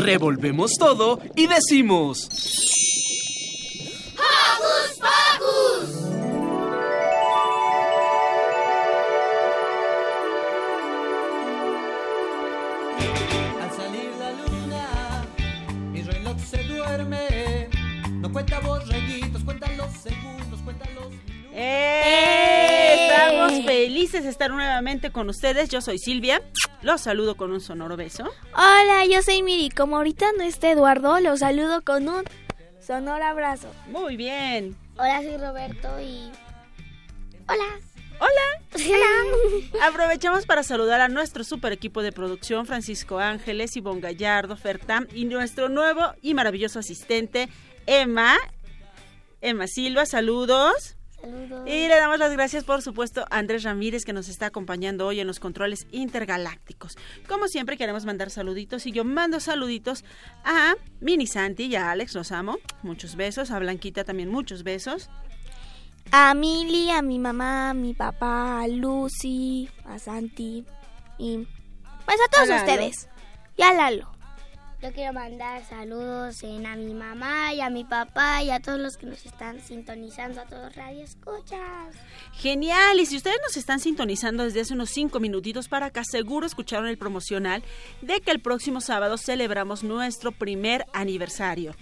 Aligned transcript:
Revolvemos 0.00 0.72
todo 0.78 1.20
y 1.36 1.46
decimos... 1.46 2.28
¡Hocus 4.16 4.98
Pocus! 4.98 5.90
Al 13.60 13.70
salir 13.76 14.10
la 14.18 14.32
luna, 14.32 15.26
mi 15.92 16.02
reloj 16.02 16.36
se 16.50 16.64
duerme. 16.64 17.68
No 18.14 18.32
cuenta 18.32 18.60
borreguitos, 18.60 19.44
cuenta 19.44 19.70
los 19.72 19.92
segundos, 19.92 20.60
cuenta 20.64 20.88
los 20.94 21.10
minutos. 21.10 21.52
¡Eh! 21.52 23.08
Estamos 23.10 23.52
felices 23.66 24.24
de 24.24 24.30
estar 24.30 24.50
nuevamente 24.50 25.10
con 25.10 25.28
ustedes. 25.28 25.68
Yo 25.68 25.82
soy 25.82 25.98
Silvia. 25.98 26.42
Los 26.82 27.02
saludo 27.02 27.36
con 27.36 27.52
un 27.52 27.60
sonoro 27.60 27.96
beso. 27.96 28.24
Hola, 28.54 29.04
yo 29.10 29.22
soy 29.22 29.42
Miri. 29.42 29.68
Como 29.68 29.96
ahorita 29.96 30.26
no 30.38 30.44
está 30.44 30.70
Eduardo, 30.70 31.20
los 31.20 31.40
saludo 31.40 31.82
con 31.82 32.08
un 32.08 32.24
sonoro 32.80 33.22
abrazo. 33.22 33.68
Muy 33.86 34.16
bien. 34.16 34.76
Hola, 34.96 35.22
soy 35.22 35.36
Roberto 35.36 35.88
y... 36.00 36.30
Hola. 37.48 37.80
Hola. 38.18 38.64
Hola. 38.74 39.86
Aprovechamos 39.88 40.46
para 40.46 40.62
saludar 40.62 41.00
a 41.02 41.08
nuestro 41.08 41.44
super 41.44 41.72
equipo 41.72 42.02
de 42.02 42.12
producción, 42.12 42.64
Francisco 42.64 43.18
Ángeles, 43.18 43.76
Ivonne 43.76 44.00
Gallardo, 44.00 44.56
Fertam 44.56 45.06
y 45.14 45.26
nuestro 45.26 45.68
nuevo 45.68 46.14
y 46.22 46.34
maravilloso 46.34 46.78
asistente, 46.78 47.48
Emma. 47.86 48.36
Emma 49.42 49.66
Silva, 49.66 50.06
saludos. 50.06 50.96
Saludos. 51.20 51.66
Y 51.66 51.88
le 51.88 51.96
damos 51.96 52.18
las 52.18 52.32
gracias, 52.32 52.64
por 52.64 52.82
supuesto, 52.82 53.24
a 53.30 53.38
Andrés 53.38 53.62
Ramírez, 53.62 54.04
que 54.04 54.12
nos 54.12 54.28
está 54.28 54.46
acompañando 54.46 55.06
hoy 55.06 55.20
en 55.20 55.26
los 55.26 55.40
controles 55.40 55.86
intergalácticos. 55.90 56.96
Como 57.28 57.48
siempre, 57.48 57.76
queremos 57.76 58.04
mandar 58.04 58.30
saluditos 58.30 58.86
y 58.86 58.92
yo 58.92 59.04
mando 59.04 59.40
saluditos 59.40 60.04
a 60.44 60.74
Mini 61.00 61.26
Santi 61.26 61.66
y 61.66 61.76
a 61.76 61.90
Alex, 61.90 62.14
los 62.14 62.32
amo. 62.32 62.58
Muchos 62.82 63.16
besos. 63.16 63.50
A 63.50 63.58
Blanquita 63.58 64.04
también 64.04 64.30
muchos 64.30 64.62
besos. 64.62 65.10
A 66.12 66.34
Mili, 66.34 66.90
a 66.90 67.02
mi 67.02 67.18
mamá, 67.18 67.70
a 67.70 67.74
mi 67.74 67.94
papá, 67.94 68.62
a 68.62 68.68
Lucy, 68.68 69.68
a 69.84 69.98
Santi 69.98 70.64
y 71.18 71.46
pues 72.04 72.18
a 72.26 72.30
todos 72.30 72.50
A 72.50 72.56
ustedes. 72.56 73.08
Y 73.56 73.62
a 73.62 73.72
Lalo. 73.72 74.09
Yo 74.82 74.90
quiero 74.94 75.12
mandar 75.12 75.62
saludos 75.68 76.42
en 76.42 76.64
a 76.64 76.74
mi 76.74 76.94
mamá 76.94 77.52
y 77.52 77.60
a 77.60 77.68
mi 77.68 77.84
papá 77.84 78.42
y 78.42 78.50
a 78.50 78.60
todos 78.60 78.80
los 78.80 78.96
que 78.96 79.04
nos 79.04 79.26
están 79.26 79.60
sintonizando, 79.60 80.40
a 80.40 80.46
todos 80.46 80.74
Radio 80.74 81.04
Escuchas. 81.04 81.94
Genial, 82.32 82.98
y 82.98 83.04
si 83.04 83.18
ustedes 83.18 83.36
nos 83.42 83.58
están 83.58 83.78
sintonizando 83.78 84.42
desde 84.42 84.62
hace 84.62 84.72
unos 84.72 84.88
cinco 84.88 85.20
minutitos 85.20 85.68
para 85.68 85.86
acá, 85.86 86.02
seguro 86.02 86.46
escucharon 86.46 86.86
el 86.86 86.96
promocional 86.96 87.62
de 88.00 88.22
que 88.22 88.30
el 88.30 88.40
próximo 88.40 88.80
sábado 88.80 89.18
celebramos 89.18 89.84
nuestro 89.84 90.32
primer 90.32 90.86
aniversario. 90.94 91.74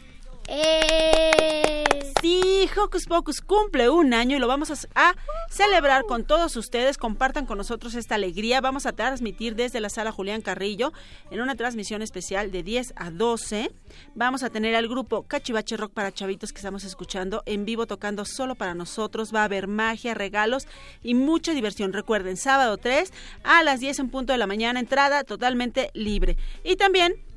¡Eh! 0.49 1.85
Sí, 2.21 2.69
Hocus 2.77 3.07
Pocus 3.07 3.41
cumple 3.41 3.89
un 3.91 4.13
año 4.13 4.37
y 4.37 4.41
lo 4.41 4.49
vamos 4.49 4.71
a, 4.73 4.75
a 4.97 5.15
celebrar 5.51 6.03
con 6.05 6.25
todos 6.25 6.57
ustedes. 6.57 6.99
Compartan 6.99 7.47
con 7.47 7.59
nosotros 7.59 7.95
esta 7.95 8.17
alegría. 8.17 8.61
Vamos 8.61 8.87
a 8.87 8.93
transmitir 8.93 9.55
desde 9.55 9.79
la 9.79 9.89
sala 9.89 10.11
Julián 10.11 10.41
Carrillo 10.41 10.93
en 11.31 11.41
una 11.41 11.55
transmisión 11.55 12.03
especial 12.03 12.51
de 12.51 12.65
10 12.65 12.95
a 12.97 13.13
12. 13.13 13.71
Vamos 14.17 14.43
a 14.43 14.51
tener 14.51 14.75
al 14.75 14.89
grupo 14.89 15.23
Cachivache 15.23 15.77
Rock 15.77 15.93
para 15.93 16.11
Chavitos 16.11 16.53
que 16.53 16.59
estamos 16.59 16.83
escuchando 16.83 17.43
en 17.47 17.65
vivo 17.65 17.87
tocando 17.87 18.25
solo 18.25 18.57
para 18.57 18.75
nosotros. 18.75 19.33
Va 19.33 19.43
a 19.43 19.45
haber 19.45 19.69
magia, 19.69 20.15
regalos 20.15 20.67
y 21.05 21.15
mucha 21.15 21.53
diversión. 21.53 21.93
Recuerden, 21.93 22.37
sábado 22.37 22.79
3 22.79 23.13
a 23.45 23.63
las 23.63 23.79
10 23.79 24.01
en 24.01 24.11
punto 24.11 24.33
de 24.33 24.39
la 24.39 24.49
mañana, 24.49 24.81
entrada 24.81 25.23
totalmente 25.23 25.91
libre. 25.95 26.37
Y 26.65 26.75
también 26.75 27.28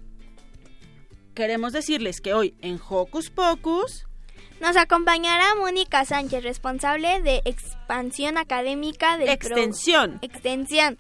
queremos 1.34 1.74
decirles 1.74 2.22
que 2.22 2.34
hoy 2.34 2.54
en 2.62 2.80
Hocus 2.88 3.30
Pocus... 3.30 4.06
Nos 4.60 4.78
acompañará 4.78 5.56
Mónica 5.56 6.06
Sánchez, 6.06 6.44
responsable 6.44 7.20
de 7.24 7.42
expansión 7.46 8.38
académica 8.38 9.18
del 9.18 9.26
pro- 9.40 9.48
Extensión. 9.58 10.20
extensión 10.22 11.00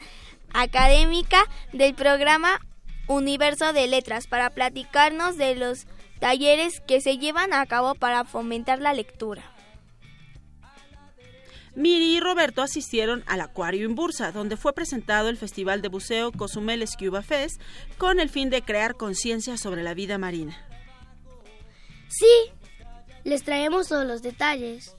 académica 0.52 1.44
del 1.72 1.94
programa 1.94 2.59
Universo 3.08 3.72
de 3.72 3.86
Letras 3.88 4.25
para 4.25 4.50
platicarnos 4.50 5.38
de 5.38 5.56
los 5.56 5.86
talleres 6.19 6.81
que 6.88 7.02
se 7.02 7.18
llevan 7.19 7.53
a 7.53 7.66
cabo 7.68 7.94
para 7.94 8.25
fomentar 8.25 8.80
la 8.80 8.94
lectura. 8.94 9.44
Miri 11.75 12.17
y 12.17 12.19
Roberto 12.19 12.61
asistieron 12.61 13.23
al 13.27 13.41
Acuario 13.41 13.85
en 13.85 13.95
Bursa, 13.95 14.31
donde 14.31 14.57
fue 14.57 14.73
presentado 14.73 15.29
el 15.29 15.37
Festival 15.37 15.81
de 15.81 15.87
Buceo 15.87 16.31
Cozumel 16.31 16.85
Scuba 16.87 17.21
Fest 17.21 17.61
con 17.97 18.19
el 18.19 18.29
fin 18.29 18.49
de 18.49 18.61
crear 18.61 18.95
conciencia 18.95 19.57
sobre 19.57 19.81
la 19.81 19.93
vida 19.93 20.17
marina. 20.17 20.57
Sí, 22.09 22.51
les 23.23 23.43
traemos 23.43 23.87
todos 23.87 24.05
los 24.05 24.21
detalles. 24.21 24.97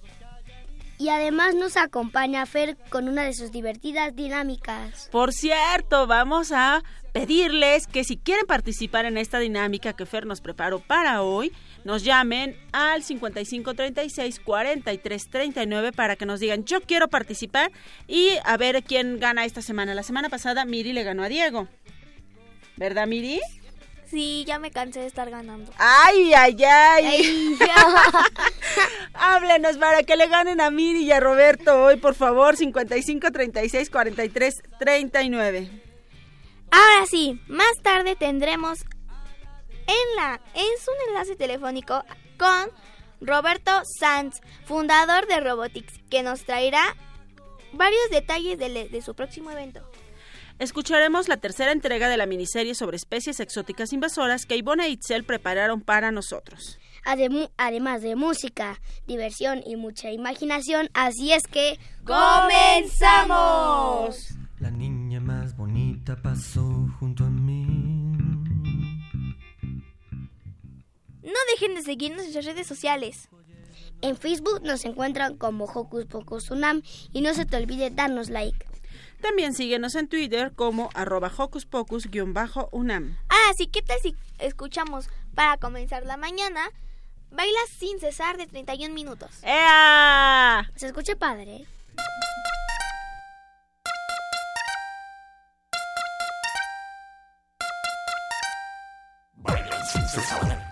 Y 0.99 1.09
además 1.09 1.55
nos 1.55 1.77
acompaña 1.77 2.47
Fer 2.47 2.77
con 2.89 3.09
una 3.09 3.25
de 3.25 3.35
sus 3.35 3.51
divertidas 3.51 4.15
dinámicas. 4.15 5.09
Por 5.11 5.33
cierto, 5.33 6.07
vamos 6.07 6.53
a 6.53 6.83
pedirles 7.13 7.87
que 7.87 8.05
si 8.05 8.17
quieren 8.17 8.47
participar 8.47 9.05
en 9.05 9.19
esta 9.19 9.41
dinámica 9.41 9.95
que 9.95 10.07
Fer 10.07 10.27
nos 10.27 10.41
preparó 10.41 10.79
para 10.79 11.23
hoy, 11.23 11.53
nos 11.85 12.05
llamen 12.05 12.57
al 12.73 13.03
5536 13.03 14.41
4339 14.41 15.93
para 15.93 16.17
que 16.17 16.27
nos 16.27 16.41
digan 16.41 16.65
yo 16.65 16.81
quiero 16.81 17.09
participar 17.09 17.73
y 18.07 18.31
a 18.45 18.57
ver 18.57 18.83
quién 18.83 19.19
gana 19.19 19.45
esta 19.45 19.63
semana. 19.63 19.95
La 19.95 20.03
semana 20.03 20.29
pasada 20.29 20.65
Miri 20.65 20.93
le 20.93 21.03
ganó 21.03 21.23
a 21.23 21.29
Diego. 21.29 21.69
¿Verdad, 22.77 23.07
Miri? 23.07 23.41
Sí, 24.13 24.45
ya 24.47 24.59
me 24.59 24.71
cansé 24.71 25.01
de 25.01 25.07
estar 25.07 25.31
ganando. 25.31 25.73
Ay, 25.79 26.35
ay, 26.35 26.57
ay. 26.63 27.07
Ay, 27.07 27.59
Háblenos 29.15 29.79
para 29.79 30.03
que 30.03 30.17
le 30.17 30.27
ganen 30.27 30.61
a 30.61 30.71
Miri 30.71 31.05
y 31.05 31.13
a 31.13 31.21
Roberto 31.21 31.83
hoy, 31.83 31.97
por 31.97 32.15
favor, 32.15 32.57
55 32.57 33.31
36 33.31 33.89
43 33.89 34.63
39. 34.79 35.71
Ahora 36.71 37.07
sí, 37.07 37.41
más 37.49 37.81
tarde 37.83 38.15
tendremos 38.15 38.85
en 39.87 40.17
la 40.17 40.41
en 40.55 40.79
su 40.85 40.91
enlace 41.09 41.37
telefónico 41.37 42.05
con 42.39 42.71
Roberto 43.21 43.71
Sanz, 43.99 44.41
fundador 44.65 45.27
de 45.27 45.41
Robotics, 45.41 45.95
que 46.11 46.23
nos 46.23 46.45
traerá 46.45 46.97
varios 47.73 48.11
detalles 48.11 48.59
de, 48.59 48.89
de 48.89 49.03
su 49.03 49.15
próximo 49.15 49.51
evento. 49.51 49.81
Escucharemos 50.59 51.29
la 51.29 51.39
tercera 51.39 51.73
entrega 51.73 52.09
de 52.09 52.17
la 52.17 52.27
miniserie 52.27 52.75
sobre 52.75 52.97
especies 52.97 53.41
exóticas 53.41 53.93
invasoras 53.93 54.47
que 54.47 54.57
Ivone 54.57 54.87
e 54.87 54.91
Itzel 54.91 55.25
prepararon 55.25 55.81
para 55.81 56.13
nosotros. 56.13 56.79
Adem- 57.05 57.51
además 57.57 58.03
de 58.03 58.15
música, 58.15 58.81
diversión 59.07 59.63
y 59.67 59.75
mucha 59.77 60.13
imaginación, 60.13 60.89
así 60.95 61.33
es 61.33 61.43
que 61.49 61.81
¡Comenzamos! 62.05 64.37
La 64.61 64.71
niña 64.71 65.19
más 65.21 65.57
bonita 65.57 66.21
pasó 66.23 66.87
junto 67.01 67.25
a 67.25 67.31
mí. 67.31 68.13
No 71.23 71.39
dejen 71.53 71.75
de 71.75 71.83
seguirnos 71.83 72.21
en 72.21 72.33
nuestras 72.33 72.45
redes 72.47 72.67
sociales. 72.67 73.29
en 74.01 74.17
Facebook 74.17 74.63
nos 74.63 74.85
encuentran 74.85 75.37
como 75.37 75.67
Hocus 75.67 76.07
Pocus 76.07 76.51
Unam 76.51 76.83
y 77.13 77.21
no 77.21 77.35
se 77.35 77.47
te 77.47 77.57
olvide 77.57 77.91
darnos 77.91 78.31
like. 78.31 78.67
También 79.23 79.55
síguenos 79.55 79.95
en 79.95 80.09
Twitter 80.09 80.53
como 80.53 80.91
arroba 80.95 81.31
hocus 81.37 81.65
pocus-unam. 81.65 83.17
Ah, 83.29 83.53
sí, 83.57 83.69
¿qué 83.69 83.81
tal 83.81 84.01
si 84.03 84.17
escuchamos 84.41 85.09
para 85.37 85.59
comenzar 85.59 86.05
la 86.05 86.17
mañana? 86.17 86.69
Baila 87.31 87.61
sin 87.79 88.01
cesar 88.01 88.37
de 88.37 88.49
31 88.49 88.93
minutos. 88.93 89.31
¡Ea! 89.45 90.69
Se 90.75 90.87
escucha 90.87 91.15
padre. 91.15 91.57
¿eh? 91.57 91.67
Bailan 99.37 99.87
sin 99.87 100.09
cesar 100.09 100.72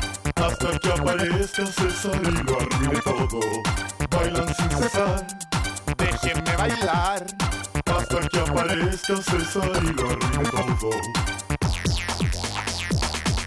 hasta 0.41 0.79
que 0.79 0.91
aparezca 0.91 1.65
César 1.67 2.19
y 2.23 2.31
lo 2.31 2.59
arruine 2.59 2.99
todo. 3.01 3.39
Bailan 4.09 4.55
sin 4.55 4.71
cesar. 4.71 5.27
Déjenme 5.97 6.55
bailar. 6.57 7.25
Hasta 7.85 8.27
que 8.27 8.39
aparezca 8.39 9.17
César 9.17 9.83
y 9.83 9.93
lo 9.93 10.09
arruine 10.09 10.49
todo. 10.49 10.89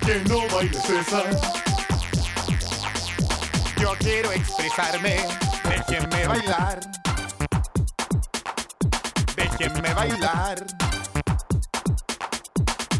Que 0.07 0.21
no 0.29 0.55
baile 0.55 0.81
César. 0.81 1.41
Yo 3.81 3.93
quiero 3.99 4.31
expresarme. 4.31 5.17
Déjenme 5.69 6.27
bailar. 6.29 6.81
Déjenme 9.35 9.95
bailar. 9.95 10.65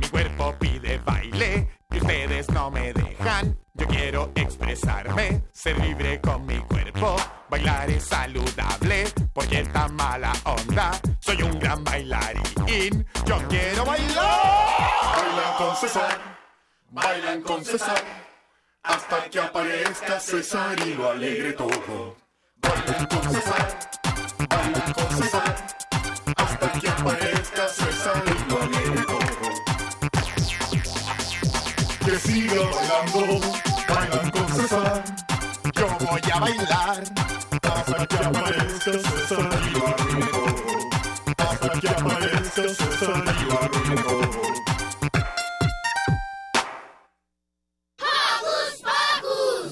Mi 0.01 0.09
cuerpo 0.09 0.55
pide 0.59 0.99
baile 0.99 1.69
y 1.93 1.99
ustedes 1.99 2.49
no 2.51 2.71
me 2.73 2.93
dejan. 2.93 3.64
Yo 3.77 3.89
quiero 3.89 4.31
expresarme, 4.37 5.43
ser 5.53 5.77
libre 5.81 6.21
con 6.21 6.47
mi 6.47 6.59
cuerpo. 6.59 7.17
Bailar 7.51 7.91
es 7.91 8.05
saludable 8.05 9.05
porque 9.33 9.61
está 9.61 9.89
mala 9.89 10.33
onda. 10.45 10.93
Soy 11.19 11.43
un 11.43 11.59
gran 11.59 11.83
bailarín. 11.83 13.05
Yo 13.27 13.37
quiero 13.49 13.85
bailar. 13.85 15.17
Bailan 15.17 15.57
con 15.59 15.77
César, 15.77 16.19
bailan 16.91 17.43
con 17.43 17.65
César, 17.65 18.03
hasta 18.85 19.29
que 19.29 19.41
aparezca 19.41 20.21
César 20.21 20.77
y 20.87 20.95
lo 20.95 21.11
alegre 21.11 21.53
todo. 21.55 22.17
Bailan 22.57 23.07
con 23.07 23.35
César, 23.35 23.79
bailan 24.49 24.93
con 24.93 25.17
César, 25.17 25.67
hasta 26.37 26.73
que 26.81 26.89
aparezca 26.89 27.34
Siga 32.25 32.55
bailando, 32.55 33.41
bailan 33.89 34.31
con 34.31 34.49
César, 34.49 35.05
Yo 35.75 35.87
voy 36.07 36.21
a 36.33 36.41
bailar. 36.41 37.05
hasta 37.63 38.07
que 38.07 38.17
aparezca 38.25 38.93
César 38.93 39.51
y 39.67 39.71
lo 39.71 39.87
arruine 39.87 40.27
todo. 40.27 40.55
Hasta 41.39 41.81
que 41.81 41.89
aparezca 41.89 42.63
César 42.63 43.37
y 43.41 43.45
lo 43.45 43.63
arruine 43.63 44.03
todo. 44.03 44.31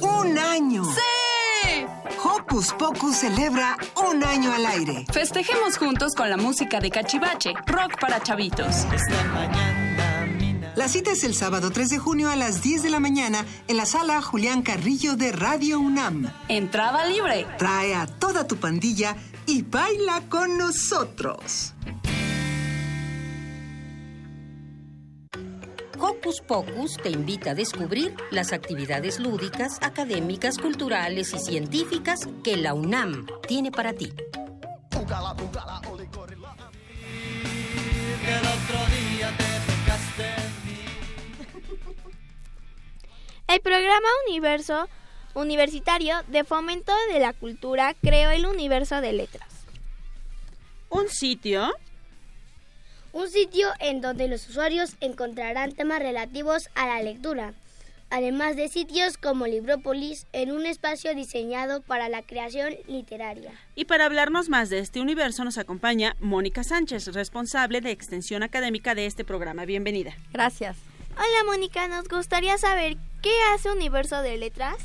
¡Un 0.00 0.38
año! 0.38 0.84
¡Sí! 0.84 1.86
Hocus 2.24 2.72
Pocus 2.74 3.16
celebra 3.16 3.76
un 4.08 4.22
año 4.24 4.52
al 4.52 4.66
aire. 4.66 5.04
Festejemos 5.12 5.76
juntos 5.78 6.14
con 6.14 6.28
la 6.30 6.36
música 6.36 6.80
de 6.80 6.90
Cachivache, 6.90 7.54
rock 7.66 7.98
para 8.00 8.20
chavitos. 8.22 8.86
La 8.90 10.11
cita 10.88 11.12
es 11.12 11.24
el 11.24 11.34
sábado 11.34 11.70
3 11.70 11.90
de 11.90 11.98
junio 11.98 12.30
a 12.30 12.36
las 12.36 12.62
10 12.62 12.82
de 12.82 12.90
la 12.90 13.00
mañana 13.00 13.44
en 13.68 13.76
la 13.76 13.86
sala 13.86 14.20
Julián 14.22 14.62
Carrillo 14.62 15.16
de 15.16 15.32
Radio 15.32 15.78
UNAM. 15.78 16.32
Entrada 16.48 17.06
libre. 17.06 17.46
Trae 17.58 17.94
a 17.94 18.06
toda 18.06 18.46
tu 18.46 18.56
pandilla 18.56 19.16
y 19.46 19.62
baila 19.62 20.22
con 20.28 20.58
nosotros. 20.58 21.74
Hocus 25.98 26.40
Pocus 26.40 26.96
te 27.00 27.10
invita 27.10 27.52
a 27.52 27.54
descubrir 27.54 28.14
las 28.30 28.52
actividades 28.52 29.20
lúdicas, 29.20 29.78
académicas, 29.82 30.58
culturales 30.58 31.32
y 31.32 31.38
científicas 31.38 32.28
que 32.42 32.56
la 32.56 32.74
UNAM 32.74 33.26
tiene 33.46 33.70
para 33.70 33.92
ti. 33.92 34.12
El 43.52 43.60
programa 43.60 44.08
Universo 44.26 44.88
Universitario 45.34 46.14
de 46.28 46.42
Fomento 46.42 46.90
de 47.12 47.20
la 47.20 47.34
Cultura 47.34 47.94
creó 48.00 48.30
el 48.30 48.46
Universo 48.46 49.02
de 49.02 49.12
Letras. 49.12 49.46
Un 50.88 51.10
sitio 51.10 51.70
Un 53.12 53.28
sitio 53.28 53.68
en 53.78 54.00
donde 54.00 54.26
los 54.26 54.48
usuarios 54.48 54.96
encontrarán 55.00 55.72
temas 55.72 55.98
relativos 55.98 56.70
a 56.74 56.86
la 56.86 57.02
lectura, 57.02 57.52
además 58.08 58.56
de 58.56 58.68
sitios 58.68 59.18
como 59.18 59.46
Librópolis 59.46 60.26
en 60.32 60.50
un 60.50 60.64
espacio 60.64 61.14
diseñado 61.14 61.82
para 61.82 62.08
la 62.08 62.22
creación 62.22 62.74
literaria. 62.88 63.52
Y 63.74 63.84
para 63.84 64.06
hablarnos 64.06 64.48
más 64.48 64.70
de 64.70 64.78
este 64.78 64.98
universo 64.98 65.44
nos 65.44 65.58
acompaña 65.58 66.16
Mónica 66.20 66.64
Sánchez, 66.64 67.08
responsable 67.08 67.82
de 67.82 67.90
extensión 67.90 68.42
académica 68.42 68.94
de 68.94 69.04
este 69.04 69.26
programa. 69.26 69.66
Bienvenida. 69.66 70.16
Gracias. 70.32 70.78
Hola 71.12 71.44
Mónica, 71.44 71.86
nos 71.88 72.08
gustaría 72.08 72.56
saber 72.56 72.96
qué 73.22 73.30
hace 73.54 73.70
Universo 73.70 74.20
de 74.20 74.36
Letras. 74.36 74.78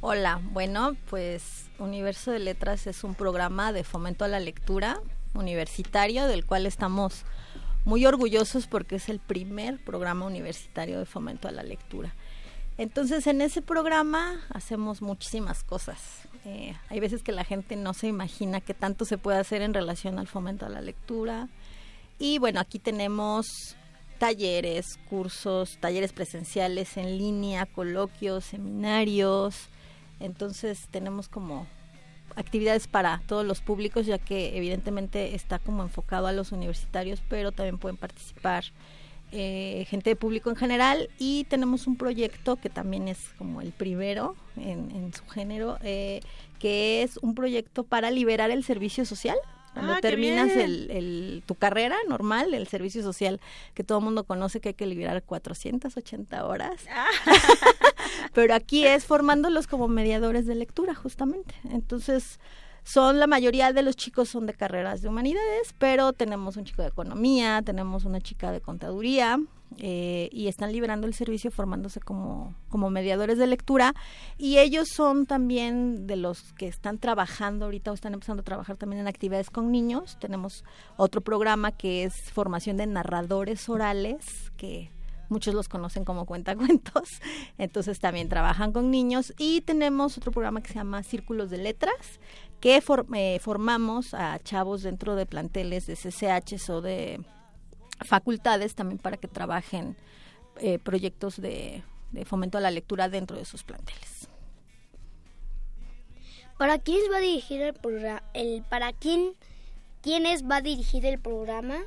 Hola, 0.00 0.40
bueno, 0.52 0.96
pues 1.10 1.68
Universo 1.78 2.30
de 2.30 2.38
Letras 2.38 2.86
es 2.86 3.02
un 3.02 3.16
programa 3.16 3.72
de 3.72 3.82
fomento 3.82 4.24
a 4.24 4.28
la 4.28 4.38
lectura 4.38 5.00
universitario 5.34 6.26
del 6.26 6.46
cual 6.46 6.64
estamos 6.64 7.24
muy 7.84 8.06
orgullosos 8.06 8.68
porque 8.68 8.96
es 8.96 9.08
el 9.08 9.18
primer 9.18 9.82
programa 9.82 10.26
universitario 10.26 11.00
de 11.00 11.06
fomento 11.06 11.48
a 11.48 11.52
la 11.52 11.64
lectura. 11.64 12.14
Entonces 12.78 13.26
en 13.26 13.40
ese 13.40 13.62
programa 13.62 14.40
hacemos 14.50 15.02
muchísimas 15.02 15.64
cosas. 15.64 16.28
Eh, 16.44 16.76
hay 16.88 17.00
veces 17.00 17.22
que 17.22 17.32
la 17.32 17.44
gente 17.44 17.74
no 17.74 17.94
se 17.94 18.06
imagina 18.06 18.60
qué 18.60 18.74
tanto 18.74 19.04
se 19.04 19.18
puede 19.18 19.38
hacer 19.38 19.60
en 19.62 19.74
relación 19.74 20.20
al 20.20 20.28
fomento 20.28 20.66
a 20.66 20.70
la 20.70 20.80
lectura. 20.80 21.48
Y 22.18 22.38
bueno, 22.38 22.60
aquí 22.60 22.78
tenemos 22.78 23.76
talleres, 24.20 24.98
cursos, 25.08 25.78
talleres 25.80 26.12
presenciales 26.12 26.98
en 26.98 27.16
línea, 27.16 27.64
coloquios, 27.64 28.44
seminarios. 28.44 29.68
Entonces 30.20 30.88
tenemos 30.90 31.26
como 31.26 31.66
actividades 32.36 32.86
para 32.86 33.22
todos 33.26 33.46
los 33.46 33.62
públicos, 33.62 34.04
ya 34.04 34.18
que 34.18 34.58
evidentemente 34.58 35.34
está 35.34 35.58
como 35.58 35.82
enfocado 35.82 36.26
a 36.26 36.32
los 36.32 36.52
universitarios, 36.52 37.22
pero 37.30 37.50
también 37.50 37.78
pueden 37.78 37.96
participar 37.96 38.64
eh, 39.32 39.86
gente 39.88 40.10
de 40.10 40.16
público 40.16 40.50
en 40.50 40.56
general 40.56 41.08
y 41.18 41.44
tenemos 41.44 41.86
un 41.86 41.96
proyecto 41.96 42.56
que 42.56 42.68
también 42.68 43.08
es 43.08 43.30
como 43.38 43.62
el 43.62 43.72
primero 43.72 44.36
en, 44.58 45.14
su 45.14 45.26
género, 45.28 45.78
eh, 45.82 46.20
que 46.58 47.02
es 47.02 47.16
un 47.22 47.34
proyecto 47.34 47.84
para 47.84 48.10
liberar 48.10 48.50
el 48.50 48.64
servicio 48.64 49.06
social. 49.06 49.38
Cuando 49.72 49.92
Ah, 49.94 50.00
terminas 50.00 50.50
el, 50.56 50.90
el- 50.90 51.42
tu 51.46 51.54
carrera 51.54 51.96
normal, 52.08 52.54
el 52.54 52.66
servicio 52.66 53.02
social 53.02 53.40
que 53.74 53.84
todo 53.84 53.98
el 53.98 54.04
mundo 54.04 54.24
conoce 54.24 54.60
que 54.60 54.70
hay 54.70 54.74
que 54.74 54.86
liberar 54.86 55.22
480 55.22 56.44
horas. 56.46 56.82
Pero 58.34 58.54
aquí 58.54 58.86
es 58.86 59.04
formándolos 59.04 59.66
como 59.66 59.88
mediadores 59.88 60.46
de 60.46 60.54
lectura, 60.54 60.94
justamente. 60.94 61.54
Entonces, 61.70 62.38
son 62.82 63.18
la 63.18 63.26
mayoría 63.26 63.72
de 63.72 63.82
los 63.82 63.96
chicos 63.96 64.28
son 64.28 64.46
de 64.46 64.54
carreras 64.54 65.02
de 65.02 65.08
humanidades, 65.08 65.74
pero 65.78 66.12
tenemos 66.12 66.56
un 66.56 66.64
chico 66.64 66.82
de 66.82 66.88
economía, 66.88 67.62
tenemos 67.64 68.04
una 68.04 68.20
chica 68.20 68.50
de 68.52 68.60
contaduría 68.60 69.38
eh, 69.78 70.28
y 70.32 70.48
están 70.48 70.72
liberando 70.72 71.06
el 71.06 71.14
servicio 71.14 71.50
formándose 71.50 72.00
como, 72.00 72.54
como 72.68 72.90
mediadores 72.90 73.38
de 73.38 73.46
lectura. 73.46 73.94
Y 74.36 74.58
ellos 74.58 74.88
son 74.88 75.26
también 75.26 76.06
de 76.06 76.16
los 76.16 76.52
que 76.54 76.66
están 76.68 76.98
trabajando 76.98 77.64
ahorita 77.66 77.90
o 77.90 77.94
están 77.94 78.14
empezando 78.14 78.40
a 78.40 78.44
trabajar 78.44 78.76
también 78.76 79.00
en 79.00 79.08
actividades 79.08 79.50
con 79.50 79.70
niños. 79.70 80.16
Tenemos 80.20 80.64
otro 80.96 81.20
programa 81.20 81.72
que 81.72 82.04
es 82.04 82.14
formación 82.32 82.76
de 82.76 82.86
narradores 82.86 83.68
orales 83.68 84.24
que 84.56 84.90
muchos 85.28 85.54
los 85.54 85.68
conocen 85.68 86.04
como 86.04 86.26
cuentacuentos, 86.26 87.08
entonces 87.58 88.00
también 88.00 88.28
trabajan 88.28 88.72
con 88.72 88.90
niños. 88.90 89.32
Y 89.38 89.60
tenemos 89.60 90.18
otro 90.18 90.32
programa 90.32 90.60
que 90.60 90.68
se 90.68 90.74
llama 90.74 91.02
Círculos 91.04 91.50
de 91.50 91.58
Letras, 91.58 91.94
que 92.60 92.80
for- 92.80 93.06
eh, 93.14 93.38
formamos 93.40 94.12
a 94.12 94.38
chavos 94.40 94.82
dentro 94.82 95.14
de 95.14 95.26
planteles 95.26 95.86
de 95.86 95.94
CCHs 95.94 96.68
o 96.70 96.80
de 96.80 97.20
facultades 98.04 98.74
también 98.74 98.98
para 98.98 99.16
que 99.16 99.28
trabajen 99.28 99.96
eh, 100.58 100.78
proyectos 100.78 101.40
de, 101.40 101.82
fomento 102.24 102.58
a 102.58 102.60
la 102.60 102.70
lectura 102.70 103.08
dentro 103.08 103.36
de 103.36 103.44
sus 103.44 103.62
planteles. 103.62 104.28
¿Para 106.58 106.78
quién 106.78 107.00
va 107.10 107.16
a 107.16 107.20
dirigir 107.20 107.62
el 107.62 107.74
programa? 107.74 108.22
El, 108.34 108.62
¿Para 108.68 108.92
quién, 108.92 109.34
quiénes 110.02 110.44
va 110.44 110.56
a 110.56 110.60
dirigir 110.60 111.06
el 111.06 111.18
programa? 111.18 111.78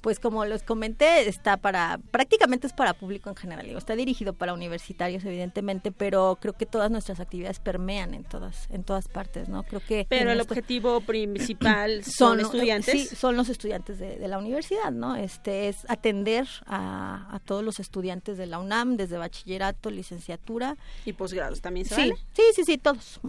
Pues 0.00 0.20
como 0.20 0.44
les 0.44 0.62
comenté, 0.62 1.28
está 1.28 1.56
para, 1.56 1.98
prácticamente 2.12 2.68
es 2.68 2.72
para 2.72 2.94
público 2.94 3.30
en 3.30 3.36
general, 3.36 3.66
digo, 3.66 3.78
está 3.78 3.96
dirigido 3.96 4.32
para 4.32 4.54
universitarios 4.54 5.24
evidentemente, 5.24 5.90
pero 5.90 6.38
creo 6.40 6.52
que 6.52 6.66
todas 6.66 6.88
nuestras 6.90 7.18
actividades 7.18 7.58
permean 7.58 8.14
en 8.14 8.22
todas, 8.22 8.68
en 8.70 8.84
todas 8.84 9.08
partes, 9.08 9.48
¿no? 9.48 9.64
Creo 9.64 9.80
que 9.80 10.06
Pero 10.08 10.30
el 10.30 10.38
esto- 10.40 10.52
objetivo 10.54 11.00
principal 11.00 12.04
son, 12.04 12.38
son 12.38 12.40
estudiantes. 12.40 13.08
Sí, 13.08 13.16
son 13.16 13.36
los 13.36 13.48
estudiantes 13.48 13.98
de, 13.98 14.18
de 14.18 14.28
la 14.28 14.38
universidad, 14.38 14.92
¿no? 14.92 15.16
Este 15.16 15.68
es 15.68 15.78
atender 15.90 16.46
a, 16.66 17.34
a 17.34 17.40
todos 17.40 17.64
los 17.64 17.80
estudiantes 17.80 18.38
de 18.38 18.46
la 18.46 18.60
UNAM, 18.60 18.96
desde 18.96 19.18
bachillerato, 19.18 19.90
licenciatura. 19.90 20.76
Y 21.06 21.12
posgrados 21.12 21.60
también 21.60 21.86
se 21.86 21.96
sí, 21.96 22.00
vale? 22.02 22.14
Sí, 22.34 22.42
sí, 22.54 22.62
sí, 22.64 22.78
todos. 22.78 23.20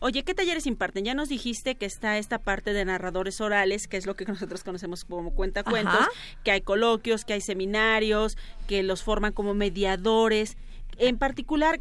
Oye, 0.00 0.22
¿qué 0.22 0.34
talleres 0.34 0.66
imparten? 0.66 1.04
Ya 1.04 1.14
nos 1.14 1.28
dijiste 1.28 1.74
que 1.74 1.86
está 1.86 2.18
esta 2.18 2.38
parte 2.38 2.72
de 2.72 2.84
narradores 2.84 3.40
orales, 3.40 3.88
que 3.88 3.96
es 3.96 4.06
lo 4.06 4.14
que 4.14 4.24
nosotros 4.26 4.64
conocemos 4.64 5.04
como 5.04 5.32
cuentacuentos, 5.34 5.94
Ajá. 5.94 6.08
que 6.44 6.50
hay 6.50 6.60
coloquios, 6.60 7.24
que 7.24 7.34
hay 7.34 7.40
seminarios, 7.40 8.36
que 8.66 8.82
los 8.82 9.02
forman 9.02 9.32
como 9.32 9.54
mediadores. 9.54 10.56
En 10.98 11.18
particular, 11.18 11.80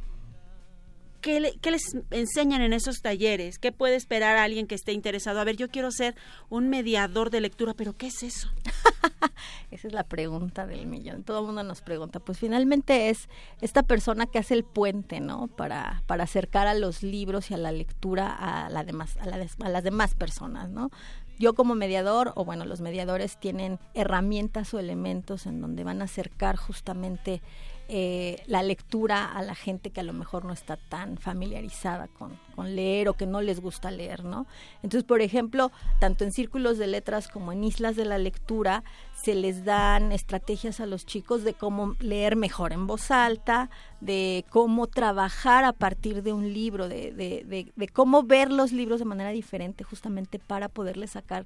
¿qué, 1.25 1.39
le- 1.39 1.57
qué 1.57 1.71
les 1.71 1.81
enseñan 2.11 2.61
en 2.61 2.71
esos 2.71 3.01
talleres? 3.01 3.57
¿Qué 3.57 3.71
puede 3.71 3.95
esperar 3.95 4.37
alguien 4.37 4.67
que 4.67 4.75
esté 4.75 4.91
interesado? 4.91 5.39
A 5.39 5.43
ver, 5.43 5.55
yo 5.57 5.69
quiero 5.69 5.89
ser 5.89 6.13
un 6.49 6.69
mediador 6.69 7.31
de 7.31 7.41
lectura, 7.41 7.73
pero 7.73 7.93
¿qué 7.97 8.05
es 8.07 8.21
eso? 8.21 8.51
Esa 9.71 9.87
es 9.87 9.93
la 9.93 10.03
pregunta 10.03 10.67
del 10.67 10.85
millón. 10.85 11.23
Todo 11.23 11.39
el 11.39 11.45
mundo 11.47 11.63
nos 11.63 11.81
pregunta. 11.81 12.19
Pues 12.19 12.37
finalmente 12.37 13.09
es 13.09 13.27
esta 13.59 13.81
persona 13.81 14.27
que 14.27 14.37
hace 14.37 14.53
el 14.53 14.63
puente, 14.63 15.19
¿no? 15.19 15.47
Para, 15.47 16.03
para 16.05 16.25
acercar 16.25 16.67
a 16.67 16.75
los 16.75 17.01
libros 17.01 17.49
y 17.49 17.55
a 17.55 17.57
la 17.57 17.71
lectura 17.71 18.27
a, 18.27 18.67
a 18.67 19.69
las 19.69 19.83
demás 19.83 20.13
personas, 20.13 20.69
¿no? 20.69 20.91
Yo 21.39 21.53
como 21.55 21.73
mediador, 21.73 22.33
o 22.35 22.45
bueno, 22.45 22.65
los 22.65 22.81
mediadores 22.81 23.39
tienen 23.39 23.79
herramientas 23.95 24.73
o 24.75 24.79
elementos 24.79 25.47
en 25.47 25.59
donde 25.59 25.83
van 25.83 26.01
a 26.01 26.05
acercar 26.05 26.55
justamente 26.55 27.41
eh, 27.87 28.41
la 28.47 28.63
lectura 28.63 29.31
a 29.31 29.43
la 29.43 29.53
gente 29.53 29.91
que 29.91 29.99
a 29.99 30.03
lo 30.03 30.13
mejor 30.13 30.43
no 30.43 30.53
está 30.53 30.75
tan 30.75 31.17
familiarizada 31.17 32.07
con, 32.07 32.39
leer 32.57 33.09
o 33.09 33.13
que 33.13 33.27
no 33.27 33.41
les 33.41 33.59
gusta 33.59 33.91
leer, 33.91 34.23
¿no? 34.23 34.47
Entonces, 34.81 35.03
por 35.03 35.21
ejemplo, 35.21 35.71
tanto 35.99 36.23
en 36.23 36.31
círculos 36.31 36.77
de 36.77 36.87
letras 36.87 37.27
como 37.27 37.51
en 37.51 37.63
islas 37.63 37.95
de 37.95 38.05
la 38.05 38.17
lectura, 38.17 38.83
se 39.13 39.35
les 39.35 39.65
dan 39.65 40.11
estrategias 40.11 40.79
a 40.79 40.85
los 40.85 41.05
chicos 41.05 41.43
de 41.43 41.53
cómo 41.53 41.95
leer 41.99 42.35
mejor 42.35 42.73
en 42.73 42.87
voz 42.87 43.11
alta, 43.11 43.69
de 43.99 44.45
cómo 44.49 44.87
trabajar 44.87 45.63
a 45.63 45.73
partir 45.73 46.23
de 46.23 46.31
un 46.33 46.53
libro, 46.53 46.87
de, 46.87 47.89
cómo 47.93 48.23
ver 48.23 48.51
los 48.51 48.71
libros 48.71 48.99
de 48.99 49.05
manera 49.05 49.31
diferente 49.31 49.83
justamente 49.83 50.39
para 50.39 50.69
poderles 50.69 51.11
sacar 51.11 51.45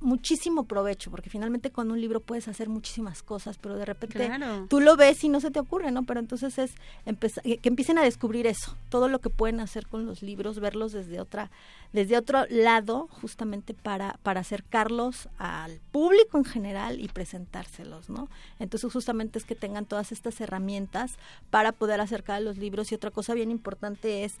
muchísimo 0.00 0.64
provecho, 0.64 1.10
porque 1.10 1.30
finalmente 1.30 1.70
con 1.70 1.90
un 1.90 2.00
libro 2.00 2.20
puedes 2.20 2.48
hacer 2.48 2.68
muchísimas 2.68 3.22
cosas, 3.22 3.58
pero 3.58 3.76
de 3.76 3.84
repente 3.84 4.26
Claro. 4.26 4.66
tú 4.68 4.80
lo 4.80 4.96
ves 4.96 5.22
y 5.24 5.28
no 5.28 5.40
se 5.40 5.50
te 5.50 5.60
ocurre, 5.60 5.90
¿no? 5.92 6.04
Pero 6.04 6.20
entonces 6.20 6.58
es 6.58 6.72
que 7.04 7.68
empiecen 7.68 7.98
a 7.98 8.02
descubrir 8.02 8.46
eso, 8.46 8.76
todo 8.88 9.08
lo 9.08 9.20
que 9.20 9.30
pueden 9.30 9.60
hacer 9.60 9.86
con 9.86 10.06
los 10.06 10.22
libros, 10.22 10.58
verlos 10.58 10.92
desde 10.92 11.20
otra, 11.20 11.50
desde 11.92 12.16
otro 12.16 12.44
lado, 12.48 13.08
justamente 13.20 13.74
para, 13.74 14.18
para 14.22 14.40
acercarlos 14.40 15.28
al 15.38 15.80
público 15.92 16.38
en 16.38 16.44
general 16.44 17.00
y 17.00 17.08
presentárselos, 17.08 18.08
¿no? 18.08 18.28
Entonces 18.58 18.92
justamente 18.92 19.38
es 19.38 19.44
que 19.44 19.54
tengan 19.54 19.84
todas 19.86 20.12
estas 20.12 20.40
herramientas 20.40 21.12
para 21.50 21.72
poder 21.72 22.00
acercar 22.00 22.36
a 22.36 22.40
los 22.40 22.58
libros 22.58 22.90
y 22.90 22.94
otra 22.94 23.10
cosa 23.10 23.34
bien 23.34 23.50
importante 23.50 24.24
es 24.24 24.34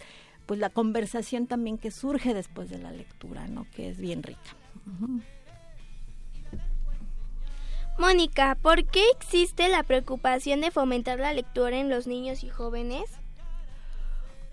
pues 0.46 0.58
la 0.58 0.70
conversación 0.70 1.46
también 1.46 1.76
que 1.76 1.90
surge 1.90 2.32
después 2.32 2.70
de 2.70 2.78
la 2.78 2.90
lectura, 2.90 3.46
¿no? 3.48 3.66
Que 3.76 3.90
es 3.90 3.98
bien 3.98 4.22
rica. 4.22 4.40
Mónica, 7.98 8.56
¿por 8.62 8.84
qué 8.84 9.02
existe 9.10 9.68
la 9.68 9.82
preocupación 9.82 10.60
de 10.60 10.70
fomentar 10.70 11.18
la 11.18 11.32
lectura 11.32 11.78
en 11.78 11.90
los 11.90 12.06
niños 12.06 12.44
y 12.44 12.48
jóvenes? 12.48 13.10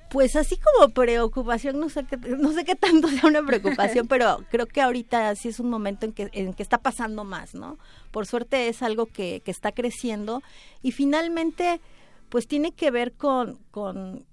Pues 0.10 0.36
así 0.36 0.58
como 0.58 0.94
preocupación, 0.94 1.80
no 1.80 1.90
sé 1.90 2.06
qué, 2.06 2.18
no 2.18 2.54
sé 2.54 2.64
qué 2.64 2.76
tanto 2.76 3.08
sea 3.08 3.30
una 3.30 3.46
preocupación, 3.46 4.08
pero 4.10 4.44
creo 4.50 4.66
que 4.66 4.82
ahorita 4.82 5.36
sí 5.36 5.50
es 5.50 5.60
un 5.60 5.70
momento 5.70 6.08
en 6.08 6.14
que, 6.14 6.30
en 6.34 6.54
que 6.54 6.64
está 6.64 6.80
pasando 6.80 7.24
más, 7.24 7.54
¿no? 7.54 7.78
Por 8.12 8.26
suerte 8.26 8.68
es 8.68 8.82
algo 8.82 9.06
que, 9.06 9.42
que 9.46 9.52
está 9.52 9.72
creciendo 9.72 10.42
y 10.82 10.92
finalmente 10.92 11.82
pues 12.30 12.48
tiene 12.48 12.72
que 12.72 12.90
ver 12.90 13.14
con, 13.14 13.60
con, 13.70 14.26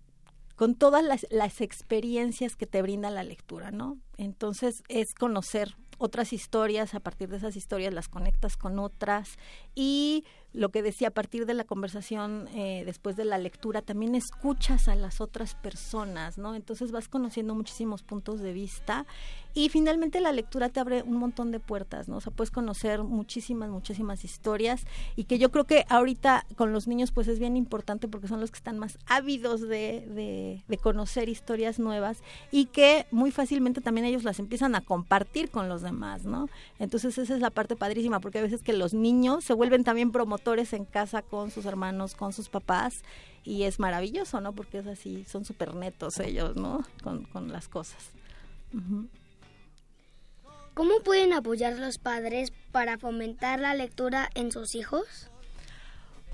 con 0.56 0.74
todas 0.74 1.04
las, 1.04 1.26
las 1.30 1.60
experiencias 1.60 2.56
que 2.56 2.66
te 2.66 2.80
brinda 2.80 3.10
la 3.10 3.24
lectura, 3.24 3.70
¿no? 3.70 3.98
Entonces 4.16 4.82
es 4.88 5.14
conocer 5.14 5.76
otras 6.02 6.32
historias, 6.32 6.94
a 6.94 7.00
partir 7.00 7.28
de 7.28 7.36
esas 7.36 7.56
historias 7.56 7.94
las 7.94 8.08
conectas 8.08 8.56
con 8.56 8.78
otras 8.78 9.38
y 9.74 10.24
lo 10.52 10.70
que 10.70 10.82
decía, 10.82 11.08
a 11.08 11.12
partir 11.12 11.46
de 11.46 11.54
la 11.54 11.64
conversación 11.64 12.48
eh, 12.54 12.82
después 12.84 13.16
de 13.16 13.24
la 13.24 13.38
lectura, 13.38 13.80
también 13.80 14.14
escuchas 14.14 14.88
a 14.88 14.96
las 14.96 15.20
otras 15.20 15.54
personas, 15.54 16.36
¿no? 16.36 16.54
Entonces 16.54 16.92
vas 16.92 17.08
conociendo 17.08 17.54
muchísimos 17.54 18.02
puntos 18.02 18.40
de 18.40 18.52
vista 18.52 19.06
y 19.54 19.68
finalmente 19.68 20.20
la 20.20 20.32
lectura 20.32 20.68
te 20.68 20.80
abre 20.80 21.02
un 21.02 21.16
montón 21.16 21.50
de 21.50 21.60
puertas, 21.60 22.08
¿no? 22.08 22.16
O 22.16 22.20
sea, 22.20 22.32
puedes 22.32 22.50
conocer 22.50 23.02
muchísimas, 23.02 23.70
muchísimas 23.70 24.24
historias 24.24 24.84
y 25.16 25.24
que 25.24 25.38
yo 25.38 25.50
creo 25.50 25.64
que 25.64 25.84
ahorita 25.88 26.46
con 26.56 26.72
los 26.72 26.88
niños 26.88 27.12
pues 27.12 27.28
es 27.28 27.38
bien 27.38 27.56
importante 27.56 28.08
porque 28.08 28.28
son 28.28 28.40
los 28.40 28.50
que 28.50 28.56
están 28.56 28.78
más 28.78 28.98
ávidos 29.06 29.60
de, 29.60 30.06
de, 30.08 30.62
de 30.66 30.78
conocer 30.78 31.28
historias 31.28 31.78
nuevas 31.78 32.18
y 32.50 32.66
que 32.66 33.06
muy 33.10 33.30
fácilmente 33.30 33.80
también 33.80 34.06
ellos 34.06 34.24
las 34.24 34.38
empiezan 34.38 34.74
a 34.74 34.80
compartir 34.80 35.50
con 35.50 35.68
los 35.68 35.82
demás, 35.82 36.24
¿no? 36.24 36.48
Entonces 36.78 37.18
esa 37.18 37.34
es 37.34 37.40
la 37.40 37.50
parte 37.50 37.76
padrísima 37.76 38.20
porque 38.20 38.38
a 38.38 38.42
veces 38.42 38.62
que 38.62 38.72
los 38.72 38.94
niños 38.94 39.44
se 39.44 39.54
vuelven 39.54 39.84
también 39.84 40.12
promotores 40.12 40.72
en 40.72 40.84
casa 40.84 41.22
con 41.22 41.50
sus 41.50 41.66
hermanos, 41.66 42.14
con 42.14 42.32
sus 42.32 42.48
papás 42.48 43.02
y 43.44 43.64
es 43.64 43.78
maravilloso, 43.78 44.40
¿no? 44.40 44.52
Porque 44.52 44.78
es 44.78 44.86
así, 44.86 45.24
son 45.26 45.44
súper 45.44 45.74
netos 45.74 46.18
ellos, 46.20 46.56
¿no? 46.56 46.84
Con, 47.02 47.24
con 47.24 47.52
las 47.52 47.68
cosas. 47.68 48.10
Ujú. 48.72 49.08
¿Cómo 50.74 51.00
pueden 51.04 51.34
apoyar 51.34 51.78
los 51.78 51.98
padres 51.98 52.50
para 52.70 52.96
fomentar 52.96 53.60
la 53.60 53.74
lectura 53.74 54.30
en 54.34 54.50
sus 54.52 54.74
hijos? 54.74 55.30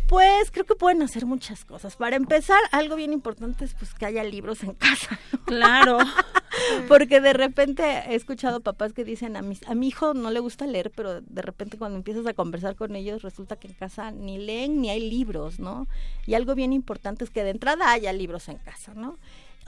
Pues 0.09 0.51
creo 0.51 0.65
que 0.65 0.75
pueden 0.75 1.03
hacer 1.03 1.27
muchas 1.27 1.65
cosas. 1.65 1.97
Para 1.97 2.17
empezar, 2.17 2.61
algo 2.71 2.97
bien 2.97 3.13
importante 3.13 3.65
es 3.65 3.75
pues 3.75 3.93
que 3.95 4.07
haya 4.07 4.25
libros 4.25 4.63
en 4.63 4.73
casa. 4.75 5.19
¿no? 5.33 5.45
Claro. 5.45 5.99
Porque 6.89 7.21
de 7.21 7.33
repente 7.35 7.83
he 7.83 8.15
escuchado 8.15 8.61
papás 8.61 8.93
que 8.93 9.05
dicen 9.05 9.37
a 9.37 9.43
mi, 9.43 9.59
a 9.67 9.75
mi 9.75 9.89
hijo 9.89 10.15
no 10.15 10.31
le 10.31 10.41
gusta 10.41 10.67
leer, 10.67 10.91
pero 10.95 11.21
de 11.21 11.43
repente 11.43 11.77
cuando 11.77 11.99
empiezas 11.99 12.27
a 12.27 12.33
conversar 12.33 12.75
con 12.75 12.97
ellos 12.97 13.23
resulta 13.23 13.57
que 13.57 13.69
en 13.69 13.75
casa 13.75 14.11
ni 14.11 14.39
leen 14.39 14.81
ni 14.81 14.89
hay 14.89 15.11
libros, 15.11 15.59
¿no? 15.61 15.87
Y 16.27 16.35
algo 16.35 16.55
bien 16.55 16.73
importante 16.73 17.25
es 17.25 17.31
que 17.31 17.45
de 17.45 17.51
entrada 17.51 17.93
haya 17.93 18.13
libros 18.13 18.49
en 18.49 18.57
casa, 18.59 18.95
¿no? 18.95 19.19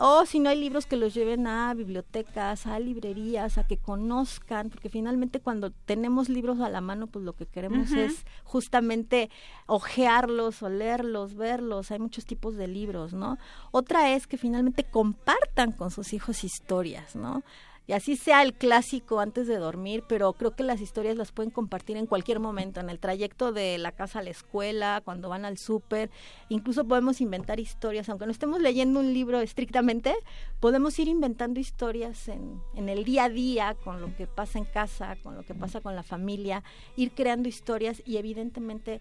O 0.02 0.24
si 0.24 0.40
no 0.40 0.48
hay 0.48 0.58
libros 0.58 0.86
que 0.86 0.96
los 0.96 1.12
lleven 1.12 1.46
a 1.46 1.74
bibliotecas, 1.74 2.66
a 2.66 2.80
librerías, 2.80 3.58
a 3.58 3.66
que 3.66 3.76
conozcan, 3.76 4.70
porque 4.70 4.88
finalmente 4.88 5.40
cuando 5.40 5.72
tenemos 5.72 6.30
libros 6.30 6.60
a 6.60 6.70
la 6.70 6.80
mano, 6.80 7.06
pues 7.06 7.22
lo 7.22 7.34
que 7.34 7.44
queremos 7.44 7.92
es 7.92 8.24
justamente 8.42 9.28
ojearlos, 9.66 10.62
olerlos, 10.62 11.34
verlos. 11.34 11.90
Hay 11.90 11.98
muchos 11.98 12.24
tipos 12.24 12.56
de 12.56 12.66
libros, 12.66 13.12
¿no? 13.12 13.36
Otra 13.72 14.14
es 14.14 14.26
que 14.26 14.38
finalmente 14.38 14.84
compartan 14.84 15.72
con 15.72 15.90
sus 15.90 16.14
hijos 16.14 16.44
historias, 16.44 17.14
¿no? 17.14 17.42
Y 17.90 17.92
así 17.92 18.14
sea 18.14 18.42
el 18.42 18.54
clásico 18.54 19.18
antes 19.18 19.48
de 19.48 19.56
dormir, 19.56 20.04
pero 20.06 20.32
creo 20.34 20.54
que 20.54 20.62
las 20.62 20.80
historias 20.80 21.16
las 21.16 21.32
pueden 21.32 21.50
compartir 21.50 21.96
en 21.96 22.06
cualquier 22.06 22.38
momento, 22.38 22.78
en 22.78 22.88
el 22.88 23.00
trayecto 23.00 23.50
de 23.50 23.78
la 23.78 23.90
casa 23.90 24.20
a 24.20 24.22
la 24.22 24.30
escuela, 24.30 25.02
cuando 25.04 25.28
van 25.28 25.44
al 25.44 25.58
súper. 25.58 26.08
Incluso 26.50 26.84
podemos 26.84 27.20
inventar 27.20 27.58
historias, 27.58 28.08
aunque 28.08 28.26
no 28.26 28.30
estemos 28.30 28.60
leyendo 28.60 29.00
un 29.00 29.12
libro 29.12 29.40
estrictamente, 29.40 30.14
podemos 30.60 30.96
ir 31.00 31.08
inventando 31.08 31.58
historias 31.58 32.28
en, 32.28 32.62
en 32.76 32.88
el 32.88 33.02
día 33.02 33.24
a 33.24 33.28
día, 33.28 33.76
con 33.82 34.00
lo 34.00 34.14
que 34.14 34.28
pasa 34.28 34.60
en 34.60 34.66
casa, 34.66 35.16
con 35.24 35.34
lo 35.34 35.42
que 35.42 35.56
pasa 35.56 35.80
con 35.80 35.96
la 35.96 36.04
familia, 36.04 36.62
ir 36.94 37.10
creando 37.10 37.48
historias 37.48 38.04
y 38.06 38.18
evidentemente 38.18 39.00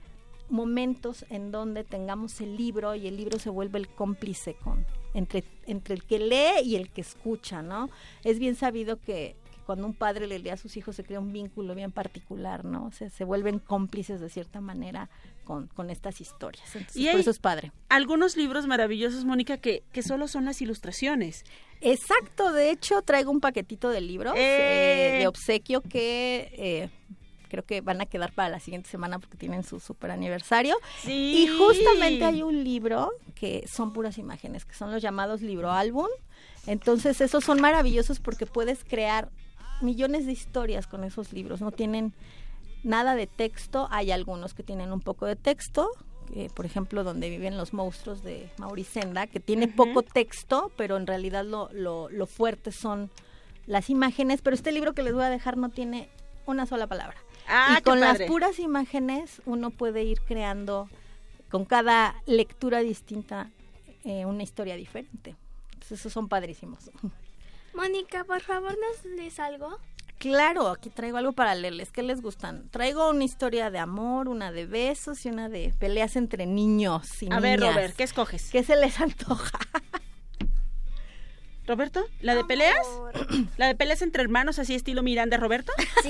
momentos 0.50 1.28
en 1.30 1.52
donde 1.52 1.84
tengamos 1.84 2.42
el 2.42 2.58
libro 2.58 2.96
y 2.96 3.06
el 3.06 3.18
libro 3.18 3.38
se 3.38 3.52
vuelve 3.52 3.78
el 3.78 3.88
cómplice 3.88 4.56
con 4.56 4.84
entre 5.14 5.44
entre 5.70 5.94
el 5.94 6.04
que 6.04 6.20
lee 6.20 6.64
y 6.64 6.76
el 6.76 6.90
que 6.90 7.02
escucha, 7.02 7.62
¿no? 7.62 7.90
Es 8.24 8.40
bien 8.40 8.56
sabido 8.56 8.98
que, 8.98 9.36
que 9.52 9.60
cuando 9.66 9.86
un 9.86 9.94
padre 9.94 10.28
le 10.28 10.40
lee 10.40 10.50
a 10.50 10.58
sus 10.58 10.76
hijos 10.78 10.96
se 10.96 11.04
crea 11.04 11.20
un 11.20 11.32
vínculo 11.32 11.76
bien 11.76 11.92
particular, 11.92 12.66
¿no? 12.66 12.86
O 12.86 12.92
sea, 12.92 13.10
se 13.10 13.24
vuelven 13.24 13.60
cómplices 13.60 14.20
de 14.20 14.30
cierta 14.30 14.62
manera 14.62 15.10
con, 15.44 15.68
con 15.68 15.90
estas 15.90 16.22
historias. 16.22 16.76
Entonces, 16.76 17.02
Y 17.02 17.08
por 17.10 17.20
eso 17.20 17.32
es 17.32 17.40
padre. 17.40 17.72
Algunos 17.88 18.36
libros 18.36 18.68
maravillosos, 18.68 19.26
Mónica, 19.26 19.58
que, 19.58 19.84
que 19.92 20.02
solo 20.02 20.28
son 20.28 20.46
las 20.46 20.62
ilustraciones. 20.62 21.44
Exacto, 21.82 22.52
de 22.52 22.72
hecho 22.72 23.02
traigo 23.04 23.32
un 23.32 23.40
paquetito 23.40 23.90
de 23.90 24.02
libros 24.02 24.34
¡Eh! 24.36 25.16
eh, 25.16 25.20
de 25.20 25.28
obsequio 25.28 25.82
que 25.82 26.52
eh, 26.54 26.90
creo 27.50 27.66
que 27.66 27.82
van 27.82 28.00
a 28.00 28.06
quedar 28.06 28.32
para 28.32 28.50
la 28.50 28.60
siguiente 28.60 28.90
semana 28.90 29.20
porque 29.20 29.38
tienen 29.38 29.64
su 29.64 29.80
super 29.80 30.12
aniversario. 30.12 30.78
Sí. 31.02 31.44
Y 31.44 31.48
justamente 31.58 32.24
hay 32.24 32.44
un 32.44 32.64
libro 32.64 33.12
que 33.36 33.66
son 33.68 33.92
puras 33.92 34.18
imágenes, 34.18 34.66
que 34.66 34.74
son 34.74 34.92
los 34.92 35.02
llamados 35.02 35.42
libro 35.42 35.72
álbum. 35.72 36.08
Entonces 36.68 37.20
esos 37.22 37.44
son 37.44 37.60
maravillosos 37.60 38.20
porque 38.20 38.46
puedes 38.46 38.84
crear 38.84 39.30
millones 39.82 40.26
de 40.26 40.32
historias 40.32 40.88
con 40.88 41.04
esos 41.04 41.34
libros. 41.34 41.62
No 41.62 41.72
tienen 41.72 42.14
nada 42.84 43.16
de 43.16 43.28
texto, 43.28 43.88
hay 43.92 44.12
algunos 44.12 44.54
que 44.54 44.64
tienen 44.64 44.92
un 44.92 45.02
poco 45.02 45.26
de 45.26 45.36
texto, 45.36 45.90
eh, 46.36 46.50
por 46.54 46.66
ejemplo, 46.66 47.04
donde 47.04 47.30
viven 47.30 47.58
los 47.58 47.74
monstruos 47.74 48.24
de 48.24 48.50
Mauricenda, 48.58 49.28
que 49.28 49.40
tiene 49.40 49.68
poco 49.68 50.04
texto, 50.04 50.72
pero 50.78 50.98
en 50.98 51.08
realidad 51.08 51.44
lo, 51.44 51.70
lo, 51.74 52.10
lo 52.10 52.28
fuerte 52.28 52.72
son 52.72 53.10
las 53.66 53.90
imágenes, 53.90 54.42
pero 54.42 54.56
este 54.56 54.72
libro 54.72 54.94
que 54.94 55.04
les 55.04 55.14
voy 55.14 55.24
a 55.24 55.30
dejar 55.30 55.58
no 55.58 55.70
tiene 55.70 56.10
una 56.46 56.66
sola 56.66 56.88
palabra. 56.88 57.18
Ah, 57.50 57.78
y 57.80 57.82
con 57.82 58.00
las 58.00 58.22
puras 58.22 58.60
imágenes 58.60 59.42
uno 59.46 59.72
puede 59.72 60.04
ir 60.04 60.22
creando 60.22 60.90
con 61.50 61.66
cada 61.66 62.16
lectura 62.26 62.80
distinta 62.80 63.50
eh, 64.04 64.26
una 64.26 64.44
historia 64.44 64.76
diferente. 64.76 65.36
Entonces, 65.74 66.00
esos 66.00 66.14
son 66.14 66.30
padrísimos. 66.30 66.92
Mónica, 67.74 68.24
por 68.24 68.42
favor, 68.42 68.72
¿nos 68.78 69.06
lees 69.16 69.40
algo? 69.40 69.78
Claro, 70.20 70.68
aquí 70.68 70.90
traigo 70.90 71.18
algo 71.18 71.32
para 71.32 71.56
leerles. 71.56 71.92
¿Qué 71.92 72.04
les 72.04 72.22
gustan? 72.22 72.68
Traigo 72.70 73.10
una 73.10 73.24
historia 73.24 73.72
de 73.72 73.80
amor, 73.80 74.28
una 74.28 74.52
de 74.52 74.66
besos 74.66 75.26
y 75.26 75.30
una 75.30 75.48
de 75.48 75.74
peleas 75.80 76.18
entre 76.18 76.46
niños 76.46 77.24
y 77.24 77.32
A 77.32 77.40
ver, 77.40 77.60
niñas. 77.60 77.76
Robert, 77.76 77.96
¿qué 77.96 78.04
escoges? 78.04 78.50
¿Qué 78.52 78.64
se 78.64 78.76
les 78.76 79.00
antoja? 79.00 79.58
¿Roberto? 81.70 82.04
¿La 82.22 82.34
de 82.34 82.44
peleas? 82.46 82.88
¿La 83.58 83.68
de 83.68 83.76
peleas 83.76 84.02
entre 84.02 84.24
hermanos 84.24 84.58
así 84.58 84.74
estilo 84.74 85.04
Miranda, 85.04 85.38
Roberto? 85.38 85.72
Sí. 86.02 86.10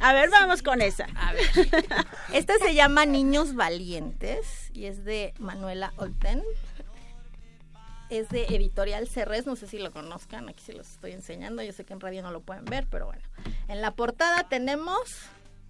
A 0.00 0.12
ver, 0.12 0.28
vamos 0.28 0.62
con 0.62 0.82
esa. 0.82 1.06
A 1.16 1.32
ver. 1.32 1.42
Esta 2.34 2.52
se 2.58 2.74
llama 2.74 3.06
Niños 3.06 3.54
Valientes 3.54 4.70
y 4.74 4.84
es 4.84 5.02
de 5.06 5.32
Manuela 5.38 5.94
Olten. 5.96 6.42
Es 8.10 8.28
de 8.28 8.44
Editorial 8.44 9.08
Cerres, 9.08 9.46
no 9.46 9.56
sé 9.56 9.66
si 9.66 9.78
lo 9.78 9.90
conozcan, 9.90 10.50
aquí 10.50 10.62
se 10.62 10.74
los 10.74 10.88
estoy 10.90 11.12
enseñando, 11.12 11.62
yo 11.62 11.72
sé 11.72 11.84
que 11.84 11.94
en 11.94 12.00
radio 12.00 12.22
no 12.22 12.30
lo 12.30 12.40
pueden 12.42 12.66
ver, 12.66 12.86
pero 12.90 13.06
bueno. 13.06 13.22
En 13.68 13.80
la 13.80 13.92
portada 13.92 14.46
tenemos 14.50 15.00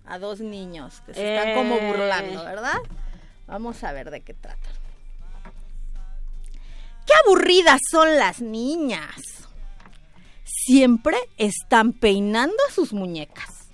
a 0.04 0.18
dos 0.18 0.40
niños 0.40 1.00
que 1.06 1.14
se 1.14 1.37
están 1.37 1.54
como 1.54 1.76
Eh. 1.76 1.87
burlando, 1.88 2.44
¿verdad? 2.44 2.78
Vamos 3.47 3.85
a 3.85 3.92
ver 3.92 4.11
de 4.11 4.23
qué 4.23 4.35
trata. 4.35 4.68
¡Qué 7.07 7.13
aburridas 7.25 7.81
son 7.91 8.17
las 8.17 8.41
niñas! 8.41 9.49
Siempre 10.45 11.17
están 11.37 11.93
peinando 11.93 12.57
a 12.69 12.73
sus 12.73 12.93
muñecas 12.93 13.69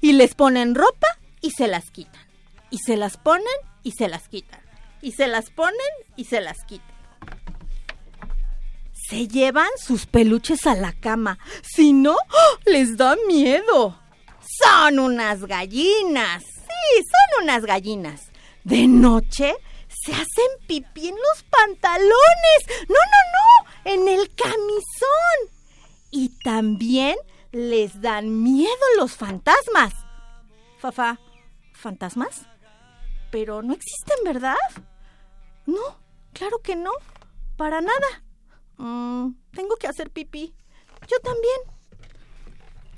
y 0.00 0.12
les 0.12 0.34
ponen 0.34 0.74
ropa 0.74 1.08
y 1.40 1.50
se 1.50 1.66
las 1.66 1.90
quitan. 1.90 2.22
Y 2.70 2.78
se 2.78 2.96
las 2.96 3.16
ponen 3.16 3.46
y 3.82 3.92
se 3.92 4.08
las 4.08 4.28
quitan. 4.28 4.60
Y 5.02 5.12
se 5.12 5.26
las 5.26 5.50
ponen 5.50 5.74
y 6.16 6.24
se 6.24 6.40
las 6.40 6.64
quitan. 6.64 6.86
Se 9.08 9.26
llevan 9.26 9.68
sus 9.76 10.06
peluches 10.06 10.66
a 10.66 10.74
la 10.74 10.92
cama. 10.92 11.38
Si 11.62 11.92
no, 11.92 12.12
¡oh! 12.12 12.58
les 12.66 12.96
da 12.96 13.16
miedo. 13.26 13.98
Son 14.62 14.98
unas 15.00 15.44
gallinas. 15.46 16.44
Sí, 16.44 17.02
son 17.02 17.44
unas 17.44 17.64
gallinas. 17.64 18.30
De 18.62 18.86
noche 18.86 19.56
se 20.04 20.12
hacen 20.12 20.66
pipí 20.66 21.08
en 21.08 21.16
los 21.16 21.42
pantalones. 21.44 22.88
No, 22.88 22.94
no, 22.94 23.20
no, 23.34 23.92
en 23.92 24.08
el 24.08 24.34
camisón. 24.34 25.60
Y 26.10 26.30
también 26.42 27.16
les 27.52 28.00
dan 28.00 28.42
miedo 28.42 28.70
los 28.96 29.12
fantasmas. 29.12 29.92
Fafa, 30.78 31.18
¿fantasmas? 31.74 32.46
Pero 33.30 33.62
no 33.62 33.74
existen, 33.74 34.16
¿verdad? 34.24 34.56
No, 35.66 35.98
claro 36.32 36.60
que 36.60 36.76
no. 36.76 36.92
Para 37.56 37.80
nada. 37.80 38.22
Mm, 38.78 39.34
tengo 39.52 39.76
que 39.76 39.86
hacer 39.86 40.10
pipí. 40.10 40.54
Yo 41.06 41.18
también. 41.20 41.60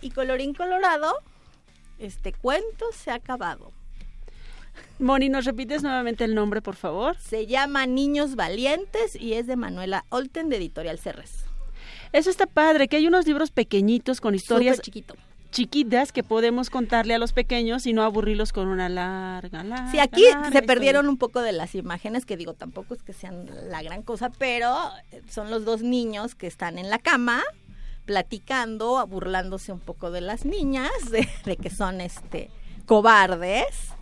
Y 0.01 0.11
colorín 0.11 0.55
colorado, 0.55 1.19
este 1.99 2.33
cuento 2.33 2.87
se 2.93 3.11
ha 3.11 3.15
acabado. 3.15 3.73
Moni, 4.99 5.29
¿nos 5.29 5.45
repites 5.45 5.83
nuevamente 5.83 6.25
el 6.25 6.35
nombre, 6.35 6.63
por 6.63 6.77
favor? 6.77 7.17
Se 7.19 7.47
llama 7.47 7.87
Niños 7.87 8.35
Valientes 8.37 9.17
y 9.17 9.35
es 9.35 9.47
de 9.47 9.57
Manuela 9.57 10.05
Olten 10.09 10.49
de 10.49 10.57
Editorial 10.57 10.99
Cerres. 10.99 11.45
Eso 12.13 12.31
está 12.31 12.47
padre, 12.47 12.89
que 12.89 12.97
hay 12.97 13.07
unos 13.07 13.27
libros 13.27 13.51
pequeñitos 13.51 14.21
con 14.21 14.35
historias 14.35 14.81
chiquito. 14.81 15.15
chiquitas 15.51 16.13
que 16.13 16.23
podemos 16.23 16.69
contarle 16.69 17.15
a 17.15 17.19
los 17.19 17.33
pequeños 17.33 17.87
y 17.87 17.93
no 17.95 18.03
aburrirlos 18.03 18.53
con 18.53 18.69
una 18.69 18.89
larga, 18.91 19.65
larga. 19.65 19.91
Sí, 19.91 19.99
aquí 19.99 20.23
larga 20.25 20.43
se 20.43 20.49
historia. 20.49 20.67
perdieron 20.67 21.09
un 21.09 21.17
poco 21.17 21.41
de 21.41 21.53
las 21.53 21.75
imágenes, 21.75 22.27
que 22.27 22.37
digo, 22.37 22.53
tampoco 22.55 22.95
es 22.95 23.03
que 23.03 23.13
sean 23.15 23.49
la 23.71 23.83
gran 23.83 24.03
cosa, 24.03 24.31
pero 24.31 24.77
son 25.29 25.51
los 25.51 25.65
dos 25.65 25.83
niños 25.83 26.35
que 26.35 26.47
están 26.47 26.79
en 26.79 26.91
la 26.91 26.99
cama 26.99 27.43
platicando, 28.05 29.07
burlándose 29.07 29.73
un 29.73 29.81
poco 29.81 30.11
de 30.11 30.21
las 30.21 30.45
niñas, 30.45 30.91
de, 31.11 31.27
de 31.45 31.57
que 31.57 31.71
son 31.71 32.01
este 32.01 32.51
cobardes. 32.87 33.93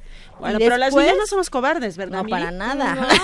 Bueno, 0.41 0.59
pero 0.59 0.77
las 0.77 0.95
niñas 0.95 1.17
no 1.19 1.27
somos 1.27 1.51
cobardes, 1.51 1.97
¿verdad? 1.97 2.23
No, 2.25 2.29
para 2.29 2.51
nada. 2.51 2.95
No. 2.95 3.07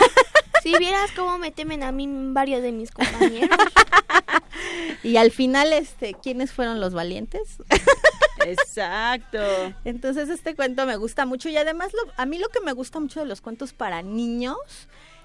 Si 0.62 0.76
vieras 0.78 1.12
cómo 1.14 1.38
me 1.38 1.52
temen 1.52 1.84
a 1.84 1.92
mí 1.92 2.08
varios 2.32 2.60
de 2.60 2.72
mis 2.72 2.90
compañeros. 2.90 3.56
Y 5.04 5.16
al 5.16 5.30
final, 5.30 5.72
este, 5.72 6.14
¿quiénes 6.14 6.50
fueron 6.52 6.80
los 6.80 6.92
valientes? 6.92 7.58
Exacto. 8.44 9.38
Entonces 9.84 10.28
este 10.28 10.56
cuento 10.56 10.86
me 10.86 10.96
gusta 10.96 11.26
mucho 11.26 11.48
y 11.48 11.56
además 11.56 11.92
lo- 11.92 12.12
a 12.16 12.26
mí 12.26 12.38
lo 12.38 12.48
que 12.48 12.60
me 12.60 12.72
gusta 12.72 12.98
mucho 12.98 13.20
de 13.20 13.26
los 13.26 13.40
cuentos 13.40 13.72
para 13.72 14.02
niños 14.02 14.56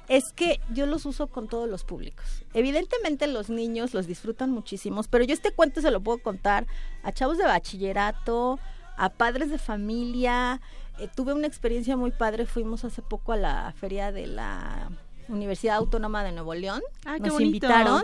es 0.08 0.34
que 0.34 0.60
yo 0.74 0.86
los 0.86 1.06
uso 1.06 1.28
con 1.28 1.48
todos 1.48 1.68
los 1.70 1.84
públicos. 1.84 2.44
Evidentemente 2.54 3.26
los 3.28 3.50
niños 3.50 3.94
los 3.94 4.06
disfrutan 4.08 4.52
muchísimos, 4.52 5.08
pero 5.08 5.24
yo 5.24 5.34
este 5.34 5.52
cuento 5.52 5.82
se 5.82 5.90
lo 5.92 6.02
puedo 6.02 6.20
contar 6.20 6.68
a 7.04 7.12
chavos 7.12 7.38
de 7.38 7.46
bachillerato, 7.46 8.60
a 8.98 9.10
padres 9.10 9.50
de 9.50 9.58
familia. 9.58 10.62
Eh, 11.02 11.10
tuve 11.16 11.34
una 11.34 11.48
experiencia 11.48 11.98
muy 11.98 12.12
padre, 12.12 12.46
fuimos 12.46 12.86
hace 12.86 13.02
poco 13.02 13.34
a 13.34 13.38
la 13.38 13.74
feria 13.80 14.12
de 14.12 14.28
la 14.28 14.92
Universidad 15.28 15.78
Autónoma 15.78 16.24
de 16.24 16.32
Nuevo 16.32 16.54
León. 16.54 16.82
Ah, 17.06 17.18
Nos 17.18 17.30
bonito. 17.30 17.42
invitaron 17.42 18.04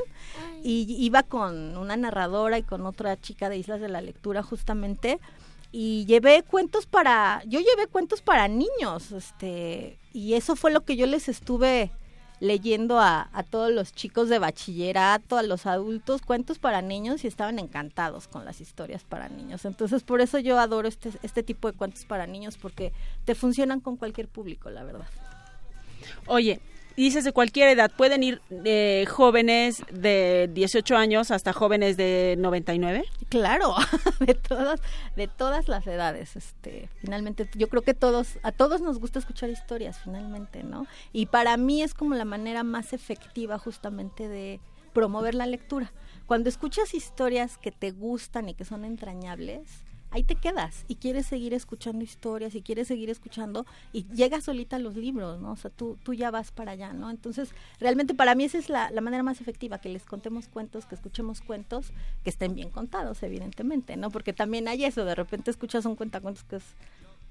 y 0.63 0.95
iba 0.99 1.21
con 1.21 1.77
una 1.77 1.95
narradora 1.95 2.57
y 2.57 2.63
con 2.63 2.87
otra 2.87 3.15
chica 3.21 3.49
de 3.49 3.57
Islas 3.57 3.81
de 3.81 3.89
la 3.89 4.01
Lectura 4.01 4.41
justamente 4.41 5.19
y 5.71 6.05
llevé 6.05 6.41
cuentos 6.41 6.87
para 6.87 7.43
yo 7.45 7.59
llevé 7.59 7.85
cuentos 7.87 8.21
para 8.21 8.47
niños 8.47 9.11
este 9.11 9.99
y 10.13 10.33
eso 10.33 10.55
fue 10.55 10.71
lo 10.71 10.83
que 10.85 10.95
yo 10.95 11.05
les 11.05 11.27
estuve 11.29 11.91
leyendo 12.39 12.99
a, 12.99 13.29
a 13.33 13.43
todos 13.43 13.71
los 13.71 13.93
chicos 13.93 14.29
de 14.29 14.39
bachillerato, 14.39 15.37
a 15.37 15.43
los 15.43 15.65
adultos, 15.65 16.21
cuentos 16.21 16.59
para 16.59 16.81
niños 16.81 17.23
y 17.23 17.27
estaban 17.27 17.59
encantados 17.59 18.27
con 18.27 18.45
las 18.45 18.61
historias 18.61 19.03
para 19.03 19.29
niños. 19.29 19.65
Entonces, 19.65 20.03
por 20.03 20.21
eso 20.21 20.37
yo 20.39 20.59
adoro 20.59 20.87
este, 20.87 21.11
este 21.23 21.43
tipo 21.43 21.71
de 21.71 21.77
cuentos 21.77 22.05
para 22.05 22.27
niños 22.27 22.57
porque 22.57 22.93
te 23.25 23.35
funcionan 23.35 23.79
con 23.79 23.97
cualquier 23.97 24.27
público, 24.27 24.69
la 24.69 24.83
verdad. 24.83 25.07
Oye, 26.27 26.61
dices 27.03 27.23
de 27.23 27.31
cualquier 27.31 27.69
edad, 27.69 27.91
pueden 27.95 28.23
ir 28.23 28.41
de 28.49 29.07
jóvenes 29.09 29.83
de 29.91 30.49
18 30.51 30.97
años 30.97 31.31
hasta 31.31 31.53
jóvenes 31.53 31.95
de 31.95 32.35
99. 32.37 33.05
Claro, 33.29 33.75
de 34.19 34.33
todas, 34.33 34.81
de 35.15 35.27
todas 35.27 35.67
las 35.67 35.85
edades. 35.87 36.35
Este, 36.35 36.89
finalmente, 36.99 37.49
yo 37.55 37.69
creo 37.69 37.83
que 37.83 37.93
todos, 37.93 38.39
a 38.43 38.51
todos 38.51 38.81
nos 38.81 38.99
gusta 38.99 39.19
escuchar 39.19 39.49
historias, 39.49 39.99
finalmente, 40.03 40.63
¿no? 40.63 40.87
Y 41.13 41.27
para 41.27 41.55
mí 41.57 41.83
es 41.83 41.93
como 41.93 42.15
la 42.15 42.25
manera 42.25 42.63
más 42.63 42.93
efectiva, 42.93 43.59
justamente, 43.59 44.27
de 44.27 44.59
promover 44.93 45.35
la 45.35 45.45
lectura. 45.45 45.91
Cuando 46.25 46.49
escuchas 46.49 46.93
historias 46.93 47.57
que 47.57 47.71
te 47.71 47.91
gustan 47.91 48.49
y 48.49 48.55
que 48.55 48.65
son 48.65 48.83
entrañables, 48.83 49.83
ahí 50.17 50.23
te 50.23 50.35
quedas 50.35 50.83
y 50.87 50.95
quieres 50.95 51.27
seguir 51.27 51.53
escuchando 51.53 52.03
historias 52.03 52.55
y 52.55 52.61
quieres 52.61 52.87
seguir 52.87 53.09
escuchando 53.09 53.65
y 53.93 54.05
llegas 54.13 54.45
solita 54.45 54.75
a 54.75 54.79
los 54.79 54.95
libros, 54.95 55.39
¿no? 55.39 55.51
O 55.51 55.55
sea, 55.55 55.69
tú, 55.69 55.97
tú 56.03 56.13
ya 56.13 56.31
vas 56.31 56.51
para 56.51 56.71
allá, 56.71 56.91
¿no? 56.91 57.09
Entonces, 57.09 57.51
realmente 57.79 58.13
para 58.13 58.35
mí 58.35 58.43
esa 58.43 58.57
es 58.57 58.69
la, 58.69 58.89
la 58.91 59.01
manera 59.01 59.23
más 59.23 59.41
efectiva, 59.41 59.79
que 59.79 59.89
les 59.89 60.03
contemos 60.03 60.47
cuentos, 60.47 60.85
que 60.85 60.95
escuchemos 60.95 61.41
cuentos, 61.41 61.91
que 62.23 62.29
estén 62.29 62.55
bien 62.55 62.69
contados, 62.69 63.21
evidentemente, 63.23 63.95
¿no? 63.95 64.09
Porque 64.09 64.33
también 64.33 64.67
hay 64.67 64.85
eso, 64.85 65.05
de 65.05 65.15
repente 65.15 65.51
escuchas 65.51 65.85
un 65.85 65.95
cuentacuentos 65.95 66.43
que 66.43 66.57
es 66.57 66.63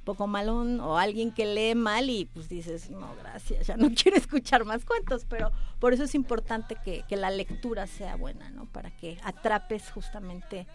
poco 0.05 0.29
malón 0.29 0.79
o 0.81 0.99
alguien 0.99 1.33
que 1.33 1.45
lee 1.45 1.75
mal 1.75 2.09
y 2.09 2.27
pues 2.27 2.49
dices, 2.49 2.91
no, 2.91 3.15
gracias, 3.17 3.67
ya 3.67 3.77
no 3.77 3.91
quiero 4.03 4.17
escuchar 4.17 4.65
más 4.65 4.85
cuentos, 4.85 5.27
pero 5.29 5.51
por 5.81 5.93
eso 5.93 6.05
es 6.05 6.15
importante 6.15 6.77
que, 6.85 7.05
que 7.09 7.17
la 7.17 7.31
lectura 7.31 7.89
sea 7.89 8.15
buena, 8.15 8.49
¿no? 8.51 8.67
Para 8.67 8.91
que 8.93 9.19
atrapes 9.25 9.91
justamente 9.91 10.67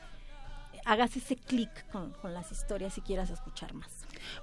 hagas 0.86 1.16
ese 1.16 1.36
clic 1.36 1.70
con, 1.92 2.12
con 2.14 2.34
las 2.34 2.52
historias 2.52 2.98
y 2.98 3.02
quieras 3.02 3.30
escuchar 3.30 3.74
más. 3.74 3.90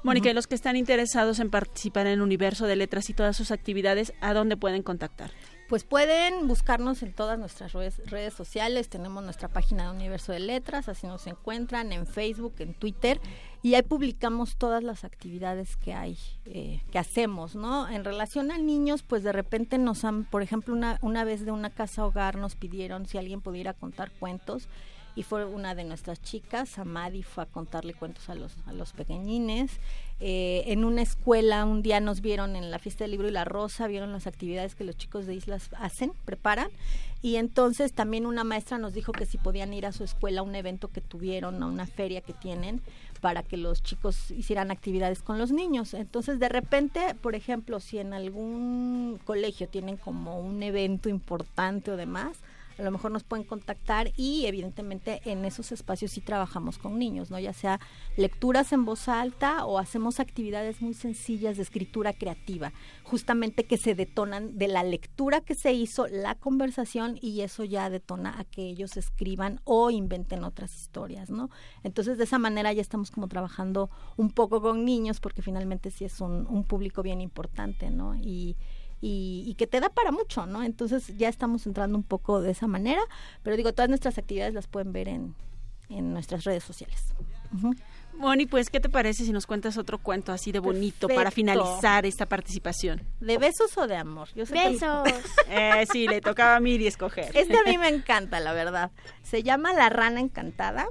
Mónica, 0.03 0.31
y 0.31 0.35
los 0.35 0.47
que 0.47 0.55
están 0.55 0.77
interesados 0.77 1.39
en 1.41 1.51
participar 1.51 2.07
en 2.07 2.15
el 2.15 2.23
universo 2.23 2.67
de 2.67 2.77
letras 2.77 3.11
y 3.11 3.15
todas 3.15 3.37
sus 3.37 3.51
actividades, 3.51 4.13
¿a 4.21 4.35
dónde 4.35 4.57
pueden 4.57 4.83
contactar? 4.83 5.31
Pues 5.69 5.85
pueden 5.85 6.49
buscarnos 6.49 7.03
en 7.03 7.13
todas 7.13 7.39
nuestras 7.39 7.75
redes, 7.75 8.01
redes 8.07 8.33
sociales. 8.33 8.89
Tenemos 8.89 9.23
nuestra 9.23 9.49
página 9.49 9.85
de 9.85 9.97
Universo 9.97 10.33
de 10.33 10.41
Letras, 10.41 10.89
así 10.89 11.07
nos 11.07 11.27
encuentran 11.27 11.93
en 11.93 12.07
Facebook, 12.07 12.55
en 12.61 12.73
Twitter, 12.73 13.21
y 13.63 13.75
ahí 13.75 13.83
publicamos 13.83 14.57
todas 14.57 14.83
las 14.83 15.05
actividades 15.05 15.77
que 15.77 15.93
hay, 15.93 16.17
eh, 16.47 16.81
que 16.91 16.99
hacemos, 16.99 17.55
¿no? 17.55 17.87
En 17.87 18.05
relación 18.05 18.51
a 18.51 18.57
niños, 18.57 19.03
pues 19.03 19.23
de 19.23 19.33
repente 19.33 19.77
nos 19.77 20.07
han, 20.07 20.25
por 20.25 20.43
ejemplo, 20.43 20.73
una, 20.73 20.99
una 21.03 21.25
vez 21.25 21.45
de 21.45 21.51
una 21.51 21.69
casa 21.69 22.07
hogar 22.07 22.37
nos 22.37 22.57
pidieron 22.57 23.05
si 23.05 23.19
alguien 23.19 23.43
pudiera 23.43 23.75
contar 23.75 24.11
cuentos 24.13 24.69
y 25.19 25.25
fue 25.25 25.45
una 25.45 25.75
de 25.75 25.83
nuestras 25.83 26.23
chicas, 26.23 26.79
Amadi, 26.79 27.25
fue 27.25 27.43
a 27.43 27.47
contarle 27.47 27.93
cuentos 27.93 28.31
a 28.31 28.37
los, 28.37 28.55
a 28.67 28.73
los 28.73 28.93
pequeñines. 28.93 29.73
Eh, 30.21 30.63
en 30.67 30.85
una 30.85 31.03
escuela 31.03 31.65
un 31.65 31.83
día 31.83 31.99
nos 31.99 32.21
vieron 32.21 32.55
en 32.55 32.71
la 32.71 32.79
fiesta 32.79 33.03
del 33.03 33.11
libro 33.11 33.27
y 33.27 33.33
la 33.33 33.45
rosa, 33.45 33.89
vieron 33.89 34.13
las 34.13 34.29
actividades 34.29 34.77
que 34.77 34.85
los 34.85 34.97
chicos 34.97 35.27
de 35.27 35.35
Islas 35.35 35.71
hacen, 35.77 36.13
preparan, 36.25 36.69
y 37.21 37.35
entonces 37.35 37.95
también 37.95 38.27
una 38.27 38.45
maestra 38.45 38.79
nos 38.79 38.95
dijo 38.95 39.11
que 39.11 39.27
si 39.27 39.39
podían 39.39 39.75
ir 39.75 39.87
a 39.87 39.93
su 39.93 40.05
escuela 40.05 40.39
a 40.39 40.45
un 40.45 40.55
evento 40.55 40.87
que 40.87 41.01
tuvieron, 41.01 41.61
a 41.65 41.67
una 41.67 41.89
feria 41.89 42.21
que 42.21 42.33
tienen, 42.33 42.81
para 43.21 43.43
que 43.43 43.57
los 43.57 43.83
chicos 43.83 44.31
hicieran 44.31 44.71
actividades 44.71 45.23
con 45.23 45.37
los 45.37 45.51
niños. 45.51 45.95
Entonces, 45.95 46.39
de 46.39 46.49
repente, 46.49 47.17
por 47.21 47.35
ejemplo, 47.35 47.81
si 47.81 47.99
en 47.99 48.13
algún 48.13 49.19
colegio 49.25 49.69
tienen 49.69 49.97
como 49.97 50.39
un 50.39 50.63
evento 50.63 51.09
importante 51.09 51.91
o 51.91 51.97
demás, 51.97 52.39
a 52.79 52.83
lo 52.83 52.91
mejor 52.91 53.11
nos 53.11 53.25
pueden 53.25 53.45
contactar 53.45 54.13
y 54.17 54.47
evidentemente 54.47 55.21
en 55.25 55.45
esos 55.45 55.73
espacios 55.73 56.13
sí 56.13 56.21
trabajamos 56.21 56.79
con 56.79 56.99
niños, 56.99 57.31
¿no? 57.31 57.39
Ya 57.39 57.53
sea 57.53 57.81
lecturas 58.17 58.73
en 58.73 58.85
voz 58.85 59.09
alta 59.09 59.65
o 59.65 59.79
hacemos 59.79 60.21
actividades 60.21 60.81
muy 60.81 60.95
sencillas 60.95 61.57
de 61.57 61.63
escritura 61.63 62.13
creativa, 62.13 62.73
justamente 63.03 63.65
que 63.65 63.77
se 63.77 63.95
detonan 63.95 64.57
de 64.57 64.69
la 64.69 64.85
lectura 64.85 65.41
que 65.41 65.55
se 65.55 65.73
hizo, 65.73 66.07
la 66.07 66.35
conversación 66.37 67.19
y 67.21 67.41
eso 67.41 67.65
ya 67.65 67.91
detona 67.91 68.39
a 68.39 68.45
que 68.45 68.63
ellos 68.69 68.97
escriban 68.97 69.61
o 69.65 69.91
inventen 69.91 70.45
otras 70.45 70.75
historias, 70.77 71.31
¿no? 71.31 71.51
Entonces 71.83 72.17
de 72.17 72.25
esa 72.25 72.39
manera 72.39 72.73
ya 72.73 72.81
estamos 72.81 73.11
como 73.11 73.29
trabajando 73.29 73.91
un 74.17 74.31
poco 74.31 74.61
con 74.61 74.85
niños 74.85 75.21
porque 75.21 75.43
finalmente 75.43 75.91
sí 75.91 76.05
es 76.05 76.21
un, 76.21 76.47
un 76.47 76.65
público 76.65 77.03
bien 77.03 77.21
importante, 77.21 77.91
¿no? 77.91 78.15
Y, 78.15 78.57
y, 79.01 79.55
que 79.59 79.67
te 79.67 79.81
da 79.81 79.89
para 79.89 80.11
mucho, 80.11 80.47
¿no? 80.47 80.63
Entonces 80.63 81.17
ya 81.17 81.29
estamos 81.29 81.67
entrando 81.67 81.97
un 81.97 82.03
poco 82.03 82.41
de 82.41 82.51
esa 82.51 82.67
manera, 82.67 83.01
pero 83.43 83.57
digo, 83.57 83.73
todas 83.73 83.89
nuestras 83.89 84.19
actividades 84.19 84.55
las 84.55 84.67
pueden 84.67 84.93
ver 84.93 85.09
en, 85.09 85.35
en 85.89 86.13
nuestras 86.13 86.45
redes 86.45 86.65
sociales. 86.65 87.15
Moni, 88.15 88.47
pues, 88.47 88.69
¿qué 88.69 88.81
te 88.81 88.89
parece 88.89 89.25
si 89.25 89.33
nos 89.33 89.47
cuentas 89.47 89.79
otro 89.79 89.99
cuento 89.99 90.33
así 90.33 90.51
de 90.51 90.59
bonito 90.59 91.09
para 91.09 91.31
finalizar 91.31 92.05
esta 92.05 92.27
participación? 92.27 93.03
¿De 93.21 93.39
besos 93.39 93.77
o 93.79 93.87
de 93.87 93.97
amor? 93.97 94.29
besos. 94.35 95.09
eh, 95.49 95.87
sí, 95.91 96.09
le 96.09 96.21
tocaba 96.21 96.57
a 96.57 96.61
Miri 96.61 96.87
escoger. 96.87 97.31
Este 97.37 97.57
a 97.57 97.63
mí 97.63 97.79
me 97.79 97.89
encanta, 97.95 98.41
la 98.41 98.53
verdad. 98.53 98.91
Se 99.23 99.43
llama 99.43 99.73
La 99.73 99.89
Rana 99.89 100.21
Encantada. 100.21 100.87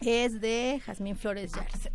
Es 0.00 0.40
de 0.40 0.82
Jazmín 0.84 1.16
Flores 1.16 1.52
Yarse. 1.52 1.92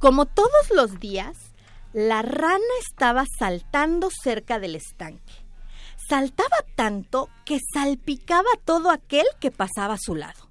Como 0.00 0.24
todos 0.24 0.70
los 0.74 0.98
días, 0.98 1.36
la 1.92 2.22
rana 2.22 2.64
estaba 2.88 3.26
saltando 3.38 4.08
cerca 4.10 4.58
del 4.58 4.74
estanque. 4.74 5.34
Saltaba 6.08 6.56
tanto 6.74 7.28
que 7.44 7.58
salpicaba 7.74 8.48
todo 8.64 8.90
aquel 8.90 9.26
que 9.40 9.50
pasaba 9.50 9.94
a 9.94 10.00
su 10.00 10.14
lado. 10.14 10.48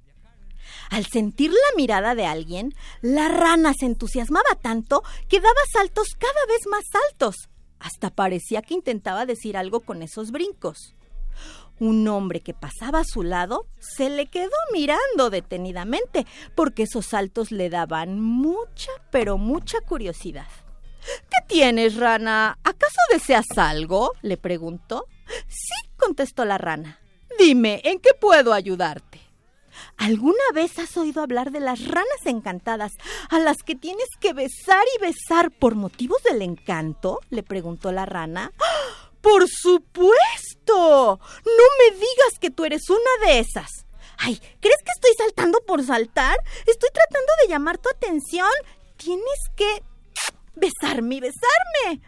Al 0.91 1.07
sentir 1.07 1.49
la 1.49 1.75
mirada 1.75 2.13
de 2.13 2.27
alguien, 2.27 2.75
la 3.01 3.27
rana 3.27 3.73
se 3.73 3.87
entusiasmaba 3.87 4.53
tanto 4.61 5.01
que 5.27 5.39
daba 5.39 5.59
saltos 5.73 6.09
cada 6.19 6.45
vez 6.47 6.67
más 6.69 6.83
altos. 7.09 7.35
Hasta 7.79 8.11
parecía 8.11 8.61
que 8.61 8.75
intentaba 8.75 9.25
decir 9.25 9.57
algo 9.57 9.79
con 9.79 10.03
esos 10.03 10.29
brincos. 10.29 10.93
Un 11.79 12.07
hombre 12.07 12.41
que 12.41 12.53
pasaba 12.53 12.99
a 12.99 13.05
su 13.05 13.23
lado 13.23 13.67
se 13.79 14.09
le 14.09 14.25
quedó 14.25 14.55
mirando 14.73 15.29
detenidamente 15.29 16.25
porque 16.55 16.83
esos 16.83 17.05
saltos 17.05 17.51
le 17.51 17.69
daban 17.69 18.19
mucha, 18.19 18.91
pero 19.11 19.37
mucha 19.37 19.79
curiosidad. 19.81 20.47
¿Qué 21.01 21.37
tienes, 21.47 21.95
rana? 21.95 22.57
¿Acaso 22.63 22.99
deseas 23.11 23.45
algo? 23.55 24.11
le 24.21 24.35
preguntó. 24.35 25.05
Sí, 25.47 25.89
contestó 25.97 26.43
la 26.43 26.57
rana. 26.57 26.99
Dime, 27.37 27.81
¿en 27.85 27.99
qué 27.99 28.09
puedo 28.19 28.51
ayudarte? 28.51 29.21
¿Alguna 29.95 30.43
vez 30.53 30.77
has 30.79 30.97
oído 30.97 31.21
hablar 31.21 31.51
de 31.51 31.61
las 31.61 31.85
ranas 31.87 32.25
encantadas 32.25 32.93
a 33.29 33.39
las 33.39 33.57
que 33.63 33.75
tienes 33.75 34.07
que 34.19 34.33
besar 34.33 34.83
y 34.97 35.01
besar 35.01 35.51
por 35.51 35.75
motivos 35.75 36.21
del 36.23 36.41
encanto? 36.41 37.19
le 37.29 37.43
preguntó 37.43 37.91
la 37.93 38.05
rana. 38.05 38.51
¡Ah! 38.59 39.09
Por 39.21 39.47
supuesto. 39.49 40.48
No 40.77 41.65
me 41.79 41.95
digas 41.95 42.39
que 42.39 42.49
tú 42.49 42.65
eres 42.65 42.89
una 42.89 43.27
de 43.27 43.39
esas. 43.39 43.85
Ay, 44.17 44.37
¿crees 44.59 44.77
que 44.83 44.91
estoy 44.93 45.13
saltando 45.17 45.59
por 45.65 45.83
saltar? 45.83 46.37
Estoy 46.65 46.89
tratando 46.93 47.31
de 47.41 47.47
llamar 47.49 47.77
tu 47.77 47.89
atención. 47.89 48.49
Tienes 48.97 49.39
que 49.55 49.81
besarme 50.55 51.15
y 51.15 51.19
besarme. 51.21 52.01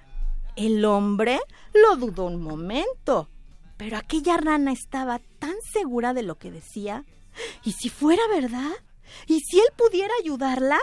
El 0.56 0.84
hombre 0.84 1.40
lo 1.74 1.96
dudó 1.96 2.26
un 2.26 2.42
momento, 2.42 3.30
pero 3.78 3.98
aquella 3.98 4.38
rana 4.38 4.74
estaba 4.74 5.20
tan 5.40 5.56
segura 5.72 6.14
de 6.14 6.24
lo 6.24 6.38
que 6.38 6.52
decía. 6.52 7.06
¿Y 7.64 7.72
si 7.74 7.90
fuera 7.90 8.22
verdad? 8.28 8.72
¿Y 9.28 9.40
si 9.40 9.60
él 9.60 9.68
pudiera 9.78 10.14
ayudarla? 10.22 10.80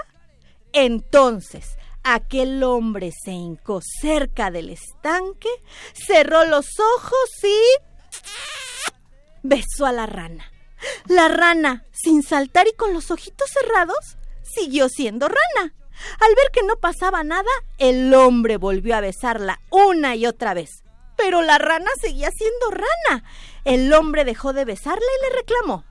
Entonces 0.72 1.76
Aquel 2.10 2.62
hombre 2.62 3.12
se 3.12 3.32
hincó 3.32 3.82
cerca 3.82 4.50
del 4.50 4.70
estanque, 4.70 5.50
cerró 5.92 6.46
los 6.46 6.66
ojos 6.96 7.44
y 7.44 8.96
besó 9.42 9.84
a 9.84 9.92
la 9.92 10.06
rana. 10.06 10.50
La 11.06 11.28
rana, 11.28 11.84
sin 11.92 12.22
saltar 12.22 12.66
y 12.66 12.72
con 12.72 12.94
los 12.94 13.10
ojitos 13.10 13.50
cerrados, 13.50 14.16
siguió 14.42 14.88
siendo 14.88 15.28
rana. 15.28 15.74
Al 16.20 16.34
ver 16.34 16.50
que 16.50 16.62
no 16.62 16.76
pasaba 16.76 17.24
nada, 17.24 17.50
el 17.76 18.14
hombre 18.14 18.56
volvió 18.56 18.96
a 18.96 19.02
besarla 19.02 19.60
una 19.70 20.16
y 20.16 20.26
otra 20.26 20.54
vez. 20.54 20.82
Pero 21.14 21.42
la 21.42 21.58
rana 21.58 21.90
seguía 22.00 22.30
siendo 22.30 22.70
rana. 22.70 23.24
El 23.64 23.92
hombre 23.92 24.24
dejó 24.24 24.54
de 24.54 24.64
besarla 24.64 25.04
y 25.04 25.24
le 25.26 25.36
reclamó. 25.36 25.84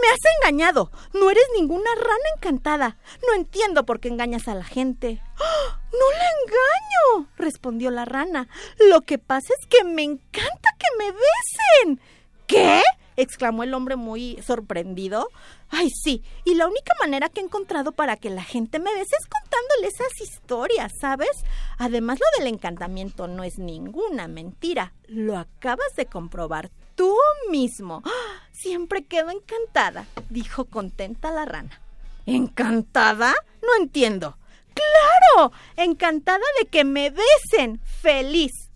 Me 0.00 0.08
has 0.08 0.20
engañado. 0.40 0.90
No 1.12 1.30
eres 1.30 1.44
ninguna 1.56 1.94
rana 1.94 2.28
encantada. 2.36 2.96
No 3.26 3.34
entiendo 3.34 3.84
por 3.84 4.00
qué 4.00 4.08
engañas 4.08 4.48
a 4.48 4.54
la 4.54 4.64
gente. 4.64 5.22
¡Ah! 5.38 5.80
No 5.92 6.10
la 6.10 6.26
engaño, 6.42 7.28
respondió 7.36 7.90
la 7.90 8.04
rana. 8.04 8.48
Lo 8.88 9.02
que 9.02 9.18
pasa 9.18 9.52
es 9.60 9.66
que 9.66 9.84
me 9.84 10.02
encanta 10.02 10.70
que 10.78 10.86
me 10.98 11.12
besen. 11.12 12.00
¿Qué? 12.46 12.82
exclamó 13.16 13.62
el 13.62 13.74
hombre 13.74 13.96
muy 13.96 14.40
sorprendido. 14.42 15.28
Ay, 15.68 15.90
sí, 15.90 16.22
y 16.44 16.54
la 16.54 16.66
única 16.66 16.94
manera 17.00 17.28
que 17.28 17.40
he 17.40 17.44
encontrado 17.44 17.92
para 17.92 18.16
que 18.16 18.30
la 18.30 18.42
gente 18.42 18.78
me 18.78 18.92
bese 18.92 19.16
es 19.18 19.26
contándole 19.26 19.88
esas 19.88 20.20
historias, 20.20 20.92
¿sabes? 21.00 21.30
Además, 21.78 22.18
lo 22.20 22.38
del 22.38 22.52
encantamiento 22.52 23.28
no 23.28 23.44
es 23.44 23.58
ninguna 23.58 24.28
mentira. 24.28 24.94
Lo 25.06 25.38
acabas 25.38 25.88
de 25.96 26.06
comprobar 26.06 26.70
tú 26.94 27.16
mismo. 27.50 28.02
¡Ah! 28.04 28.48
Siempre 28.52 29.04
quedo 29.04 29.30
encantada, 29.30 30.06
dijo 30.30 30.66
contenta 30.66 31.30
la 31.30 31.44
rana. 31.44 31.80
¿Encantada? 32.26 33.34
No 33.62 33.82
entiendo. 33.82 34.36
¡Claro! 34.74 35.52
Encantada 35.76 36.44
de 36.60 36.66
que 36.66 36.84
me 36.84 37.10
besen. 37.10 37.80
Feliz. 37.84 38.70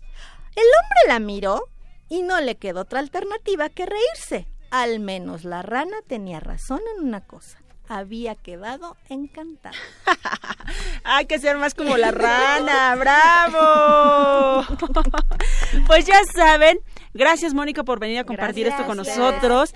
El 0.55 0.63
hombre 0.63 0.99
la 1.07 1.19
miró 1.19 1.69
y 2.09 2.23
no 2.23 2.41
le 2.41 2.55
quedó 2.55 2.81
otra 2.81 2.99
alternativa 2.99 3.69
que 3.69 3.85
reírse. 3.85 4.47
Al 4.69 4.99
menos 4.99 5.43
la 5.45 5.61
rana 5.61 5.97
tenía 6.07 6.39
razón 6.39 6.81
en 6.95 7.05
una 7.05 7.21
cosa. 7.21 7.59
Había 7.89 8.35
quedado 8.35 8.97
encantada. 9.07 9.77
Hay 11.05 11.25
que 11.25 11.39
ser 11.39 11.57
más 11.57 11.73
como 11.73 11.95
la 11.95 12.11
rana. 12.11 12.95
¡Bravo! 12.99 14.65
pues 15.87 16.05
ya 16.05 16.19
saben. 16.35 16.79
Gracias, 17.13 17.53
Mónica, 17.53 17.83
por 17.83 17.99
venir 17.99 18.19
a 18.19 18.23
compartir 18.23 18.67
esto 18.67 18.85
con 18.85 18.97
nosotros. 18.97 19.73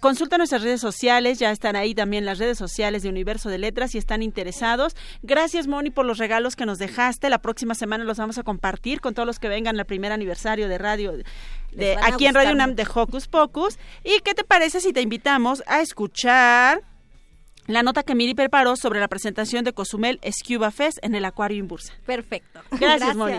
Consulta 0.00 0.36
nuestras 0.36 0.62
redes 0.62 0.80
sociales, 0.80 1.38
ya 1.38 1.50
están 1.50 1.74
ahí 1.74 1.94
también 1.94 2.26
las 2.26 2.38
redes 2.38 2.58
sociales 2.58 3.02
de 3.02 3.08
Universo 3.08 3.48
de 3.48 3.56
Letras 3.56 3.92
si 3.92 3.98
están 3.98 4.22
interesados. 4.22 4.94
Gracias 5.22 5.66
Moni 5.66 5.90
por 5.90 6.04
los 6.04 6.18
regalos 6.18 6.54
que 6.54 6.66
nos 6.66 6.78
dejaste. 6.78 7.30
La 7.30 7.38
próxima 7.38 7.74
semana 7.74 8.04
los 8.04 8.18
vamos 8.18 8.36
a 8.36 8.42
compartir 8.42 9.00
con 9.00 9.14
todos 9.14 9.26
los 9.26 9.38
que 9.38 9.48
vengan 9.48 9.78
al 9.78 9.86
primer 9.86 10.12
aniversario 10.12 10.68
de 10.68 10.76
radio 10.76 11.14
de 11.72 11.96
aquí 12.02 12.26
en 12.26 12.34
Radio 12.34 12.52
UNAM 12.52 12.74
de 12.74 12.86
Hocus 12.94 13.26
Pocus. 13.26 13.78
¿Y 14.04 14.20
qué 14.20 14.34
te 14.34 14.44
parece 14.44 14.80
si 14.80 14.92
te 14.92 15.00
invitamos 15.00 15.62
a 15.66 15.80
escuchar 15.80 16.82
la 17.66 17.82
nota 17.82 18.02
que 18.02 18.14
Miri 18.14 18.34
preparó 18.34 18.76
sobre 18.76 19.00
la 19.00 19.08
presentación 19.08 19.64
de 19.64 19.72
Cozumel 19.72 20.20
Scuba 20.30 20.70
Fest 20.70 20.98
en 21.02 21.14
el 21.14 21.24
Acuario 21.24 21.64
Bursa? 21.64 21.94
Perfecto. 22.04 22.60
Gracias, 22.70 23.16
Moni. 23.16 23.38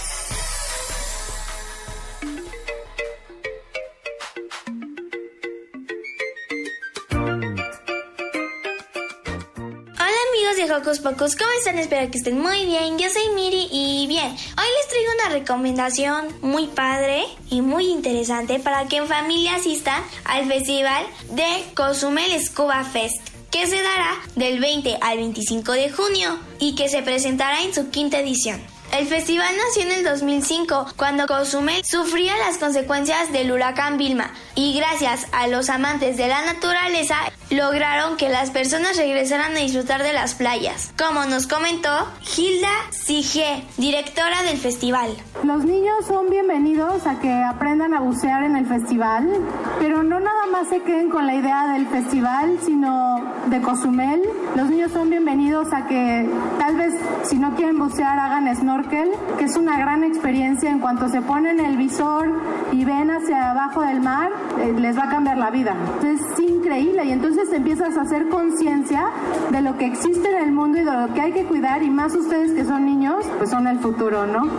De 10.71 10.77
Hocus 10.77 10.99
Pocus, 10.99 11.35
¿cómo 11.35 11.49
están? 11.57 11.77
Espero 11.79 12.09
que 12.09 12.17
estén 12.17 12.39
muy 12.39 12.65
bien. 12.65 12.97
Yo 12.97 13.09
soy 13.09 13.33
Miri 13.35 13.67
y 13.71 14.07
bien, 14.07 14.27
hoy 14.27 14.67
les 14.77 14.87
traigo 14.87 15.11
una 15.19 15.33
recomendación 15.37 16.27
muy 16.41 16.67
padre 16.67 17.25
y 17.49 17.61
muy 17.61 17.87
interesante 17.87 18.57
para 18.59 18.87
que 18.87 18.97
en 18.97 19.07
familia 19.07 19.55
asistan 19.55 20.01
al 20.23 20.47
festival 20.47 21.05
de 21.31 21.45
Cozumel 21.75 22.31
Scuba 22.41 22.85
Fest 22.85 23.19
que 23.49 23.67
se 23.67 23.81
dará 23.81 24.15
del 24.35 24.61
20 24.61 24.97
al 25.01 25.17
25 25.17 25.73
de 25.73 25.91
junio 25.91 26.39
y 26.59 26.75
que 26.75 26.87
se 26.87 27.01
presentará 27.01 27.63
en 27.63 27.73
su 27.73 27.89
quinta 27.89 28.19
edición. 28.21 28.61
El 28.91 29.07
festival 29.07 29.47
nació 29.55 29.83
en 29.83 29.99
el 29.99 30.03
2005, 30.03 30.85
cuando 30.97 31.25
Cozumel 31.25 31.81
sufría 31.85 32.37
las 32.37 32.57
consecuencias 32.57 33.31
del 33.31 33.53
huracán 33.53 33.97
Vilma, 33.97 34.31
y 34.53 34.77
gracias 34.77 35.27
a 35.31 35.47
los 35.47 35.69
amantes 35.69 36.17
de 36.17 36.27
la 36.27 36.41
naturaleza 36.45 37.15
lograron 37.49 38.17
que 38.17 38.27
las 38.27 38.51
personas 38.51 38.97
regresaran 38.97 39.55
a 39.55 39.59
disfrutar 39.59 40.03
de 40.03 40.11
las 40.11 40.35
playas, 40.35 40.93
como 40.97 41.25
nos 41.25 41.47
comentó 41.47 41.89
Hilda 42.35 42.69
Sige, 42.91 43.63
directora 43.77 44.43
del 44.43 44.57
festival. 44.57 45.09
Los 45.43 45.63
niños 45.63 46.05
son 46.07 46.29
bienvenidos 46.29 47.07
a 47.07 47.19
que 47.19 47.31
aprendan 47.31 47.93
a 47.93 48.01
bucear 48.01 48.43
en 48.43 48.57
el 48.57 48.65
festival, 48.65 49.27
pero 49.79 50.03
no 50.03 50.19
nada 50.19 50.47
más 50.51 50.67
se 50.67 50.81
queden 50.83 51.09
con 51.09 51.27
la 51.27 51.35
idea 51.35 51.73
del 51.73 51.87
festival, 51.87 52.59
sino 52.65 53.33
de 53.47 53.61
Cozumel. 53.61 54.21
Los 54.55 54.69
niños 54.69 54.91
son 54.91 55.09
bienvenidos 55.09 55.67
a 55.73 55.87
que 55.87 56.29
tal 56.59 56.75
vez 56.75 56.93
si 57.23 57.37
no 57.37 57.55
quieren 57.55 57.79
bucear 57.79 58.19
hagan 58.19 58.53
snorkel, 58.55 58.80
que 58.87 59.45
es 59.45 59.55
una 59.55 59.77
gran 59.77 60.03
experiencia 60.03 60.69
en 60.69 60.79
cuanto 60.79 61.09
se 61.09 61.21
ponen 61.21 61.59
el 61.59 61.77
visor 61.77 62.29
y 62.71 62.85
ven 62.85 63.11
hacia 63.11 63.51
abajo 63.51 63.81
del 63.81 64.01
mar, 64.01 64.31
eh, 64.59 64.73
les 64.77 64.97
va 64.97 65.03
a 65.03 65.09
cambiar 65.09 65.37
la 65.37 65.51
vida. 65.51 65.75
Es 66.03 66.39
increíble 66.39 67.05
y 67.05 67.11
entonces 67.11 67.51
empiezas 67.53 67.97
a 67.97 68.01
hacer 68.01 68.29
conciencia 68.29 69.09
de 69.51 69.61
lo 69.61 69.77
que 69.77 69.85
existe 69.85 70.29
en 70.29 70.37
el 70.37 70.51
mundo 70.51 70.79
y 70.79 70.83
de 70.83 70.91
lo 70.91 71.13
que 71.13 71.21
hay 71.21 71.31
que 71.31 71.45
cuidar 71.45 71.83
y 71.83 71.89
más 71.89 72.13
ustedes 72.15 72.51
que 72.51 72.65
son 72.65 72.85
niños, 72.85 73.25
pues 73.37 73.49
son 73.49 73.67
el 73.67 73.79
futuro, 73.79 74.25
¿no? 74.25 74.49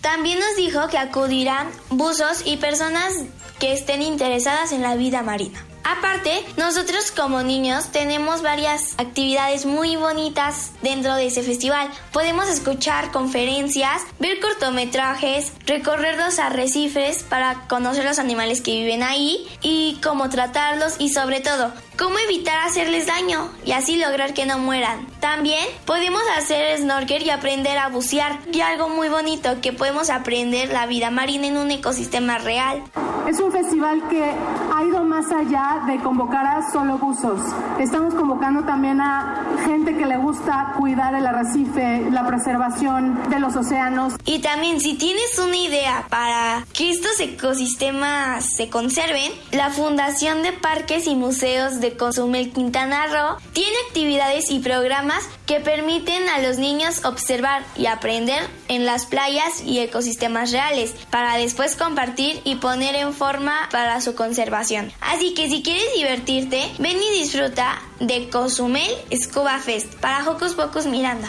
También 0.00 0.38
nos 0.38 0.56
dijo 0.56 0.88
que 0.88 0.98
acudirán 0.98 1.66
buzos 1.90 2.42
y 2.46 2.56
personas 2.56 3.24
que 3.58 3.72
estén 3.72 4.02
interesadas 4.02 4.72
en 4.72 4.82
la 4.82 4.96
vida 4.96 5.22
marina. 5.22 5.60
Aparte, 5.84 6.44
nosotros 6.56 7.10
como 7.10 7.42
niños 7.42 7.90
tenemos 7.90 8.42
varias 8.42 8.94
actividades 8.98 9.64
muy 9.66 9.96
bonitas 9.96 10.72
dentro 10.82 11.14
de 11.14 11.26
ese 11.26 11.42
festival. 11.42 11.88
Podemos 12.12 12.48
escuchar 12.48 13.10
conferencias, 13.12 14.02
ver 14.18 14.40
cortometrajes, 14.40 15.52
recorrer 15.66 16.18
los 16.18 16.38
arrecifes 16.38 17.22
para 17.22 17.66
conocer 17.68 18.04
los 18.04 18.18
animales 18.18 18.60
que 18.60 18.72
viven 18.72 19.02
ahí 19.02 19.48
y 19.62 19.98
cómo 20.02 20.28
tratarlos 20.28 20.96
y 20.98 21.08
sobre 21.08 21.40
todo 21.40 21.72
cómo 22.00 22.18
evitar 22.18 22.66
hacerles 22.66 23.06
daño 23.06 23.50
y 23.62 23.72
así 23.72 23.96
lograr 23.96 24.32
que 24.32 24.46
no 24.46 24.58
mueran. 24.58 25.06
También 25.20 25.62
podemos 25.84 26.22
hacer 26.38 26.78
snorkel 26.78 27.22
y 27.24 27.30
aprender 27.30 27.76
a 27.76 27.88
bucear 27.88 28.38
y 28.50 28.62
algo 28.62 28.88
muy 28.88 29.10
bonito 29.10 29.60
que 29.60 29.74
podemos 29.74 30.08
aprender 30.08 30.70
la 30.70 30.86
vida 30.86 31.10
marina 31.10 31.46
en 31.46 31.58
un 31.58 31.70
ecosistema 31.70 32.38
real. 32.38 32.82
Es 33.28 33.38
un 33.38 33.52
festival 33.52 34.08
que 34.08 34.24
ha 34.24 34.82
ido 34.82 35.04
más 35.04 35.30
allá 35.30 35.82
de 35.86 35.98
convocar 35.98 36.46
a 36.46 36.72
solo 36.72 36.98
buzos. 36.98 37.40
Estamos 37.78 38.14
convocando 38.14 38.64
también 38.64 39.00
a 39.00 39.44
gente 39.64 39.96
que 39.96 40.06
le 40.06 40.16
gusta 40.16 40.72
cuidar 40.78 41.14
el 41.14 41.26
arrecife, 41.26 42.10
la 42.10 42.26
preservación 42.26 43.20
de 43.28 43.38
los 43.38 43.54
océanos. 43.54 44.14
Y 44.24 44.40
también 44.40 44.80
si 44.80 44.94
tienes 44.94 45.38
una 45.38 45.56
idea 45.56 46.06
para 46.08 46.64
que 46.72 46.90
estos 46.90 47.20
ecosistemas 47.20 48.56
se 48.56 48.68
conserven, 48.68 49.30
la 49.52 49.70
Fundación 49.70 50.42
de 50.42 50.52
Parques 50.52 51.06
y 51.06 51.14
Museos 51.14 51.80
de 51.80 51.89
Cozumel 51.96 52.52
Quintana 52.52 53.06
Roo 53.06 53.36
tiene 53.52 53.76
actividades 53.88 54.50
y 54.50 54.60
programas 54.60 55.24
que 55.46 55.60
permiten 55.60 56.28
a 56.28 56.40
los 56.40 56.58
niños 56.58 57.04
observar 57.04 57.64
y 57.76 57.86
aprender 57.86 58.42
en 58.68 58.86
las 58.86 59.06
playas 59.06 59.62
y 59.64 59.80
ecosistemas 59.80 60.52
reales 60.52 60.94
para 61.10 61.36
después 61.36 61.76
compartir 61.76 62.40
y 62.44 62.56
poner 62.56 62.94
en 62.94 63.12
forma 63.12 63.68
para 63.70 64.00
su 64.00 64.14
conservación. 64.14 64.92
Así 65.00 65.34
que 65.34 65.48
si 65.48 65.62
quieres 65.62 65.94
divertirte, 65.96 66.70
ven 66.78 66.98
y 66.98 67.18
disfruta 67.18 67.82
de 67.98 68.28
Cozumel 68.30 68.90
Scuba 69.14 69.58
Fest 69.58 69.94
para 69.96 70.28
Hocus 70.28 70.54
Pocus 70.54 70.86
Miranda. 70.86 71.28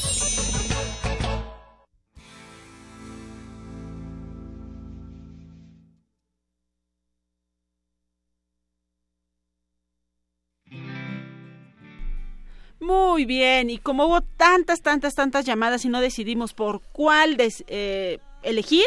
Muy 12.91 13.23
bien, 13.23 13.69
y 13.69 13.77
como 13.77 14.05
hubo 14.05 14.19
tantas, 14.19 14.81
tantas, 14.81 15.15
tantas 15.15 15.45
llamadas 15.45 15.85
y 15.85 15.89
no 15.89 16.01
decidimos 16.01 16.53
por 16.53 16.81
cuál 16.91 17.37
des- 17.37 17.63
eh, 17.67 18.19
elegir, 18.43 18.83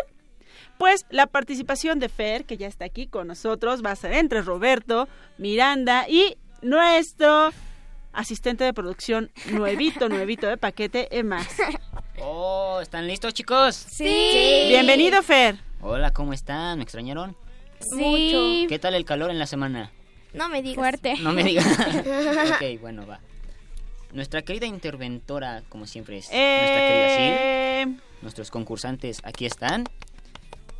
pues 0.76 1.06
la 1.08 1.26
participación 1.26 2.00
de 2.00 2.10
Fer, 2.10 2.44
que 2.44 2.58
ya 2.58 2.66
está 2.66 2.84
aquí 2.84 3.06
con 3.06 3.28
nosotros, 3.28 3.82
va 3.82 3.92
a 3.92 3.96
ser 3.96 4.12
entre 4.12 4.42
Roberto, 4.42 5.08
Miranda 5.38 6.06
y 6.06 6.36
nuestro 6.60 7.50
asistente 8.12 8.64
de 8.64 8.74
producción 8.74 9.30
nuevito, 9.52 10.10
nuevito 10.10 10.48
de 10.48 10.58
paquete, 10.58 11.08
Emma. 11.18 11.42
Oh, 12.20 12.80
¿están 12.82 13.06
listos, 13.06 13.32
chicos? 13.32 13.74
Sí. 13.74 14.66
Bienvenido, 14.68 15.22
Fer. 15.22 15.56
Hola, 15.80 16.12
¿cómo 16.12 16.34
están? 16.34 16.76
¿Me 16.76 16.84
extrañaron? 16.84 17.36
Sí. 17.80 18.66
¿Qué 18.68 18.78
tal 18.78 18.94
el 18.94 19.06
calor 19.06 19.30
en 19.30 19.38
la 19.38 19.46
semana? 19.46 19.92
No 20.34 20.50
me 20.50 20.60
digas. 20.60 20.76
Fuerte. 20.76 21.14
No 21.22 21.32
me 21.32 21.42
digan. 21.42 21.64
ok, 22.52 22.80
bueno, 22.82 23.06
va. 23.06 23.20
Nuestra 24.14 24.42
querida 24.42 24.66
interventora, 24.66 25.62
como 25.68 25.86
siempre, 25.86 26.18
es 26.18 26.26
nuestra 26.26 26.38
querida 26.38 27.06
Eh, 27.18 27.82
Sil. 27.84 28.00
Nuestros 28.22 28.50
concursantes 28.50 29.18
aquí 29.24 29.44
están. 29.44 29.84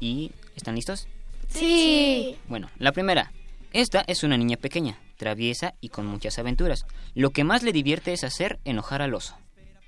¿Y 0.01 0.31
están 0.57 0.77
listos? 0.77 1.09
Sí. 1.49 2.38
Bueno, 2.49 2.70
la 2.79 2.92
primera. 2.92 3.33
Esta 3.73 4.05
es 4.07 4.23
una 4.23 4.37
niña 4.37 4.57
pequeña, 4.57 4.99
traviesa 5.16 5.75
y 5.81 5.88
con 5.88 6.07
muchas 6.07 6.38
aventuras. 6.38 6.87
Lo 7.14 7.31
que 7.31 7.42
más 7.42 7.64
le 7.64 7.73
divierte 7.73 8.12
es 8.12 8.23
hacer 8.23 8.61
enojar 8.64 9.03
al 9.03 9.14
oso. 9.14 9.37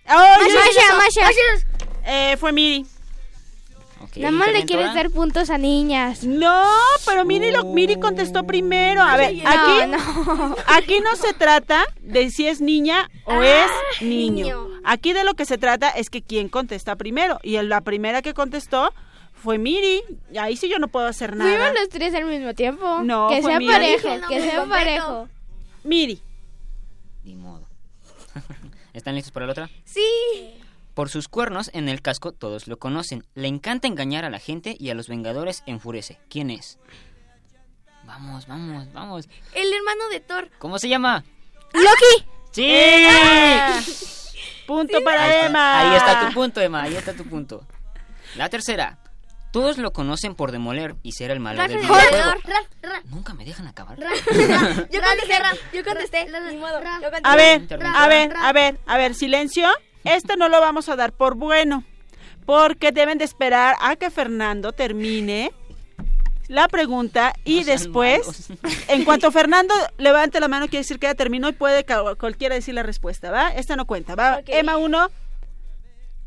¡Ay, 0.06 0.42
Masha, 0.52 0.70
eso! 1.06 1.22
Masha. 1.22 1.66
Eh, 2.04 2.36
fue 2.36 2.52
Miri. 2.52 2.84
Nada 4.16 4.30
más 4.30 4.52
le 4.52 4.64
quieres 4.64 4.94
dar 4.94 5.10
puntos 5.10 5.50
a 5.50 5.58
niñas. 5.58 6.24
No, 6.24 6.64
pero 7.06 7.24
Miri, 7.24 7.50
lo, 7.50 7.64
Miri 7.64 7.98
contestó 7.98 8.44
primero. 8.44 9.02
A 9.02 9.16
ver, 9.16 9.34
No, 9.34 9.48
aquí 9.50 9.90
no. 9.90 10.56
aquí 10.66 11.00
no 11.00 11.16
se 11.16 11.32
trata 11.34 11.84
de 12.00 12.30
si 12.30 12.46
es 12.46 12.60
niña 12.60 13.10
o 13.24 13.32
Ah, 13.32 13.46
es 13.46 14.02
niño. 14.02 14.44
niño. 14.44 14.68
Aquí 14.84 15.12
de 15.12 15.24
lo 15.24 15.34
que 15.34 15.44
se 15.44 15.58
trata 15.58 15.90
es 15.90 16.08
que 16.10 16.22
quién 16.22 16.48
contesta 16.48 16.96
primero. 16.96 17.38
Y 17.42 17.60
la 17.62 17.80
primera 17.82 18.22
que 18.22 18.32
contestó 18.34 18.92
fue 19.34 19.58
Miri. 19.58 20.02
Y 20.32 20.38
ahí 20.38 20.56
sí 20.56 20.68
yo 20.68 20.78
no 20.78 20.88
puedo 20.88 21.06
hacer 21.06 21.34
nada. 21.36 21.50
Fuimos 21.50 21.74
los 21.80 21.88
tres 21.88 22.14
al 22.14 22.24
mismo 22.26 22.54
tiempo. 22.54 23.00
No, 23.02 23.28
que 23.28 23.42
fue 23.42 23.50
sea 23.52 23.58
Miri. 23.58 23.72
parejo, 23.72 24.16
no, 24.18 24.28
que 24.28 24.40
sea 24.40 24.64
parejo. 24.66 25.28
Miri. 25.84 26.20
Ni 27.24 27.34
modo. 27.34 27.66
¿Están 28.94 29.14
listos 29.14 29.32
para 29.32 29.46
la 29.46 29.52
otra? 29.52 29.70
Sí. 29.84 30.00
Por 30.96 31.10
sus 31.10 31.28
cuernos 31.28 31.68
en 31.74 31.90
el 31.90 32.00
casco 32.00 32.32
todos 32.32 32.68
lo 32.68 32.78
conocen. 32.78 33.22
Le 33.34 33.48
encanta 33.48 33.86
engañar 33.86 34.24
a 34.24 34.30
la 34.30 34.38
gente 34.38 34.74
y 34.80 34.88
a 34.88 34.94
los 34.94 35.08
Vengadores 35.08 35.62
enfurece. 35.66 36.18
¿Quién 36.30 36.48
es? 36.48 36.78
Vamos, 38.04 38.46
vamos, 38.46 38.90
vamos. 38.94 39.28
El 39.52 39.70
hermano 39.74 40.08
de 40.08 40.20
Thor. 40.20 40.50
¿Cómo 40.58 40.78
se 40.78 40.88
llama? 40.88 41.22
Loki. 41.74 42.26
¡Sí! 42.50 42.74
Punto 44.66 45.04
para 45.04 45.44
Emma. 45.44 45.80
Ahí 45.80 45.96
está 45.98 46.28
tu 46.28 46.32
punto, 46.32 46.62
Emma. 46.62 46.84
Ahí 46.84 46.96
está 46.96 47.12
tu 47.12 47.26
punto. 47.26 47.66
La 48.36 48.48
tercera. 48.48 48.98
Todos 49.52 49.76
lo 49.76 49.92
conocen 49.92 50.34
por 50.34 50.50
demoler 50.50 50.96
y 51.02 51.12
ser 51.12 51.30
el 51.30 51.40
malo 51.40 51.60
del 51.60 51.76
videojuego. 51.76 52.40
Nunca 53.10 53.34
me 53.34 53.44
dejan 53.44 53.66
acabar. 53.66 53.98
Yo 53.98 54.06
contesté, 55.02 55.42
yo 55.74 55.84
contesté. 55.84 56.26
Yo. 56.30 57.10
A 57.22 57.36
ver, 57.36 57.66
a 57.84 58.08
ver, 58.08 58.34
a 58.34 58.52
ver, 58.54 58.80
a 58.86 58.96
ver, 58.96 59.14
silencio. 59.14 59.68
Este 60.06 60.36
no 60.36 60.48
lo 60.48 60.60
vamos 60.60 60.88
a 60.88 60.96
dar 60.96 61.12
por 61.12 61.34
bueno, 61.34 61.84
porque 62.44 62.92
deben 62.92 63.18
de 63.18 63.24
esperar 63.24 63.76
a 63.80 63.96
que 63.96 64.10
Fernando 64.10 64.72
termine 64.72 65.52
la 66.48 66.68
pregunta 66.68 67.34
y 67.44 67.64
después, 67.64 68.50
en 68.88 69.04
cuanto 69.04 69.32
Fernando 69.32 69.74
levante 69.98 70.38
la 70.38 70.46
mano, 70.46 70.66
quiere 70.66 70.82
decir 70.82 71.00
que 71.00 71.08
ya 71.08 71.14
terminó 71.14 71.48
y 71.48 71.52
puede 71.52 71.84
cualquiera 72.18 72.54
decir 72.54 72.74
la 72.74 72.84
respuesta, 72.84 73.32
¿va? 73.32 73.48
Esta 73.48 73.74
no 73.74 73.84
cuenta, 73.84 74.14
¿va? 74.14 74.42
Emma 74.46 74.76
1, 74.76 75.08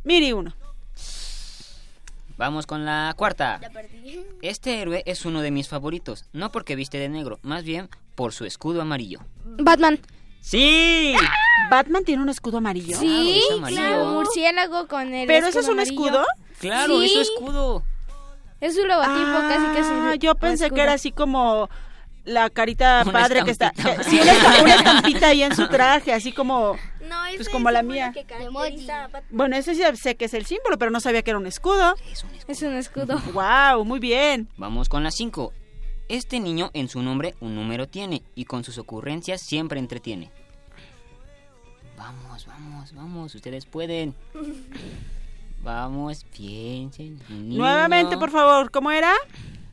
Miri 0.04 0.34
1. 0.34 0.54
Vamos 2.36 2.66
con 2.66 2.86
la 2.86 3.14
cuarta. 3.18 3.60
Perdí. 3.74 4.26
Este 4.42 4.82
héroe 4.82 5.04
es 5.06 5.26
uno 5.26 5.42
de 5.42 5.52
mis 5.52 5.68
favoritos, 5.68 6.26
no 6.34 6.52
porque 6.52 6.76
viste 6.76 6.98
de 6.98 7.10
negro, 7.10 7.40
más 7.42 7.64
bien 7.64 7.90
por 8.16 8.34
su 8.34 8.46
escudo 8.46 8.82
amarillo. 8.82 9.20
Batman. 9.46 10.00
¡Sí! 10.42 11.14
¿Batman 11.70 12.04
tiene 12.04 12.24
un 12.24 12.30
escudo 12.30 12.58
amarillo? 12.58 12.98
Sí, 12.98 13.40
es 13.46 13.52
amarillo. 13.58 13.82
claro. 13.82 14.06
Murciélago 14.06 14.88
con 14.88 15.14
el. 15.14 15.28
¿Pero 15.28 15.48
eso 15.48 15.60
es 15.60 15.66
un 15.68 15.74
amarillo. 15.74 15.94
escudo? 16.06 16.26
Claro, 16.60 17.02
es 17.02 17.12
su 17.14 17.24
Sí. 17.24 17.32
escudo. 17.34 17.84
Es 18.62 18.76
su 18.76 18.86
logotipo, 18.86 19.40
casi 19.48 19.66
que 19.74 19.80
Ah, 19.80 20.12
su 20.14 20.20
yo 20.20 20.36
pensé 20.36 20.66
escudo. 20.66 20.76
que 20.76 20.82
era 20.82 20.94
así 20.94 21.12
como 21.12 21.70
la 22.26 22.50
carita 22.50 23.04
Una 23.04 23.14
padre 23.14 23.44
que 23.44 23.52
está. 23.52 23.72
sí, 24.04 24.20
una, 24.20 24.34
estamp- 24.34 24.64
una 24.64 24.76
estampita 24.76 25.28
ahí 25.28 25.44
en 25.44 25.56
su 25.56 25.68
traje, 25.68 26.14
así 26.14 26.32
como. 26.34 26.76
No, 27.08 27.26
es 27.26 27.36
Pues 27.38 27.48
el 27.48 27.54
como 27.54 27.72
la 27.72 27.82
mía. 27.84 28.12
que 28.14 28.26
Bueno, 29.30 29.56
ese 29.56 29.76
sí 29.76 29.82
sé 29.96 30.16
que 30.16 30.26
es 30.26 30.34
el 30.34 30.46
símbolo, 30.46 30.78
pero 30.78 30.92
no 30.92 31.00
sabía 31.00 31.22
que 31.22 31.32
era 31.32 31.38
un 31.40 31.48
escudo. 31.48 31.96
Es 32.48 32.62
un 32.64 32.74
escudo. 32.76 33.20
¡Wow! 33.34 33.86
Muy 33.86 34.00
bien. 34.00 34.50
Vamos 34.58 34.90
con 34.90 35.04
la 35.04 35.12
5. 35.12 35.54
Este 36.10 36.40
niño 36.40 36.72
en 36.74 36.90
su 36.90 37.02
nombre 37.02 37.36
un 37.40 37.56
número 37.56 37.88
tiene 37.88 38.24
y 38.36 38.46
con 38.46 38.64
sus 38.64 38.78
ocurrencias 38.78 39.42
siempre 39.42 39.80
entretiene. 39.80 40.32
Vamos, 41.98 42.46
vamos, 42.48 42.94
vamos, 42.94 43.36
ustedes 43.36 43.66
pueden. 43.66 44.14
Vamos, 45.62 46.24
piensen. 46.24 47.20
niño. 47.30 47.58
Nuevamente, 47.58 48.18
por 48.18 48.32
favor, 48.32 48.72
¿cómo 48.72 48.92
era? 48.92 49.12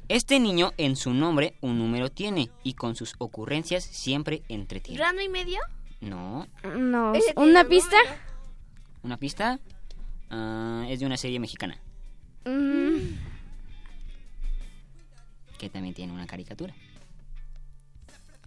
Este 0.09 0.40
niño 0.40 0.72
en 0.79 0.96
su 0.96 1.14
nombre 1.14 1.55
un 1.61 1.79
número 1.79 2.11
tiene 2.11 2.51
y 2.64 2.75
con 2.75 2.96
sus 2.96 3.14
ocurrencias 3.18 3.85
siempre 3.85 4.42
entretiene. 4.49 4.99
¿Rano 5.01 5.20
y 5.22 5.29
medio? 5.29 5.61
No, 6.01 6.49
No, 6.77 7.12
¿una 7.37 7.62
un 7.62 7.68
pista? 7.68 7.96
una 9.05 9.16
pista. 9.16 9.61
Ah, 10.29 10.85
es 10.88 10.99
de 10.99 11.07
una 11.07 11.16
serie 11.16 11.38
mexicana 11.38 11.79
Mm, 12.44 13.14
que 15.58 15.68
también 15.70 15.94
tiene 15.94 16.12
una 16.12 16.26
caricatura. 16.26 16.74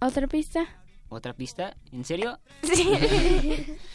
¿Otra 0.00 0.26
pista? 0.26 0.66
¿Otra 1.08 1.32
pista? 1.34 1.76
¿En 1.92 2.04
serio? 2.04 2.38
Sí. 2.62 3.76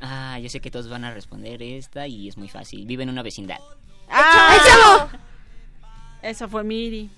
Ah, 0.00 0.38
yo 0.38 0.48
sé 0.48 0.60
que 0.60 0.70
todos 0.70 0.88
van 0.88 1.04
a 1.04 1.10
responder 1.12 1.60
esta 1.60 2.06
y 2.06 2.28
es 2.28 2.36
muy 2.36 2.48
fácil. 2.48 2.86
Vive 2.86 3.02
en 3.02 3.08
una 3.08 3.24
vecindad. 3.24 3.58
¡Ah! 4.08 4.54
¡El 4.54 4.62
chavo! 4.70 5.18
Eso 6.22 6.48
fue 6.48 6.62
Miri. 6.62 7.10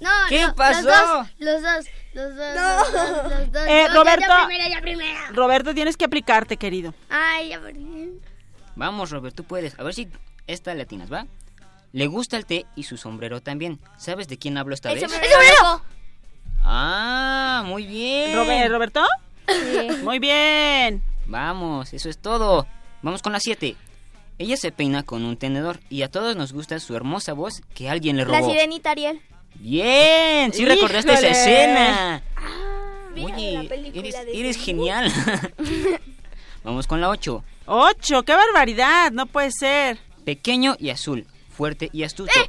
No, 0.00 0.10
¿Qué 0.28 0.42
no, 0.42 0.54
pasó? 0.56 0.82
Los 0.82 0.98
dos, 0.98 1.26
los 1.38 1.62
dos, 1.62 1.86
los 2.14 2.36
dos, 2.36 2.54
los 2.56 2.92
dos, 2.92 3.30
los 3.30 3.52
dos. 3.52 3.62
Eh, 3.68 3.84
Yo- 3.86 3.94
Roberto. 3.94 4.26
Yo, 4.26 4.46
primera, 4.48 4.68
yo 4.74 4.80
primera. 4.80 5.30
Roberto, 5.30 5.74
tienes 5.74 5.96
que 5.96 6.04
aplicarte, 6.06 6.56
querido. 6.56 6.92
Ay, 7.08 7.50
ya 7.50 7.60
perdí. 7.60 8.18
Vamos, 8.74 9.10
Robert, 9.12 9.36
tú 9.36 9.44
puedes. 9.44 9.78
A 9.78 9.84
ver 9.84 9.94
si 9.94 10.08
esta 10.48 10.74
latinas, 10.74 11.10
¿va? 11.12 11.28
Le 11.96 12.06
gusta 12.08 12.36
el 12.36 12.44
té 12.44 12.66
y 12.76 12.82
su 12.82 12.98
sombrero 12.98 13.40
también. 13.40 13.78
¿Sabes 13.96 14.28
de 14.28 14.36
quién 14.36 14.58
hablo 14.58 14.74
esta 14.74 14.90
El 14.92 15.00
vez? 15.00 15.10
sombrero 15.10 15.34
blanco. 15.38 15.82
Ah, 16.62 17.62
muy 17.66 17.86
bien. 17.86 18.34
Robe- 18.36 18.68
¿Roberto? 18.68 19.02
Muy 20.02 20.18
bien. 20.18 21.02
Vamos, 21.24 21.94
eso 21.94 22.10
es 22.10 22.18
todo. 22.18 22.66
Vamos 23.00 23.22
con 23.22 23.32
la 23.32 23.40
7. 23.40 23.76
Ella 24.38 24.58
se 24.58 24.72
peina 24.72 25.04
con 25.04 25.24
un 25.24 25.38
tenedor 25.38 25.80
y 25.88 26.02
a 26.02 26.10
todos 26.10 26.36
nos 26.36 26.52
gusta 26.52 26.78
su 26.80 26.94
hermosa 26.94 27.32
voz 27.32 27.62
que 27.74 27.88
alguien 27.88 28.18
le 28.18 28.26
La 28.26 28.40
robó. 28.40 28.50
sirenita 28.50 28.90
Ariel. 28.90 29.22
Bien, 29.54 30.52
sí 30.52 30.66
recordaste 30.66 31.14
esa 31.14 31.28
escena. 31.28 32.22
Mira 33.14 33.34
Oye, 33.36 33.52
la 33.54 33.74
eres, 33.74 34.12
de 34.12 34.18
eres 34.38 34.56
Disney. 34.58 34.64
genial. 34.66 35.10
Vamos 36.62 36.86
con 36.86 37.00
la 37.00 37.08
8. 37.08 37.42
Ocho, 37.64 38.22
qué 38.24 38.34
barbaridad, 38.34 39.12
no 39.12 39.24
puede 39.24 39.50
ser. 39.50 39.98
Pequeño 40.26 40.76
y 40.78 40.90
azul, 40.90 41.26
fuerte 41.56 41.88
y 41.92 42.02
astuto. 42.04 42.30
Eh, 42.38 42.48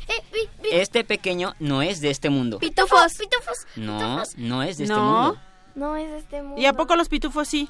vi- 0.61 0.69
Este 0.71 1.03
pequeño 1.03 1.53
no 1.59 1.81
es 1.81 2.01
de 2.01 2.09
este 2.11 2.29
mundo. 2.29 2.59
Pitufos. 2.59 3.13
Pitufos. 3.17 3.65
No, 3.75 4.23
no 4.37 4.63
es 4.63 4.77
de 4.77 4.83
este 4.83 4.95
No. 4.95 5.03
mundo. 5.23 5.41
No 5.75 5.95
es 5.95 6.09
de 6.11 6.17
este 6.17 6.41
mundo. 6.41 6.61
¿Y 6.61 6.65
a 6.65 6.73
poco 6.73 6.95
los 6.95 7.07
pitufos 7.09 7.47
sí? 7.47 7.69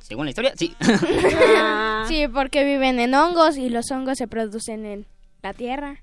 Según 0.00 0.24
la 0.26 0.30
historia, 0.30 0.52
sí. 0.56 0.74
Ah. 1.56 2.04
Sí, 2.08 2.26
porque 2.28 2.64
viven 2.64 2.98
en 2.98 3.14
hongos 3.14 3.56
y 3.56 3.68
los 3.68 3.90
hongos 3.90 4.18
se 4.18 4.26
producen 4.26 4.84
en 4.86 5.06
la 5.42 5.52
tierra. 5.54 6.02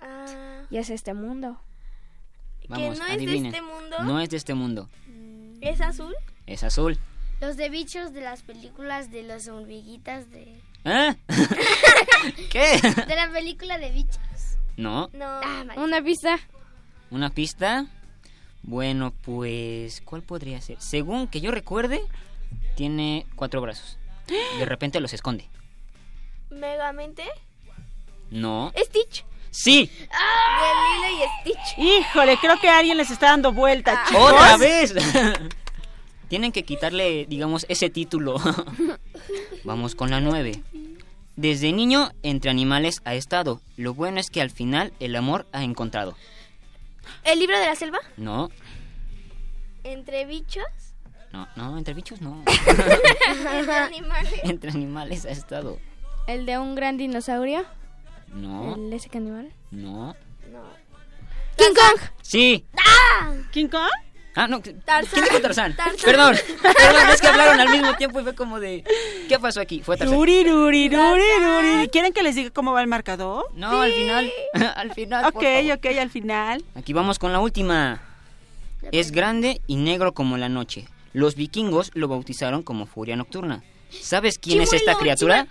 Ah, 0.00 0.62
Y 0.70 0.78
es 0.78 0.88
este 0.90 1.12
mundo. 1.14 1.60
Vamos, 2.68 2.98
no 2.98 3.06
es 3.06 3.18
de 3.18 3.34
este 3.36 3.60
mundo? 3.60 3.96
No 4.04 4.20
es 4.20 4.30
de 4.30 4.36
este 4.36 4.54
mundo. 4.54 4.88
¿Es 5.60 5.80
azul? 5.80 6.14
Es 6.46 6.62
azul. 6.62 6.98
Los 7.40 7.56
de 7.56 7.68
bichos 7.68 8.12
de 8.12 8.20
las 8.22 8.42
películas 8.42 9.10
de 9.10 9.24
los 9.24 9.48
hormiguitas 9.48 10.30
de... 10.30 10.60
¿Eh? 10.84 11.14
¿Qué? 12.50 12.80
De 13.06 13.16
la 13.16 13.30
película 13.32 13.78
de 13.78 13.90
bichos. 13.90 14.18
No. 14.76 15.10
No. 15.12 15.26
Ah. 15.26 15.64
Una 15.76 16.02
pista. 16.02 16.38
¿Una 17.10 17.30
pista? 17.30 17.86
Bueno, 18.62 19.12
pues... 19.22 20.00
¿Cuál 20.04 20.22
podría 20.22 20.60
ser? 20.60 20.80
Según 20.80 21.26
que 21.28 21.40
yo 21.40 21.50
recuerde, 21.50 22.02
tiene 22.76 23.26
cuatro 23.36 23.60
brazos. 23.60 23.98
De 24.58 24.64
repente 24.64 25.00
los 25.00 25.12
esconde. 25.12 25.48
Megamente. 26.50 27.24
No. 28.30 28.72
Stitch. 28.76 29.24
¡Sí! 29.50 29.90
De 29.90 31.04
Lilo 31.04 31.24
y 31.24 31.40
Stitch. 31.40 31.78
Híjole, 31.78 32.38
creo 32.38 32.58
que 32.58 32.68
alguien 32.70 32.96
les 32.96 33.10
está 33.10 33.26
dando 33.26 33.52
vuelta, 33.52 34.04
chicos. 34.08 34.32
¡Otra 34.32 34.56
vez! 34.56 34.94
Tienen 36.28 36.52
que 36.52 36.64
quitarle, 36.64 37.26
digamos, 37.26 37.66
ese 37.68 37.90
título. 37.90 38.40
Vamos 39.64 39.94
con 39.94 40.10
la 40.10 40.20
nueve. 40.20 40.62
Desde 41.36 41.72
niño, 41.72 42.10
entre 42.22 42.50
animales 42.50 43.00
ha 43.04 43.14
estado. 43.14 43.60
Lo 43.76 43.94
bueno 43.94 44.20
es 44.20 44.30
que 44.30 44.40
al 44.42 44.50
final 44.50 44.92
el 45.00 45.16
amor 45.16 45.46
ha 45.52 45.64
encontrado. 45.64 46.14
¿El 47.24 47.38
libro 47.38 47.58
de 47.58 47.66
la 47.66 47.74
selva? 47.74 47.98
No, 48.16 48.50
¿Entre 49.84 50.24
bichos? 50.26 50.64
no, 51.32 51.48
no, 51.56 51.76
entre 51.78 51.94
bichos 51.94 52.20
no. 52.20 52.42
¿Entre 53.52 53.74
animales? 53.74 54.40
entre 54.44 54.70
animales 54.70 55.24
ha 55.24 55.30
estado. 55.30 55.78
El 56.28 56.46
de 56.46 56.58
un 56.58 56.74
gran 56.74 56.96
dinosaurio. 56.98 57.64
No, 58.32 58.74
El 58.76 58.92
ese 58.92 59.08
animal. 59.16 59.52
no. 59.70 60.14
King 61.56 61.74
Kong. 61.74 62.00
Sí. 62.22 62.64
¿King 63.52 63.68
Kong? 63.68 63.90
Ah, 64.34 64.48
no. 64.48 64.60
Tarzán. 64.60 65.10
¿Quién 65.12 65.24
dijo 65.26 65.40
Tarzán? 65.40 65.76
Tarzán. 65.76 65.96
Perdón, 66.04 66.36
perdón, 66.62 67.02
es 67.12 67.20
que 67.20 67.26
hablaron 67.26 67.60
al 67.60 67.68
mismo 67.68 67.94
tiempo 67.96 68.20
y 68.20 68.22
fue 68.22 68.34
como 68.34 68.60
de... 68.60 68.82
¿Qué 69.28 69.38
pasó 69.38 69.60
aquí? 69.60 69.82
Fue 69.82 69.96
Tarzán. 69.96 70.16
Ruri, 70.16 70.42
ruri, 70.44 70.88
ruri, 70.88 71.22
ruri. 71.40 71.88
¿Quieren 71.88 72.12
que 72.12 72.22
les 72.22 72.34
diga 72.34 72.50
cómo 72.50 72.72
va 72.72 72.80
el 72.80 72.86
marcador? 72.86 73.46
No, 73.54 73.82
al 73.82 73.92
final, 73.92 74.30
al 74.76 74.92
final. 74.94 75.24
por 75.32 75.42
Ok, 75.42 75.48
favor. 75.48 75.72
ok, 75.72 75.86
al 76.00 76.10
final. 76.10 76.64
Aquí 76.74 76.92
vamos 76.92 77.18
con 77.18 77.32
la 77.32 77.40
última. 77.40 78.00
Es 78.90 79.12
grande 79.12 79.60
y 79.66 79.76
negro 79.76 80.12
como 80.12 80.36
la 80.38 80.48
noche. 80.48 80.86
Los 81.12 81.34
vikingos 81.34 81.90
lo 81.94 82.08
bautizaron 82.08 82.62
como 82.62 82.86
Furia 82.86 83.16
Nocturna. 83.16 83.62
¿Sabes 83.90 84.38
quién 84.38 84.62
es 84.62 84.72
esta 84.72 84.94
criatura? 84.94 85.46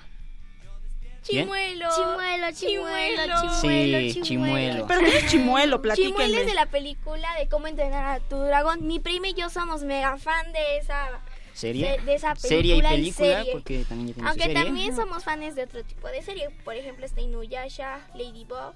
Chimuelo. 1.24 1.88
Chimuelo, 1.96 2.52
chimuelo, 2.52 3.24
Sí, 3.40 3.48
chimuelo, 3.62 4.24
chimuelo. 4.24 4.88
¿Pero 4.88 5.02
qué 5.02 5.18
es 5.18 5.28
chimuelo? 5.28 5.28
Chimuelo 5.30 5.76
es 5.76 5.82
de 5.82 6.14
Platíquenme. 6.14 6.54
la 6.56 6.66
película 6.66 7.28
de 7.40 7.48
cómo 7.48 7.68
entrenar 7.68 8.06
a 8.06 8.20
tu 8.20 8.38
dragón. 8.38 8.88
Mi 8.88 9.00
prima 9.00 9.28
y 9.28 9.34
yo 9.34 9.50
somos 9.50 9.84
mega 9.84 10.18
fan 10.18 10.52
de 10.52 10.78
esa 10.78 11.10
¿Serie? 11.54 11.92
de, 12.00 12.06
de 12.06 12.16
esa 12.16 12.34
película 12.34 12.50
Serie 12.50 12.76
y 12.76 12.80
y 12.80 12.82
película, 12.82 13.36
serie. 13.38 13.52
porque 13.52 13.86
también 13.88 14.16
ya 14.18 14.28
Aunque 14.28 14.44
serie. 14.44 14.64
también 14.64 14.96
somos 14.96 15.24
fans 15.24 15.56
de 15.56 15.64
otro 15.64 15.84
tipo 15.84 16.08
de 16.08 16.22
serie. 16.24 16.50
Por 16.64 16.76
ejemplo, 16.76 17.06
está 17.06 17.22
Inuyasha, 17.22 18.00
Ladybug, 18.16 18.74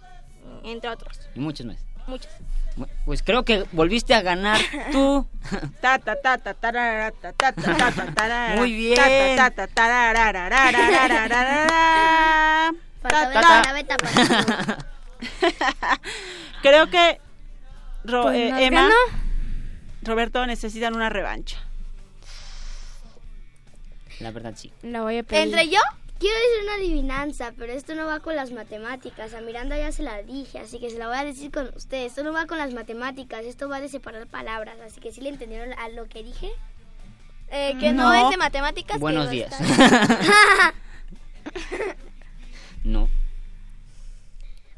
entre 0.63 0.89
otros. 0.91 1.19
Y 1.34 1.39
muchos 1.39 1.65
más. 1.65 1.77
Muchos. 2.08 2.32
Bu- 2.78 2.88
Pues 3.06 3.24
creo 3.24 3.44
que 3.46 3.65
volviste 3.72 4.13
a 4.13 4.22
ganar 4.22 4.60
tú. 4.91 5.28
Muy 8.58 8.74
bien. 8.74 8.96
Creo 16.62 16.89
que 16.89 17.20
Ro- 18.03 18.24
Pues 18.24 18.36
eh, 18.38 18.53
Emma, 18.66 18.82
ganó. 18.84 18.95
Roberto 20.03 20.45
necesitan 20.45 20.95
una 20.95 21.10
revancha. 21.10 21.58
La 24.20 24.32
verdad 24.32 24.53
sí. 24.56 24.72
La 24.84 25.01
voy 25.01 25.18
a 25.20 25.24
pedir. 25.24 25.43
¿Entre 25.43 25.70
yo? 25.70 25.80
Quiero 26.18 26.38
decir 26.39 26.63
una 26.63 26.74
adivinanza, 26.76 27.53
pero 27.57 27.74
esto 27.74 27.93
no 27.93 28.05
va 28.05 28.22
con 28.22 28.36
las 28.36 28.51
matemáticas. 28.51 29.34
A 29.34 29.41
Miranda 29.41 29.78
ya 29.78 29.91
se 29.91 30.03
la 30.03 30.22
dije, 30.24 30.59
así 30.59 30.80
que 30.80 30.89
se 30.89 30.97
la 30.97 31.07
voy 31.07 31.18
a 31.18 31.26
decir 31.26 31.51
con 31.51 31.68
ustedes. 31.76 32.11
Esto 32.11 32.24
no 32.24 32.32
va 32.32 32.45
con 32.45 32.57
las 32.57 32.74
matemáticas, 32.74 33.43
esto 33.43 33.68
va 33.68 33.82
de 33.82 33.89
separar 33.89 34.26
palabras. 34.28 34.78
Así 34.86 35.01
que 35.01 35.11
si 35.11 35.22
le 35.22 35.30
entendieron 35.30 35.74
a 35.74 35.89
lo 35.89 36.07
que 36.07 36.24
dije. 36.24 36.51
Eh, 37.49 37.76
que 37.80 37.91
no. 37.91 38.03
No. 38.03 38.13
es 38.13 38.30
de 38.30 38.38
matemáticas. 38.38 38.99
Buenos 38.99 39.30
días. 39.30 39.53
no. 42.84 43.09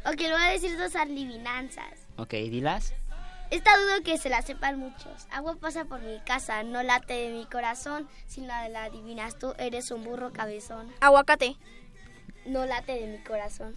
Ok, 0.09 0.21
le 0.21 0.31
voy 0.31 0.41
a 0.41 0.51
decir 0.51 0.77
dos 0.77 0.95
adivinanzas. 0.95 2.07
Ok, 2.15 2.29
dilas. 2.29 2.93
Esta 3.49 3.71
dudo 3.77 4.03
que 4.03 4.17
se 4.17 4.29
la 4.29 4.41
sepan 4.41 4.77
muchos. 4.77 5.27
Agua 5.31 5.55
pasa 5.59 5.85
por 5.85 6.01
mi 6.01 6.19
casa, 6.25 6.63
no 6.63 6.83
late 6.83 7.13
de 7.13 7.29
mi 7.29 7.45
corazón. 7.45 8.07
Si 8.27 8.41
la, 8.41 8.67
la 8.69 8.83
adivinas 8.85 9.39
tú, 9.39 9.53
eres 9.57 9.89
un 9.91 10.03
burro 10.03 10.33
cabezón. 10.33 10.91
Aguacate. 10.99 11.55
No 12.45 12.65
late 12.65 12.93
de 12.93 13.07
mi 13.07 13.17
corazón. 13.19 13.73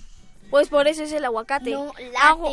Pues 0.51 0.69
por 0.69 0.89
eso 0.89 1.05
es 1.05 1.13
el 1.13 1.25
aguacate. 1.25 1.71
No, 1.71 1.87
late. 1.87 2.13
Agua, 2.21 2.51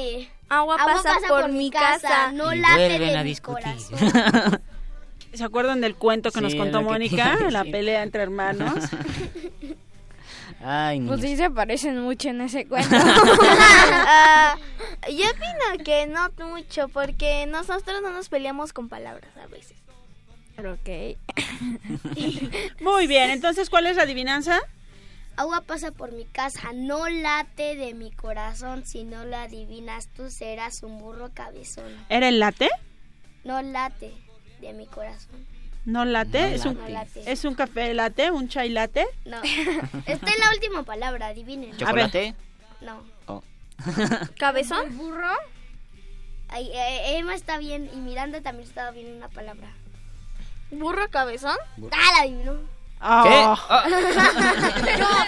agua 0.49 0.77
pasa, 0.77 1.15
por, 1.27 1.49
mi 1.49 1.71
casa. 1.71 2.31
no 2.31 2.53
Y 2.53 2.59
late 2.59 2.75
vuelven 2.89 3.09
de 3.13 3.17
a 3.17 3.23
mi 3.23 3.29
discutir. 3.29 3.63
corazón. 3.63 4.61
¿Se 5.33 5.43
acuerdan 5.43 5.81
del 5.81 5.95
cuento 5.95 6.31
que 6.31 6.37
Sí, 6.39 6.43
nos 6.43 6.55
contó 6.55 6.79
que 6.79 6.83
Mónica? 6.85 7.37
La 7.49 7.63
pelea 7.63 8.03
entre 8.03 8.21
hermanos. 8.23 8.73
Ay, 10.61 11.01
Pues 11.01 11.21
sí 11.21 11.37
se 11.37 11.49
parecen 11.51 12.01
mucho 12.01 12.29
en 12.29 12.41
ese 12.41 12.65
cuento. 12.67 12.95
Ah, 14.09 14.57
yo 15.09 15.25
opino 15.29 15.83
que 15.83 16.07
no 16.07 16.29
mucho, 16.47 16.87
porque 16.89 17.45
nosotros 17.45 18.01
no 18.01 18.11
nos 18.11 18.29
peleamos 18.29 18.73
con 18.73 18.89
palabras 18.89 19.29
a 19.37 19.47
veces. 19.47 19.77
ok. 20.57 21.17
Muy 22.81 23.07
bien, 23.07 23.29
entonces, 23.29 23.69
¿cuál 23.69 23.87
es 23.87 23.95
la 23.97 24.03
adivinanza? 24.03 24.59
Agua 25.35 25.61
pasa 25.61 25.91
por 25.91 26.13
mi 26.13 26.25
casa, 26.25 26.71
no 26.73 27.07
late 27.07 27.75
de 27.75 27.93
mi 27.93 28.11
corazón. 28.11 28.85
Si 28.85 29.03
no 29.03 29.23
lo 29.23 29.37
adivinas, 29.37 30.07
tú 30.15 30.31
serás 30.31 30.81
un 30.81 30.97
burro 30.97 31.29
cabezón. 31.33 31.85
¿Era 32.09 32.29
el 32.29 32.39
latte? 32.39 32.69
No 33.43 33.61
late 33.61 34.13
de 34.61 34.73
mi 34.73 34.87
corazón. 34.87 35.45
¿No 35.87 36.03
late? 36.03 36.41
No 36.41 36.47
¿Es, 36.47 36.65
un, 36.65 36.75
late. 36.75 36.91
No 36.91 36.99
late. 36.99 37.31
¿Es 37.31 37.45
un 37.45 37.55
café 37.55 37.93
latte? 37.93 38.29
¿Un 38.29 38.49
chai 38.49 38.67
latte? 38.67 39.07
No. 39.23 39.41
Está 40.05 40.33
en 40.33 40.39
la 40.41 40.49
última 40.53 40.83
palabra, 40.83 41.27
adivinen. 41.27 41.77
¿Chocolate? 41.77 42.35
No. 42.81 43.01
Oh. 43.27 43.41
¿Cabezón? 44.37 44.97
burro? 44.97 45.31
Ay, 46.49 46.69
eh, 46.73 47.17
Emma 47.17 47.35
está 47.35 47.57
bien 47.57 47.89
y 47.93 47.97
Miranda 47.97 48.41
también 48.41 48.67
estaba 48.67 48.91
bien 48.91 49.07
en 49.07 49.15
una 49.15 49.29
palabra. 49.29 49.69
¿Burro 50.71 51.09
cabezón? 51.09 51.55
Ah, 51.91 52.11
la 52.15 52.21
adivinó. 52.23 52.57
Ah. 52.99 53.85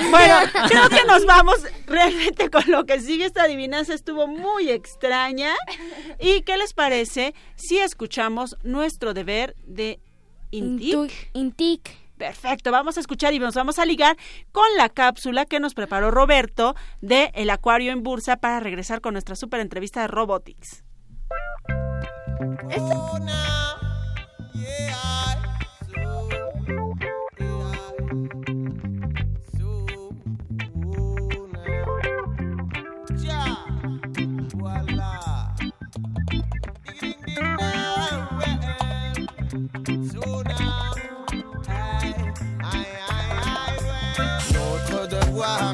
bueno, 0.12 0.36
creo 0.68 0.90
que 0.90 1.06
nos 1.06 1.26
vamos 1.26 1.60
realmente 1.88 2.50
con 2.50 2.64
lo 2.68 2.86
que 2.86 3.00
sigue. 3.00 3.26
Esta 3.26 3.44
adivinanza 3.44 3.94
estuvo 3.94 4.28
muy 4.28 4.70
extraña. 4.70 5.56
¿Y 6.20 6.42
qué 6.42 6.58
les 6.58 6.74
parece 6.74 7.34
si 7.56 7.78
escuchamos 7.78 8.58
nuestro 8.64 9.14
deber 9.14 9.56
de 9.64 10.00
Intic? 10.52 11.30
Intic. 11.34 11.98
Perfecto, 12.18 12.72
vamos 12.72 12.98
a 12.98 13.00
escuchar 13.00 13.34
y 13.34 13.40
nos 13.40 13.56
vamos 13.56 13.80
a 13.80 13.86
ligar 13.86 14.18
con 14.52 14.66
la 14.78 14.90
cápsula 14.90 15.46
que 15.46 15.62
nos 15.62 15.74
preparó 15.74 16.12
Roberto 16.12 16.76
de 17.00 17.32
El 17.34 17.50
Acuario 17.50 17.94
en 17.94 18.04
Bursa 18.04 18.36
para 18.36 18.60
regresar 18.60 19.00
con 19.00 19.14
nuestra 19.14 19.38
super 19.38 19.62
entrevista 19.62 20.02
de 20.02 20.08
Robotics. 20.08 20.84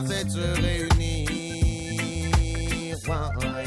C'est 0.07 0.25
de 0.25 0.29
se 0.29 0.61
réunir. 0.61 1.29
Ouais. 3.07 3.65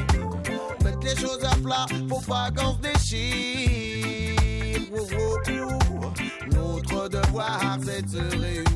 Mettre 0.85 0.99
les 1.03 1.17
choses 1.17 1.45
à 1.45 1.55
plat, 1.57 1.87
faut 2.09 2.21
pas 2.21 2.51
qu'on 2.51 2.75
se 2.75 2.81
déchire. 2.81 4.37
Notre 6.53 7.09
devoir, 7.09 7.79
c'est 7.85 8.03
de 8.03 8.09
se 8.11 8.23
réunir. 8.37 8.69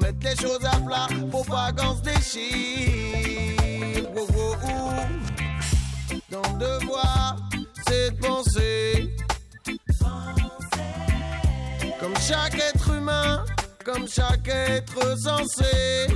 Mettre 0.00 0.22
les 0.22 0.36
choses 0.36 0.64
à 0.64 0.76
plat, 0.80 1.08
faut 1.32 1.44
pas 1.44 1.72
qu'on 1.72 1.96
se 1.96 2.02
déchire. 2.02 3.56
Wow. 4.14 4.56
Ton 6.30 6.56
devoir, 6.58 7.36
c'est 7.88 8.10
de 8.10 8.16
penser. 8.16 9.16
Comme 12.00 12.16
chaque 12.20 12.58
être 12.58 12.90
humain, 12.90 13.45
comme 13.96 14.08
chaque 14.08 14.48
être 14.48 15.18
censé. 15.18 16.06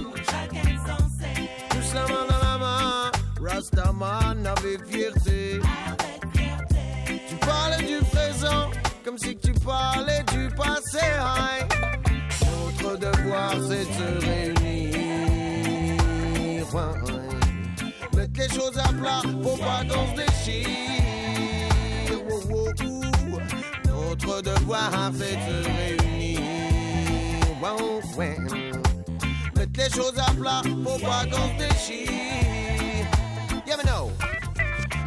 Tous 1.70 1.94
la 1.94 2.02
main 2.02 2.26
dans 2.28 2.38
la 2.46 2.58
main, 2.58 3.10
Rastaman 3.40 4.46
avec 4.46 4.84
fierté. 4.86 5.60
Tu 7.06 7.36
parlais 7.36 7.82
du 7.84 7.98
présent, 8.04 8.70
comme 9.04 9.16
si 9.16 9.34
tu 9.36 9.52
parlais 9.52 10.22
du 10.32 10.48
passé. 10.54 11.06
hein. 11.20 11.66
Notre 12.82 12.98
devoir, 12.98 13.52
c'est 13.66 13.86
de 13.86 13.92
se 13.92 14.26
réunir. 14.26 14.56
Mettre 18.14 18.38
les 18.38 18.48
choses 18.48 18.78
à 18.78 18.88
plat, 18.88 19.22
faut 19.42 19.56
pas 19.56 19.82
qu'on 19.88 20.06
se 20.10 20.16
déchire. 20.20 20.68
Notre 23.86 24.42
devoir, 24.42 24.90
c'est 25.14 25.36
de 25.36 25.40
se 25.40 25.68
réunir. 25.68 26.09
Wow, 27.70 28.00
ouais. 28.16 28.36
Mettre 29.56 29.72
les 29.76 29.90
choses 29.90 30.18
à 30.18 30.32
plat, 30.32 30.62
faut 30.64 30.98
pas 30.98 31.24
qu'on 31.24 31.48
se. 31.58 31.92
Yeah. 33.66 33.76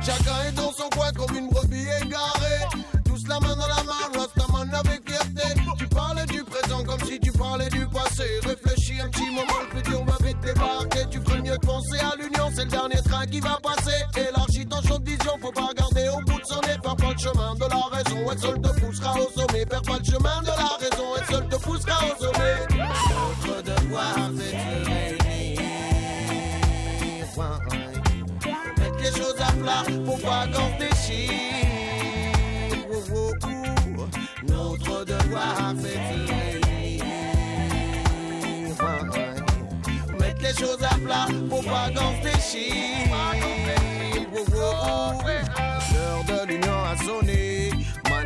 Chacun 0.02 0.44
est 0.48 0.52
dans 0.54 0.72
son 0.72 0.90
coin 0.90 1.12
comme 1.14 1.36
une 1.36 1.50
brebis 1.50 1.88
égarée. 2.02 2.84
Tous 3.06 3.28
la 3.28 3.40
main 3.40 3.56
dans 3.56 3.68
la 3.68 3.84
main, 3.84 4.20
Rastaman 4.20 4.74
avec 4.74 5.10
fierté. 5.10 5.60
Tu 5.78 5.88
parlais 5.88 6.26
du 6.26 6.44
présent 6.44 6.84
comme 6.84 7.00
si 7.08 7.20
tu 7.20 7.32
parlais 7.32 7.70
du 7.70 7.88
passé. 7.88 8.26
Réfléchis 8.46 9.00
un 9.02 9.10
petit 9.10 9.30
moment, 9.32 9.62
le 9.72 9.78
futur 9.78 10.04
va 10.06 10.18
vite 10.26 10.40
débarquer. 10.42 11.06
Tu 11.10 11.20
ferais 11.22 11.42
mieux 11.42 11.58
de 11.58 11.66
penser 11.66 12.00
à 12.00 12.16
l'union, 12.18 12.50
c'est 12.54 12.66
le 12.66 12.72
dernier 12.72 13.02
train 13.04 13.26
qui 13.26 13.40
va 13.40 13.58
passer. 13.64 14.04
Élargis 14.18 14.66
ton 14.66 14.82
champ 14.82 15.00
de 15.00 15.10
vision, 15.10 15.38
faut 15.42 15.52
pas 15.52 15.68
regarder 15.68 16.10
au 16.10 16.20
bout 16.26 16.40
de 16.40 16.46
son 16.46 16.60
nez. 16.62 16.78
Perds 16.82 16.96
pas 16.98 17.12
le 17.12 17.18
chemin 17.18 17.56
de 17.56 17.66
la 17.70 17.98
raison, 17.98 18.32
elle 18.32 18.40
seule 18.40 18.62
te 18.62 18.80
poussera 18.80 19.14
au 19.14 19.30
sommet. 19.40 19.66
Perds 19.66 19.82
pas 19.84 20.00
le 20.00 20.06
chemin 20.06 20.42
de 20.42 20.48
la 20.48 20.54
raison, 20.54 20.83
notre 22.04 23.62
devoir 23.64 24.18
à 24.18 24.30
faire 24.38 24.60
réunir. 24.86 25.62
Mets 28.78 28.92
quelque 29.02 29.18
chose 29.18 29.40
à 29.40 29.52
plat 29.52 29.84
pour 30.06 30.20
pas 30.22 30.48
grand-péchir. 30.48 31.32
Notre 34.48 35.06
devoir 35.06 35.56
à 35.58 35.76
faire 35.76 36.04
réunir. 36.28 37.04
Mets 40.20 40.36
quelque 40.40 40.60
chose 40.60 40.84
à 40.84 40.96
plat 40.96 41.28
pour 41.50 41.64
pas 41.64 41.90
grand-péchir. 41.94 42.74
Il. 43.36 43.54
L'heure 45.94 46.24
de 46.28 46.48
l'union 46.48 46.84
a 46.84 46.98
sonné. 46.98 47.73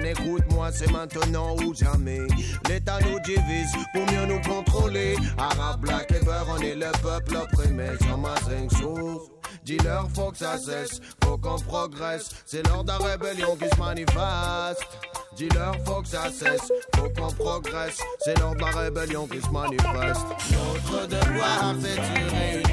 Écoute-moi, 0.10 0.70
c'est 0.72 0.92
maintenant 0.92 1.56
ou 1.58 1.74
jamais. 1.74 2.22
L'État 2.70 3.00
nous 3.02 3.20
divise 3.20 3.72
pour 3.94 4.06
mieux 4.12 4.26
nous 4.26 4.42
contrôler. 4.42 5.16
Arabe, 5.38 5.82
black 5.82 6.12
et 6.12 6.24
beurre, 6.24 6.48
on 6.50 6.62
est 6.62 6.76
le 6.76 6.92
peuple 7.02 7.36
opprimé. 7.36 7.88
Sur 8.02 8.18
ma 8.18 8.36
zinc 8.42 8.72
souffre. 8.72 9.32
Dis-leur, 9.64 10.08
faut 10.16 10.32
que 10.32 10.38
ça 10.38 10.58
cesse, 10.58 11.02
faut 11.24 11.38
qu'on 11.38 11.60
progresse. 11.60 12.30
C'est 12.46 12.66
l'heure 12.68 12.84
de 12.84 12.90
la 12.90 12.98
rébellion 12.98 13.58
qui 13.58 13.68
se 13.68 13.78
manifeste. 13.78 14.88
Dis-leur, 15.36 15.76
faut 15.86 16.02
que 16.02 16.08
ça 16.08 16.32
cesse, 16.32 16.72
faut 16.96 17.10
qu'on 17.10 17.32
progresse. 17.34 17.98
C'est 18.20 18.40
l'heure 18.40 18.56
de 18.56 18.62
la 18.62 18.72
rébellion 18.72 19.28
qui 19.28 19.42
se 19.42 19.50
manifeste. 19.50 20.26
Notre 20.52 21.08
devoir, 21.08 21.76
c'est 21.82 21.96
de 21.96 22.02
réunir. 22.36 22.68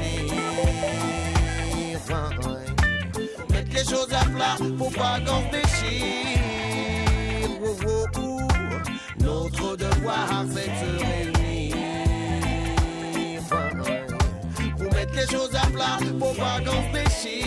Mettre 3.49 3.73
les 3.73 3.83
choses 3.83 4.13
à 4.13 4.23
plat, 4.25 4.55
faut 4.77 4.89
pas 4.89 5.19
qu'on 5.19 5.41
déchire. 5.51 6.64
Wow. 7.65 8.45
Notre 9.19 9.75
devoir, 9.75 10.45
c'est 10.53 10.69
de 10.69 10.75
se 10.77 10.89
réunir. 11.03 11.75
Pour 14.77 14.93
mettre 14.93 15.15
les 15.15 15.25
choses 15.27 15.55
à 15.55 15.65
plat, 15.71 15.97
faut 16.19 16.35
pas 16.35 16.59
qu'on 16.59 16.83
se 16.83 16.91
pas. 16.91 17.45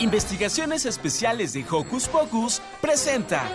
Investigaciones 0.00 0.86
Especiales 0.86 1.52
de 1.52 1.62
Hocus 1.70 2.08
Pocus 2.08 2.62
presenta. 2.80 3.46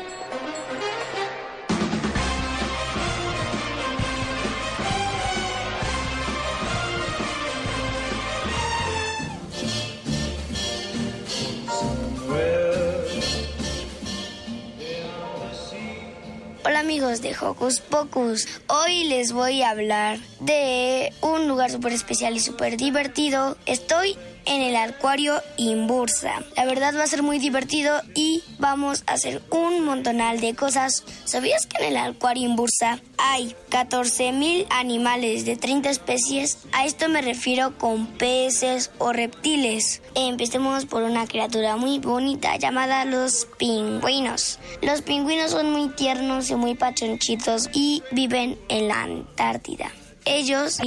Hola 16.64 16.80
amigos 16.80 17.24
de 17.24 17.36
Hocus 17.36 17.80
Pocus, 17.80 18.48
hoy 18.68 19.06
les 19.06 19.32
voy 19.32 19.64
a 19.64 19.72
hablar 19.72 20.20
de 20.42 21.12
un 21.22 21.48
lugar 21.48 21.72
súper 21.72 21.94
especial 21.94 22.36
y 22.36 22.40
súper 22.40 22.78
divertido. 22.78 23.58
Estoy 23.66 24.16
en 24.46 24.62
el 24.62 24.76
Acuario 24.76 25.42
Imbursa. 25.58 26.44
La 26.56 26.66
verdad 26.66 26.96
va 26.98 27.04
a 27.04 27.08
ser 27.08 27.24
muy 27.24 27.40
divertido 27.40 28.02
y 28.14 28.44
vamos 28.60 29.04
a 29.08 29.14
hacer 29.14 29.42
un 29.50 29.84
montonal 29.84 30.40
de 30.40 30.56
cosas. 30.56 31.04
¿Sabías 31.26 31.66
que 31.66 31.84
en 31.84 31.92
el 31.92 31.98
Acuario 31.98 32.48
Imbursa 32.48 33.00
hay 33.18 33.56
14.000 33.70 34.68
animales 34.70 35.46
de 35.46 35.56
30 35.56 35.90
especies? 35.90 36.60
A 36.72 36.86
esto 36.86 37.10
me 37.10 37.22
refiero 37.22 37.78
con 37.78 38.08
peces 38.08 38.92
o 38.98 39.14
reptiles. 39.14 40.02
Empecemos 40.14 40.86
por 40.86 41.04
una 41.04 41.28
criatura 41.28 41.76
muy 41.78 42.00
bonita 42.00 42.56
llamada 42.58 43.06
los 43.06 43.48
pingüinos. 43.58 44.60
Los 44.82 45.02
pingüinos 45.02 45.52
son 45.52 45.72
muy 45.72 45.90
tiernos 45.90 46.50
y 46.50 46.56
muy 46.56 46.76
pachonchitos 46.76 47.70
y 47.74 48.04
viven 48.12 48.58
en 48.70 48.88
la 48.88 49.04
Antártida. 49.04 49.92
Ellos, 50.26 50.80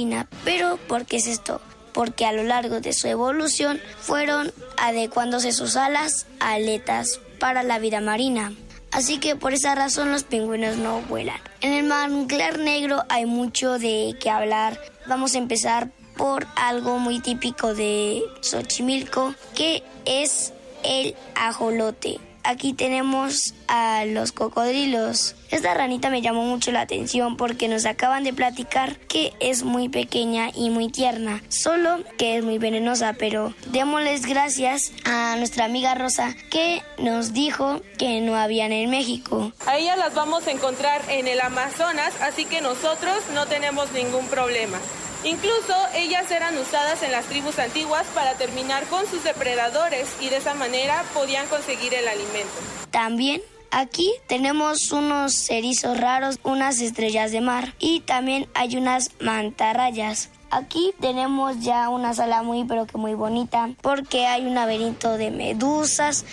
pero 0.43 0.77
¿por 0.87 1.05
qué 1.05 1.17
es 1.17 1.27
esto? 1.27 1.61
Porque 1.99 2.25
a 2.25 2.31
lo 2.31 2.43
largo 2.43 2.79
de 2.79 2.93
su 2.93 3.09
evolución 3.09 3.81
fueron 3.99 4.53
adecuándose 4.77 5.51
sus 5.51 5.75
alas 5.75 6.27
a 6.39 6.53
aletas 6.53 7.19
para 7.41 7.61
la 7.61 7.77
vida 7.77 7.99
marina. 7.99 8.53
Así 8.89 9.17
que 9.17 9.35
por 9.35 9.51
esa 9.53 9.75
razón 9.75 10.09
los 10.09 10.23
pingüinos 10.23 10.77
no 10.77 11.01
vuelan. 11.01 11.41
En 11.59 11.73
el 11.73 11.83
manglar 11.83 12.57
negro 12.57 13.03
hay 13.09 13.25
mucho 13.25 13.79
de 13.79 14.15
qué 14.21 14.29
hablar. 14.29 14.79
Vamos 15.07 15.35
a 15.35 15.39
empezar 15.39 15.91
por 16.15 16.47
algo 16.55 16.99
muy 16.99 17.19
típico 17.19 17.73
de 17.73 18.23
Xochimilco, 18.39 19.35
que 19.53 19.83
es 20.05 20.53
el 20.83 21.15
ajolote 21.35 22.21
aquí 22.49 22.73
tenemos 22.73 23.53
a 23.67 24.05
los 24.05 24.31
cocodrilos. 24.31 25.35
Esta 25.51 25.73
ranita 25.75 26.09
me 26.09 26.21
llamó 26.21 26.43
mucho 26.43 26.71
la 26.71 26.81
atención 26.81 27.37
porque 27.37 27.67
nos 27.67 27.85
acaban 27.85 28.23
de 28.23 28.33
platicar 28.33 28.97
que 28.97 29.33
es 29.39 29.63
muy 29.63 29.87
pequeña 29.87 30.49
y 30.55 30.71
muy 30.71 30.89
tierna, 30.89 31.43
solo 31.49 31.99
que 32.17 32.37
es 32.37 32.43
muy 32.43 32.57
venenosa, 32.57 33.13
pero 33.13 33.53
démosles 33.67 34.25
gracias 34.25 34.91
a 35.05 35.35
nuestra 35.37 35.65
amiga 35.65 35.93
Rosa 35.93 36.35
que 36.49 36.81
nos 36.97 37.33
dijo 37.33 37.81
que 37.99 38.19
no 38.21 38.35
habían 38.35 38.71
en 38.71 38.89
México. 38.89 39.51
A 39.67 39.77
ellas 39.77 39.97
las 39.97 40.15
vamos 40.15 40.47
a 40.47 40.51
encontrar 40.51 41.01
en 41.09 41.27
el 41.27 41.41
Amazonas, 41.41 42.13
así 42.21 42.45
que 42.45 42.61
nosotros 42.61 43.15
no 43.35 43.45
tenemos 43.45 43.91
ningún 43.91 44.25
problema. 44.27 44.79
Incluso 45.23 45.75
ellas 45.93 46.31
eran 46.31 46.57
usadas 46.57 47.03
en 47.03 47.11
las 47.11 47.25
tribus 47.25 47.59
antiguas 47.59 48.05
para 48.15 48.35
terminar 48.35 48.85
con 48.85 49.05
sus 49.07 49.23
depredadores 49.23 50.07
y 50.21 50.29
de 50.29 50.37
esa 50.37 50.53
manera 50.53 51.03
podían 51.13 51.47
conseguir 51.47 51.93
el 51.93 52.07
alimento. 52.07 52.53
También 52.91 53.41
Aquí 53.71 54.11
tenemos 54.25 54.91
unos 54.91 55.47
erizos 55.51 55.99
raros, 55.99 56.39
unas 56.43 56.81
estrellas 56.81 57.31
de 57.31 57.39
mar 57.39 57.75
y 57.77 57.99
también 57.99 58.47
hay 58.55 58.75
unas 58.75 59.11
mantarrayas. 59.19 60.29
Aquí 60.49 60.91
tenemos 60.99 61.59
ya 61.59 61.89
una 61.89 62.15
sala 62.15 62.41
muy 62.41 62.63
pero 62.63 62.87
que 62.87 62.97
muy 62.97 63.13
bonita 63.13 63.69
porque 63.83 64.25
hay 64.25 64.47
un 64.47 64.55
laberinto 64.55 65.17
de 65.17 65.29
medusas 65.29 66.25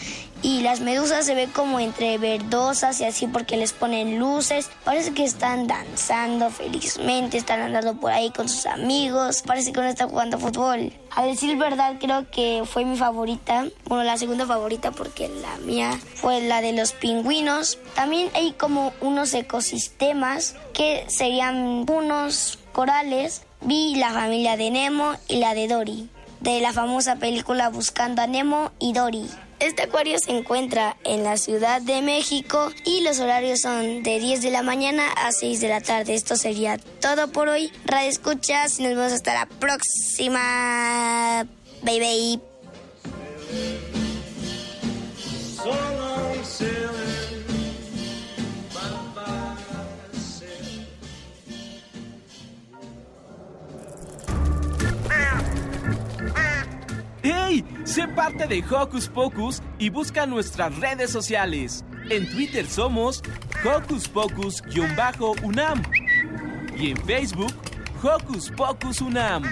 y 0.46 0.60
las 0.60 0.78
medusas 0.78 1.26
se 1.26 1.34
ven 1.34 1.50
como 1.50 1.80
entre 1.80 2.18
verdosas 2.18 3.00
y 3.00 3.04
así 3.04 3.26
porque 3.26 3.56
les 3.56 3.72
ponen 3.72 4.20
luces. 4.20 4.70
Parece 4.84 5.12
que 5.12 5.24
están 5.24 5.66
danzando 5.66 6.50
felizmente, 6.50 7.36
están 7.36 7.62
andando 7.62 7.94
por 7.94 8.12
ahí 8.12 8.30
con 8.30 8.48
sus 8.48 8.64
amigos, 8.66 9.42
parece 9.42 9.72
que 9.72 9.80
no 9.80 9.88
están 9.88 10.08
jugando 10.08 10.38
fútbol. 10.38 10.92
A 11.16 11.24
decir 11.24 11.56
verdad 11.56 11.96
creo 11.98 12.30
que 12.30 12.62
fue 12.64 12.84
mi 12.84 12.96
favorita, 12.96 13.66
bueno 13.86 14.04
la 14.04 14.18
segunda 14.18 14.46
favorita 14.46 14.92
porque 14.92 15.28
la 15.28 15.56
mía 15.66 15.98
fue 16.14 16.40
la 16.42 16.60
de 16.60 16.74
los 16.74 16.92
pingüinos. 16.92 17.80
También 17.96 18.30
hay 18.34 18.52
como 18.52 18.92
unos 19.00 19.34
ecosistemas 19.34 20.54
que 20.72 21.06
serían 21.08 21.90
unos 21.90 22.60
corales. 22.70 23.42
Vi 23.62 23.96
la 23.96 24.12
familia 24.12 24.56
de 24.56 24.70
Nemo 24.70 25.14
y 25.26 25.38
la 25.38 25.54
de 25.54 25.66
Dory, 25.66 26.08
de 26.38 26.60
la 26.60 26.72
famosa 26.72 27.16
película 27.16 27.68
Buscando 27.68 28.22
a 28.22 28.28
Nemo 28.28 28.70
y 28.78 28.92
Dory. 28.92 29.26
Este 29.58 29.82
acuario 29.82 30.18
se 30.18 30.36
encuentra 30.36 30.96
en 31.04 31.24
la 31.24 31.38
Ciudad 31.38 31.80
de 31.80 32.02
México 32.02 32.70
y 32.84 33.00
los 33.00 33.20
horarios 33.20 33.62
son 33.62 34.02
de 34.02 34.18
10 34.18 34.42
de 34.42 34.50
la 34.50 34.62
mañana 34.62 35.10
a 35.12 35.32
6 35.32 35.60
de 35.60 35.68
la 35.68 35.80
tarde. 35.80 36.14
Esto 36.14 36.36
sería 36.36 36.78
todo 37.00 37.28
por 37.28 37.48
hoy. 37.48 37.72
Radio 37.86 38.10
Escuchas 38.10 38.78
y 38.78 38.82
nos 38.82 38.94
vemos 38.94 39.12
hasta 39.12 39.32
la 39.32 39.46
próxima. 39.46 41.46
Bye 41.82 42.00
bye. 42.00 42.40
¡Hey! 57.22 57.75
Sé 57.86 58.08
parte 58.08 58.48
de 58.48 58.64
Hocus 58.68 59.08
Pocus 59.08 59.62
y 59.78 59.90
busca 59.90 60.26
nuestras 60.26 60.76
redes 60.76 61.08
sociales. 61.12 61.84
En 62.10 62.28
Twitter 62.28 62.66
somos 62.66 63.22
Hocus 63.64 64.08
Pocus-UNAM 64.08 65.82
y 66.76 66.90
en 66.90 66.96
Facebook 67.06 67.54
Hocus 68.02 68.50
Pocus 68.50 69.00
UNAM. 69.00 69.44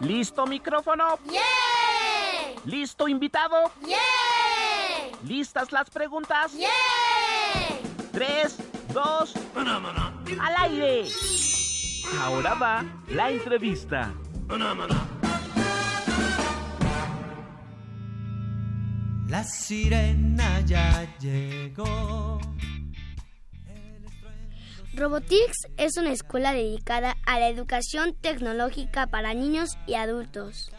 ¿Listo 0.00 0.46
micrófono? 0.46 1.18
¡Yeah! 1.30 1.40
¿Listo 2.64 3.06
invitado? 3.06 3.70
¡Yeah! 3.86 3.96
¿Listas 5.24 5.70
las 5.70 5.88
preguntas? 5.90 6.52
¡Yeah! 6.54 6.68
Tres, 8.14 8.56
dos, 8.92 9.34
al 9.56 10.70
aire. 10.70 11.08
Ahora 12.20 12.54
va 12.54 12.84
la 13.08 13.32
entrevista. 13.32 14.14
La 19.28 19.42
sirena 19.42 20.60
ya 20.60 21.12
llegó. 21.18 22.40
Robotics 24.94 25.66
es 25.76 25.96
una 25.96 26.12
escuela 26.12 26.52
dedicada 26.52 27.16
a 27.26 27.40
la 27.40 27.48
educación 27.48 28.14
tecnológica 28.14 29.08
para 29.08 29.34
niños 29.34 29.76
y 29.88 29.94
adultos. 29.94 30.70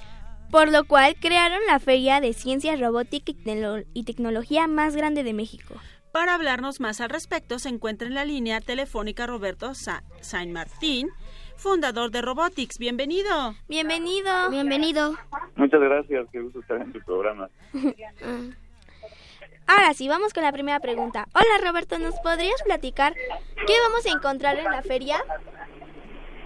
Por 0.51 0.71
lo 0.71 0.85
cual 0.85 1.17
crearon 1.19 1.59
la 1.67 1.81
Feria 1.81 2.21
de 2.21 2.31
Ciencias 2.31 2.79
Robótica 2.79 3.33
y 3.93 4.03
Tecnología 4.03 4.67
más 4.67 4.95
grande 4.95 5.23
de 5.23 5.33
México. 5.33 5.75
Para 6.15 6.35
hablarnos 6.35 6.79
más 6.79 7.01
al 7.01 7.09
respecto 7.09 7.59
se 7.59 7.67
encuentra 7.67 8.07
en 8.07 8.13
la 8.13 8.23
línea 8.23 8.61
telefónica 8.61 9.27
Roberto 9.27 9.75
Sa- 9.75 10.01
Saint 10.21 10.49
Martín, 10.53 11.09
fundador 11.57 12.09
de 12.09 12.21
Robotics. 12.21 12.77
Bienvenido. 12.79 13.53
Bienvenido. 13.67 14.49
Bienvenido. 14.49 15.13
Muchas 15.57 15.81
gracias, 15.81 16.25
qué 16.31 16.39
gusto 16.39 16.61
estar 16.61 16.79
en 16.79 16.93
tu 16.93 17.01
programa. 17.01 17.49
Ahora 19.67 19.93
sí, 19.93 20.07
vamos 20.07 20.33
con 20.33 20.43
la 20.43 20.53
primera 20.53 20.79
pregunta. 20.79 21.27
Hola 21.33 21.67
Roberto, 21.67 21.99
¿nos 21.99 22.17
podrías 22.21 22.63
platicar 22.63 23.13
qué 23.13 23.73
vamos 23.85 24.05
a 24.05 24.11
encontrar 24.11 24.57
en 24.57 24.71
la 24.71 24.83
feria? 24.83 25.17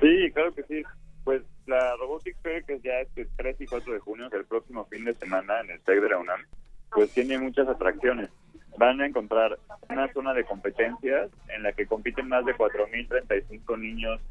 Sí, 0.01 0.32
claro 0.34 0.51
que 0.55 0.63
sí. 0.63 0.82
Pues 1.24 1.43
la 1.67 1.95
Robotics 1.97 2.39
Fair, 2.41 2.63
que 2.65 2.80
ya 2.80 3.01
es 3.01 3.09
el 3.17 3.30
3 3.38 3.55
y 3.61 3.67
4 3.67 3.93
de 3.93 3.99
junio, 3.99 4.30
el 4.32 4.45
próximo 4.45 4.86
fin 4.86 5.05
de 5.05 5.13
semana 5.13 5.59
en 5.61 5.70
el 5.70 5.80
TEC 5.82 6.01
de 6.01 6.09
la 6.09 6.17
UNAM, 6.17 6.43
pues 6.89 7.11
tiene 7.11 7.38
muchas 7.38 7.67
atracciones. 7.67 8.32
Van 8.80 9.01
a 9.01 9.05
encontrar 9.05 9.59
una 9.89 10.07
zona 10.13 10.34
de 10.34 10.45
competencias 10.45 11.30
en 11.49 11.63
la 11.63 11.73
que 11.73 11.86
compiten 11.86 12.30
más 12.30 12.45
de 12.45 12.55
4.035 12.55 13.77
niños 13.77 14.21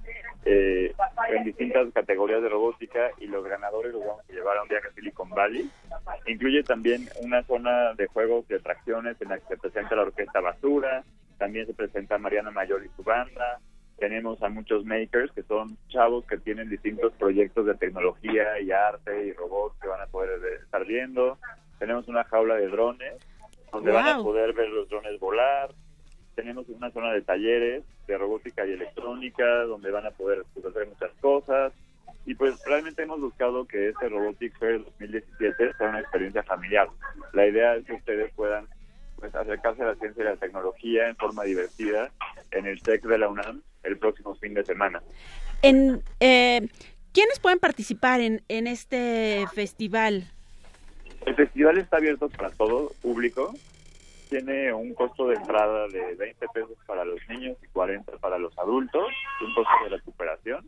eh, 0.46 0.94
en 1.28 1.44
distintas 1.44 1.92
categorías 1.92 2.40
de 2.40 2.49
robótica 2.49 3.11
y 3.18 3.26
los 3.26 3.44
ganadores 3.44 3.92
los 3.92 4.01
vamos 4.01 4.24
a 4.26 4.32
llevar 4.32 4.57
a 4.57 4.62
un 4.62 4.68
viaje 4.68 4.88
a 4.88 4.92
Silicon 4.92 5.28
Valley. 5.28 5.68
Incluye 6.26 6.62
también 6.62 7.07
una 7.20 7.42
zona 7.42 7.92
de 7.92 8.07
juegos 8.07 8.46
y 8.49 8.55
atracciones 8.55 9.20
en 9.20 9.28
la 9.28 9.38
que 9.38 9.49
se 9.49 9.57
presenta 9.59 9.94
la 9.94 10.03
orquesta 10.03 10.40
Basura, 10.40 11.05
también 11.36 11.66
se 11.66 11.74
presenta 11.74 12.16
Mariana 12.16 12.51
Mayor 12.51 12.82
y 12.86 12.88
su 12.96 13.03
banda, 13.03 13.61
tenemos 13.99 14.42
a 14.42 14.49
muchos 14.49 14.86
makers 14.86 15.30
que 15.32 15.42
son 15.42 15.76
chavos 15.88 16.24
que 16.24 16.38
tienen 16.38 16.70
distintos 16.70 17.12
proyectos 17.18 17.66
de 17.66 17.74
tecnología 17.74 18.59
y 18.61 18.70
arte 18.70 19.26
y 19.26 19.32
robots 19.34 19.78
que 19.78 19.88
van 19.88 20.01
a 20.01 20.07
poder 20.07 20.40
eh, 20.42 20.61
estar 20.62 20.86
viendo. 20.86 21.36
Tenemos 21.78 22.09
una 22.09 22.24
jaula 22.24 22.55
de 22.55 22.68
drones 22.68 23.14
donde 23.73 23.93
van 23.93 24.07
a 24.07 24.23
poder 24.23 24.53
ver 24.53 24.69
los 24.69 24.89
drones 24.89 25.19
volar. 25.19 25.75
tenemos 26.35 26.69
una 26.69 26.91
zona 26.93 27.12
de 27.12 27.23
talleres 27.23 27.85
de 28.07 28.19
robótica 28.19 28.64
y 28.66 28.73
electrónica 28.73 29.64
donde 29.64 29.91
van 29.91 30.07
a 30.07 30.11
poder 30.12 30.45
pues, 30.55 30.64
hacer 30.66 30.87
muchas 30.87 31.11
cosas. 31.21 31.73
Y 32.25 32.35
pues 32.35 32.62
realmente 32.66 33.03
hemos 33.03 33.21
buscado 33.21 33.66
que 33.66 33.89
este 33.89 34.09
Robotics 34.09 34.59
Fair 34.59 34.85
2017 34.85 35.73
sea 35.75 35.89
una 35.89 36.01
experiencia 36.01 36.43
familiar. 36.43 36.89
La 37.33 37.47
idea 37.47 37.77
es 37.77 37.87
que 37.87 37.95
ustedes 37.95 38.33
puedan 38.35 38.66
pues 39.16 39.35
acercarse 39.35 39.83
a 39.83 39.87
la 39.87 39.95
ciencia 39.97 40.23
y 40.23 40.27
la 40.27 40.37
tecnología 40.37 41.09
en 41.09 41.16
forma 41.16 41.45
divertida 41.45 42.11
en 42.51 42.66
el 42.66 42.81
TEC 42.83 43.05
de 43.05 43.19
la 43.19 43.29
UNAM 43.29 43.62
el 43.83 43.99
próximo 43.99 44.35
fin 44.37 44.55
de 44.55 44.64
semana. 44.64 45.03
En, 45.62 46.03
eh, 46.21 46.69
¿Quiénes 47.12 47.41
pueden 47.41 47.59
participar 47.59 48.21
en, 48.21 48.43
en 48.49 48.66
este 48.66 49.47
festival? 49.55 50.31
El 51.29 51.35
festival 51.35 51.76
está 51.76 51.99
abierto 51.99 52.31
para 52.31 52.51
todo 52.53 52.93
público. 53.03 53.55
Tiene 54.31 54.72
un 54.72 54.95
costo 54.95 55.29
de 55.29 55.37
entrada 55.37 55.87
de 55.89 56.14
20 56.14 56.49
pesos 56.55 56.79
para 56.87 57.05
los 57.05 57.20
niños 57.29 57.59
y 57.62 57.66
40 57.68 58.12
para 58.16 58.39
los 58.39 58.57
adultos, 58.59 59.09
un 59.43 59.55
costo 59.55 59.70
de 59.85 59.91
recuperación. 59.91 60.66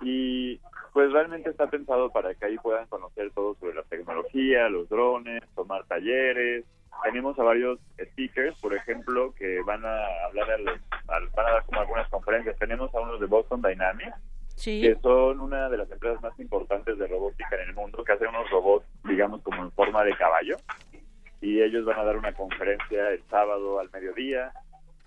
Y 0.00 0.58
pues 0.94 1.12
realmente 1.12 1.50
está 1.50 1.68
pensado 1.68 2.10
para 2.10 2.34
que 2.34 2.46
ahí 2.46 2.56
puedan 2.56 2.86
conocer 2.86 3.30
todo 3.32 3.54
sobre 3.60 3.74
la 3.74 3.82
tecnología, 3.82 4.70
los 4.70 4.88
drones, 4.88 5.42
tomar 5.54 5.84
talleres. 5.84 6.64
Tenemos 7.02 7.38
a 7.38 7.42
varios 7.42 7.78
speakers, 8.02 8.58
por 8.60 8.74
ejemplo, 8.74 9.34
que 9.34 9.60
van 9.66 9.84
a 9.84 10.06
hablar, 10.24 10.50
a 10.52 10.58
los- 10.58 10.80
al- 11.08 11.28
van 11.36 11.46
a 11.46 11.52
dar 11.52 11.64
como 11.66 11.80
algunas 11.82 12.08
conferencias. 12.08 12.58
Tenemos 12.58 12.94
a 12.94 13.00
unos 13.00 13.20
de 13.20 13.26
Boston 13.26 13.60
Dynamics, 13.60 14.16
que 14.64 14.96
son 15.02 15.40
una 15.40 15.68
de 15.68 15.76
las 15.76 15.90
empresas 15.90 16.22
más 16.22 16.38
importantes 16.38 16.96
de 16.98 17.06
robótica 17.06 17.56
en 17.56 17.68
el 17.68 17.74
mundo, 17.74 18.04
que 18.04 18.12
hacen 18.12 18.28
unos 18.28 18.48
robots, 18.50 18.86
digamos, 19.04 19.42
como 19.42 19.62
en 19.62 19.72
forma 19.72 20.04
de 20.04 20.16
caballo. 20.16 20.56
Y 21.40 21.60
ellos 21.60 21.84
van 21.84 21.98
a 21.98 22.04
dar 22.04 22.16
una 22.16 22.32
conferencia 22.32 23.10
el 23.10 23.22
sábado 23.28 23.80
al 23.80 23.90
mediodía. 23.90 24.52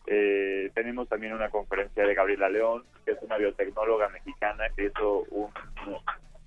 Eh, 0.07 0.69
tenemos 0.73 1.07
también 1.07 1.33
una 1.33 1.49
conferencia 1.49 2.05
de 2.05 2.13
Gabriela 2.13 2.49
León, 2.49 2.83
que 3.05 3.11
es 3.11 3.17
una 3.21 3.37
biotecnóloga 3.37 4.09
mexicana 4.09 4.65
que 4.75 4.85
hizo 4.85 5.25
un, 5.31 5.49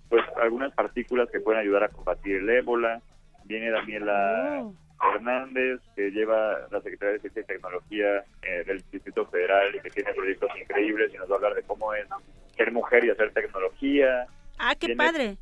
pues 0.09 0.25
algunas 0.41 0.73
partículas 0.75 1.31
que 1.31 1.41
pueden 1.41 1.61
ayudar 1.61 1.85
a 1.85 1.89
combatir 1.89 2.37
el 2.37 2.51
ébola. 2.51 3.01
Viene 3.45 3.71
Daniela 3.71 4.71
Hernández, 5.03 5.81
que 5.95 6.11
lleva 6.11 6.67
la 6.71 6.81
Secretaría 6.81 7.15
de 7.15 7.21
Ciencia 7.21 7.43
y 7.43 7.47
Tecnología 7.47 8.25
eh, 8.43 8.65
del 8.67 8.83
Distrito 8.91 9.27
Federal 9.27 9.75
y 9.75 9.81
que 9.81 9.91
tiene 9.91 10.13
proyectos 10.13 10.51
increíbles 10.61 11.13
y 11.15 11.17
nos 11.19 11.29
va 11.31 11.35
a 11.35 11.37
hablar 11.37 11.55
de 11.55 11.63
cómo 11.63 11.95
es 11.95 12.07
ser 12.57 12.73
mujer 12.73 13.05
y 13.05 13.11
hacer 13.11 13.33
tecnología. 13.33 14.27
Ah, 14.59 14.75
qué 14.75 14.89
Viene 14.89 15.05
padre. 15.05 15.37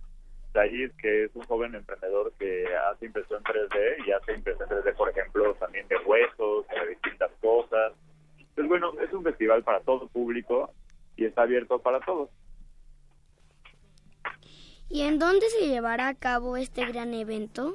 Said, 0.52 0.92
que 0.98 1.24
es 1.24 1.30
un 1.34 1.42
joven 1.42 1.74
emprendedor 1.74 2.32
que 2.38 2.66
hace 2.90 3.06
impresión 3.06 3.42
3D 3.42 4.06
y 4.06 4.12
hace 4.12 4.32
impresión 4.32 4.68
3D, 4.68 4.94
por 4.94 5.10
ejemplo, 5.10 5.54
también 5.54 5.86
de 5.88 5.96
huesos, 5.98 6.66
de 6.68 6.88
distintas 6.88 7.30
cosas. 7.40 7.92
Pues 8.54 8.66
bueno, 8.66 8.92
es 9.00 9.12
un 9.12 9.22
festival 9.22 9.62
para 9.64 9.80
todo 9.80 10.08
público 10.08 10.72
y 11.16 11.26
está 11.26 11.42
abierto 11.42 11.78
para 11.78 12.00
todos. 12.00 12.30
¿Y 14.88 15.02
en 15.02 15.18
dónde 15.18 15.48
se 15.50 15.68
llevará 15.68 16.08
a 16.08 16.14
cabo 16.14 16.56
este 16.56 16.86
gran 16.86 17.12
evento? 17.12 17.72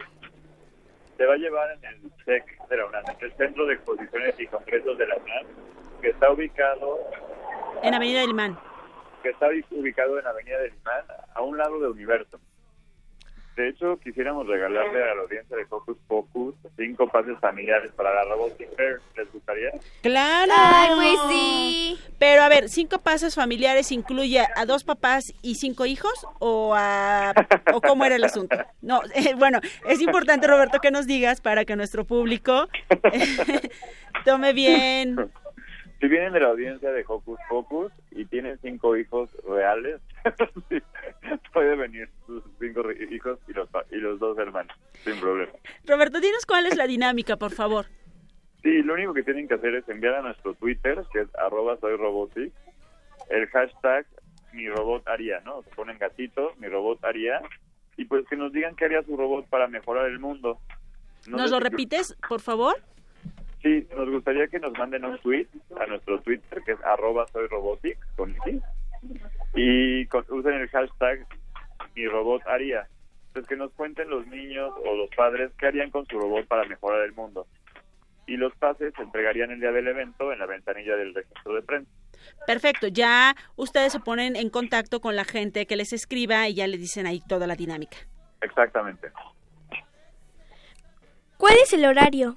Se 1.22 1.28
va 1.28 1.36
a 1.36 1.38
llevar 1.38 1.70
en 1.74 1.86
el 1.86 2.12
CEC 2.26 2.68
de 2.68 2.78
la 2.78 2.86
UNAM, 2.88 3.04
el 3.20 3.32
Centro 3.34 3.68
de 3.68 3.76
Exposiciones 3.76 4.34
y 4.40 4.48
Congresos 4.48 4.98
de 4.98 5.06
la 5.06 5.16
UNAM, 5.18 5.46
que 6.02 6.10
está 6.10 6.32
ubicado 6.32 6.98
En 7.84 7.94
Avenida 7.94 8.22
del 8.22 8.32
Imán. 8.32 8.58
que 9.22 9.30
está 9.30 9.48
ubicado 9.70 10.18
en 10.18 10.26
Avenida 10.26 10.58
del 10.58 10.74
Imán, 10.74 11.06
a 11.36 11.42
un 11.44 11.60
lado 11.60 11.80
de 11.80 11.90
Universo. 11.90 12.40
De 13.56 13.70
hecho, 13.70 14.00
quisiéramos 14.00 14.48
regalarle 14.48 15.04
a 15.04 15.16
la 15.16 15.22
audiencia 15.24 15.58
de 15.58 15.66
Focus 15.66 15.98
Focus 16.08 16.56
cinco 16.78 17.08
pases 17.08 17.38
familiares 17.40 17.92
para 17.96 18.14
la 18.14 18.24
Robotic 18.26 18.70
Fair. 18.76 19.00
¿Les 19.16 19.32
gustaría? 19.32 19.72
¡Claro! 20.02 20.52
Ay, 20.56 20.90
pues 20.96 21.20
sí. 21.30 22.00
Pero 22.18 22.44
a 22.44 22.50
ver, 22.50 22.70
¿cinco 22.70 23.00
pasos 23.00 23.36
familiares 23.36 23.92
incluye 23.92 24.42
a 24.56 24.66
dos 24.66 24.84
papás 24.84 25.34
y 25.42 25.56
cinco 25.56 25.86
hijos? 25.86 26.14
¿O, 26.40 26.74
a, 26.76 27.34
o 27.74 27.82
cómo 27.82 28.06
era 28.06 28.16
el 28.16 28.24
asunto? 28.24 28.56
No, 28.82 29.02
eh, 29.16 29.34
bueno, 29.36 29.60
es 29.88 30.02
importante, 30.02 30.48
Roberto, 30.48 30.80
que 30.80 30.92
nos 30.92 31.06
digas 31.06 31.42
para 31.42 31.66
que 31.66 31.76
nuestro 31.76 32.06
público 32.06 32.68
tome 34.26 34.54
bien. 34.54 35.32
Si 36.02 36.08
vienen 36.08 36.34
de 36.34 36.40
la 36.40 36.48
audiencia 36.50 36.92
de 36.92 37.06
Hocus 37.08 37.40
Pocus 37.48 37.92
y 38.10 38.26
tienen 38.26 38.58
cinco 38.62 38.98
hijos 38.98 39.30
reales, 39.48 40.02
puede 41.54 41.76
venir 41.76 42.10
sus 42.26 42.44
cinco 42.60 42.82
hijos 42.92 43.40
y 43.48 43.54
los, 43.54 43.70
y 43.92 43.96
los 43.98 44.20
dos 44.20 44.38
hermanos, 44.40 44.76
sin 45.04 45.20
problema. 45.20 45.52
Roberto, 45.86 46.20
dinos 46.20 46.46
cuál 46.48 46.66
es 46.66 46.76
la 46.76 46.88
dinámica, 46.88 47.38
por 47.38 47.52
favor. 47.52 47.86
Sí, 48.64 48.82
lo 48.82 48.96
único 48.96 49.14
que 49.14 49.24
tienen 49.24 49.48
que 49.48 49.54
hacer 49.56 49.76
es 49.76 49.88
enviar 49.90 50.16
a 50.16 50.22
nuestro 50.22 50.54
Twitter, 50.56 51.04
que 51.14 51.22
es 51.22 51.36
arroba 51.36 51.78
soy 51.80 51.96
robotic, 51.96 52.52
el 53.30 53.48
hashtag 53.50 54.06
mi 54.54 54.68
robot 54.70 55.08
haría, 55.08 55.40
¿no? 55.42 55.62
Se 55.64 55.70
ponen 55.70 55.98
gatito, 55.98 56.54
mi 56.58 56.68
robot 56.68 57.04
haría, 57.06 57.42
y 57.96 58.06
pues 58.06 58.26
que 58.28 58.36
nos 58.36 58.52
digan 58.52 58.76
qué 58.76 58.86
haría 58.86 59.04
su 59.04 59.16
robot 59.16 59.48
para 59.50 59.68
mejorar 59.68 60.08
el 60.08 60.20
mundo. 60.20 60.60
No 61.28 61.38
¿Nos 61.38 61.52
lo 61.52 61.58
si- 61.58 61.64
repites, 61.64 62.18
por 62.28 62.42
favor? 62.42 62.76
Sí, 63.62 63.88
nos 63.96 64.10
gustaría 64.10 64.48
que 64.48 64.60
nos 64.60 64.74
manden 64.74 65.06
un 65.06 65.18
tweet 65.20 65.48
a 65.80 65.86
nuestro 65.86 66.20
Twitter, 66.22 66.62
que 66.66 66.72
es 66.72 66.80
arroba 66.84 67.28
soy 67.32 67.48
robotic, 67.48 67.98
con 68.16 68.32
X, 68.48 68.62
y 69.56 70.06
con- 70.08 70.26
usen 70.30 70.54
el 70.54 70.70
hashtag 70.70 71.26
mi 71.96 72.08
robot 72.08 72.42
haría. 72.48 72.88
Pues 73.34 73.46
que 73.48 73.56
nos 73.56 73.72
cuenten 73.74 74.10
los 74.10 74.26
niños 74.28 74.72
o 74.86 74.96
los 74.96 75.10
padres 75.16 75.52
qué 75.60 75.68
harían 75.68 75.90
con 75.92 76.06
su 76.08 76.20
robot 76.20 76.48
para 76.48 76.66
mejorar 76.66 77.02
el 77.06 77.14
mundo. 77.14 77.46
Y 78.28 78.36
los 78.38 78.54
pases 78.56 78.94
se 78.96 79.04
entregarían 79.04 79.52
el 79.52 79.60
día 79.60 79.72
del 79.72 79.88
evento 79.88 80.32
en 80.34 80.40
la 80.40 80.46
ventanilla 80.46 80.96
del 80.96 81.14
registro 81.14 81.54
de 81.56 81.62
prensa. 81.62 81.92
Perfecto, 82.46 82.88
ya 82.88 83.36
ustedes 83.56 83.92
se 83.94 84.00
ponen 84.00 84.36
en 84.36 84.50
contacto 84.50 85.00
con 85.02 85.16
la 85.16 85.24
gente 85.24 85.66
que 85.66 85.76
les 85.76 85.92
escriba 85.94 86.48
y 86.48 86.56
ya 86.56 86.68
les 86.68 86.80
dicen 86.80 87.08
ahí 87.08 87.22
toda 87.28 87.48
la 87.48 87.56
dinámica. 87.56 87.98
Exactamente. 88.42 89.12
¿Cuál 91.38 91.56
es 91.64 91.74
el 91.74 91.86
horario? 91.86 92.36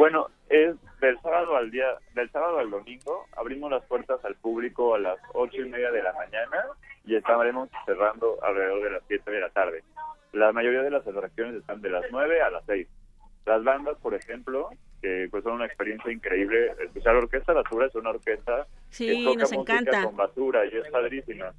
Bueno, 0.00 0.28
es 0.48 0.76
del 1.02 1.20
sábado 1.20 1.56
al 1.56 1.70
día, 1.70 1.84
del 2.14 2.30
sábado 2.30 2.58
al 2.58 2.70
domingo, 2.70 3.26
abrimos 3.36 3.70
las 3.70 3.84
puertas 3.84 4.24
al 4.24 4.34
público 4.36 4.94
a 4.94 4.98
las 4.98 5.18
ocho 5.34 5.60
y 5.60 5.68
media 5.68 5.90
de 5.90 6.02
la 6.02 6.14
mañana 6.14 6.64
y 7.04 7.16
estaremos 7.16 7.68
cerrando 7.84 8.42
alrededor 8.42 8.82
de 8.82 8.90
las 8.92 9.02
siete 9.08 9.30
de 9.30 9.40
la 9.40 9.50
tarde. 9.50 9.84
La 10.32 10.52
mayoría 10.52 10.80
de 10.80 10.90
las 10.90 11.06
atracciones 11.06 11.56
están 11.56 11.82
de 11.82 11.90
las 11.90 12.06
nueve 12.10 12.40
a 12.40 12.48
las 12.48 12.64
seis. 12.64 12.88
Las 13.44 13.62
bandas, 13.62 13.98
por 13.98 14.14
ejemplo, 14.14 14.70
que 15.02 15.28
pues 15.30 15.44
son 15.44 15.52
una 15.56 15.66
experiencia 15.66 16.10
increíble. 16.10 16.72
Escuchar 16.82 17.12
la 17.12 17.20
orquesta 17.20 17.52
Basura 17.52 17.84
es 17.84 17.94
una 17.94 18.08
orquesta 18.08 18.66
Sí, 18.88 19.06
que 19.06 19.24
toca 19.24 19.40
nos 19.40 19.52
música 19.52 19.72
encanta. 19.80 20.04
con 20.04 20.16
basura 20.16 20.64
y 20.64 20.78
es 20.78 20.88
padrísima. 20.88 21.52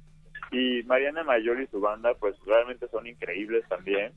Y 0.50 0.82
Mariana 0.82 1.22
Mayor 1.22 1.60
y 1.60 1.68
su 1.68 1.80
banda, 1.80 2.12
pues 2.14 2.34
realmente 2.44 2.88
son 2.88 3.06
increíbles 3.06 3.64
también. 3.68 4.12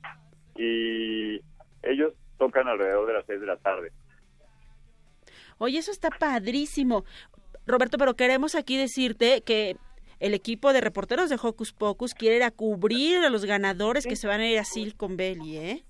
Y 0.56 1.40
ellos 1.84 2.12
tocan 2.38 2.66
alrededor 2.66 3.06
de 3.06 3.12
las 3.12 3.24
seis 3.24 3.40
de 3.40 3.46
la 3.46 3.56
tarde. 3.58 3.92
Oye, 5.58 5.78
eso 5.78 5.90
está 5.90 6.10
padrísimo. 6.10 7.04
Roberto, 7.66 7.98
pero 7.98 8.14
queremos 8.14 8.54
aquí 8.54 8.76
decirte 8.76 9.42
que 9.42 9.76
el 10.20 10.34
equipo 10.34 10.72
de 10.72 10.80
reporteros 10.80 11.28
de 11.28 11.38
Hocus 11.40 11.72
Pocus 11.72 12.14
quiere 12.14 12.36
ir 12.36 12.42
a 12.42 12.50
cubrir 12.50 13.18
a 13.18 13.30
los 13.30 13.44
ganadores 13.44 14.06
que 14.06 14.16
se 14.16 14.26
van 14.26 14.40
a 14.40 14.48
ir 14.48 14.58
a 14.58 14.64
Silicon 14.64 15.16
Valley, 15.16 15.56
¿eh? 15.56 15.84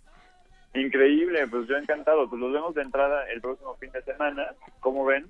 Increíble, 0.74 1.46
pues 1.48 1.68
yo 1.68 1.76
encantado. 1.76 2.28
Pues 2.28 2.40
los 2.40 2.52
vemos 2.52 2.74
de 2.74 2.82
entrada 2.82 3.24
el 3.30 3.40
próximo 3.40 3.74
fin 3.76 3.90
de 3.92 4.02
semana. 4.02 4.54
¿Cómo 4.80 5.04
ven? 5.04 5.26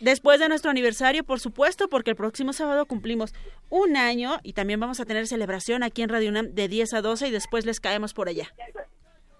Después 0.00 0.40
de 0.40 0.48
nuestro 0.48 0.70
aniversario, 0.70 1.24
por 1.24 1.40
supuesto, 1.40 1.88
porque 1.88 2.10
el 2.10 2.16
próximo 2.16 2.52
sábado 2.52 2.84
cumplimos 2.86 3.32
un 3.70 3.96
año 3.96 4.38
y 4.42 4.52
también 4.52 4.78
vamos 4.78 5.00
a 5.00 5.06
tener 5.06 5.26
celebración 5.26 5.82
aquí 5.82 6.02
en 6.02 6.10
Radio 6.10 6.28
UNAM 6.30 6.52
de 6.52 6.68
10 6.68 6.94
a 6.94 7.02
12 7.02 7.28
y 7.28 7.30
después 7.30 7.64
les 7.64 7.80
caemos 7.80 8.12
por 8.12 8.28
allá. 8.28 8.52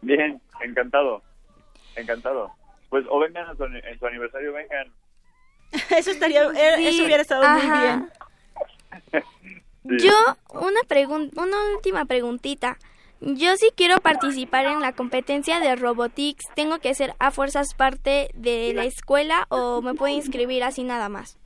Bien, 0.00 0.40
encantado. 0.62 1.22
Encantado. 1.94 2.52
Pues 2.96 3.04
o 3.10 3.18
vengan 3.18 3.46
a 3.46 3.54
su, 3.54 3.62
en 3.64 3.98
su 3.98 4.06
aniversario, 4.06 4.54
vengan. 4.54 4.90
Eso 5.98 6.12
estaría, 6.12 6.44
eh, 6.44 6.76
Sí, 6.78 6.86
eso 6.86 7.04
hubiera 7.04 7.20
estado 7.20 7.46
muy 7.46 7.60
bien. 7.60 8.08
Yo, 10.02 10.14
una 10.54 10.80
pregunta, 10.88 11.42
una 11.42 11.56
última 11.74 12.06
preguntita. 12.06 12.78
Yo 13.20 13.54
sí 13.58 13.70
quiero 13.76 13.98
participar 13.98 14.64
en 14.64 14.80
la 14.80 14.92
competencia 14.92 15.60
de 15.60 15.76
Robotics. 15.76 16.46
¿Tengo 16.54 16.78
que 16.78 16.94
ser 16.94 17.12
a 17.18 17.30
fuerzas 17.30 17.74
parte 17.74 18.30
de 18.32 18.72
la 18.72 18.84
escuela 18.84 19.44
o 19.50 19.82
me 19.82 19.92
puedo 19.92 20.14
inscribir 20.14 20.64
así 20.64 20.82
nada 20.82 21.10
más? 21.10 21.38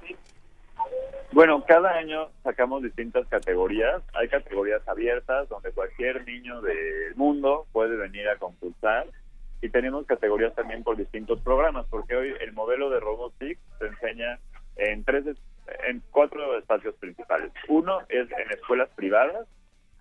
Bueno, 1.32 1.64
cada 1.66 1.90
año 1.96 2.28
sacamos 2.44 2.84
distintas 2.84 3.26
categorías. 3.26 4.02
Hay 4.14 4.28
categorías 4.28 4.86
abiertas 4.86 5.48
donde 5.48 5.72
cualquier 5.72 6.24
niño 6.24 6.60
del 6.60 7.16
mundo 7.16 7.66
puede 7.72 7.96
venir 7.96 8.28
a 8.28 8.36
concursar. 8.36 9.08
Y 9.62 9.68
tenemos 9.68 10.06
categorías 10.06 10.54
también 10.54 10.82
por 10.82 10.96
distintos 10.96 11.40
programas, 11.42 11.86
porque 11.90 12.16
hoy 12.16 12.34
el 12.40 12.52
modelo 12.52 12.88
de 12.90 13.00
Robotics 13.00 13.60
se 13.78 13.86
enseña 13.86 14.38
en 14.76 15.04
tres, 15.04 15.26
es- 15.26 15.38
en 15.86 16.02
cuatro 16.10 16.58
espacios 16.58 16.94
principales. 16.96 17.52
Uno 17.68 18.00
es 18.08 18.30
en 18.30 18.50
escuelas 18.52 18.88
privadas, 18.96 19.46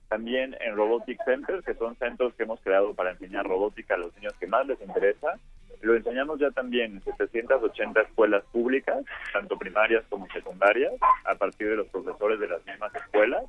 también 0.08 0.56
en 0.62 0.76
Robotic 0.76 1.24
Centers, 1.26 1.64
que 1.66 1.76
son 1.76 1.96
centros 1.98 2.34
que 2.36 2.44
hemos 2.44 2.60
creado 2.62 2.94
para 2.96 3.12
enseñar 3.12 3.46
robótica 3.46 3.94
a 3.96 3.98
los 3.98 4.16
niños 4.16 4.34
que 4.40 4.48
más 4.48 4.66
les 4.66 4.82
interesa. 4.82 5.34
Lo 5.82 5.96
enseñamos 5.96 6.40
ya 6.40 6.50
también 6.52 6.94
en 6.96 7.04
780 7.04 8.02
escuelas 8.02 8.44
públicas, 8.52 9.06
tanto 9.34 9.58
primarias 9.58 10.04
como 10.10 10.28
secundarias, 10.32 10.94
a 11.26 11.36
partir 11.36 11.70
de 11.70 11.76
los 11.76 11.88
profesores 11.90 12.40
de 12.40 12.48
las 12.48 12.66
mismas 12.66 12.94
escuelas 12.96 13.44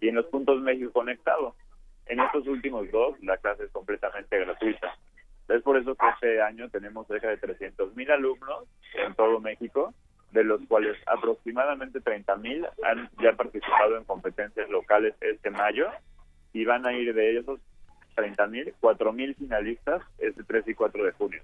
y 0.00 0.08
en 0.08 0.14
los 0.14 0.26
puntos 0.26 0.60
México 0.60 0.92
Conectado. 0.92 1.54
En 2.06 2.20
estos 2.20 2.46
últimos 2.46 2.88
dos, 2.92 3.20
la 3.22 3.36
clase 3.38 3.64
es 3.64 3.70
completamente 3.72 4.38
gratuita. 4.38 4.96
Es 5.48 5.62
por 5.62 5.76
eso 5.76 5.94
que 5.94 6.08
este 6.08 6.42
año 6.42 6.68
tenemos 6.70 7.06
cerca 7.06 7.28
de 7.28 7.36
300 7.36 7.94
mil 7.94 8.10
alumnos 8.10 8.64
en 8.94 9.14
todo 9.14 9.40
México, 9.40 9.94
de 10.32 10.44
los 10.44 10.60
cuales 10.66 10.96
aproximadamente 11.06 12.00
30 12.00 12.36
mil 12.36 12.66
han 12.84 13.08
ya 13.22 13.32
participado 13.32 13.96
en 13.96 14.04
competencias 14.04 14.68
locales 14.68 15.14
este 15.20 15.50
mayo 15.50 15.88
y 16.52 16.64
van 16.64 16.86
a 16.86 16.92
ir 16.92 17.14
de 17.14 17.38
esos 17.38 17.60
30 18.16 18.46
mil, 18.48 18.74
4 18.80 19.12
mil 19.12 19.34
finalistas 19.36 20.02
este 20.18 20.42
3 20.42 20.68
y 20.68 20.74
4 20.74 21.04
de 21.04 21.12
junio. 21.12 21.42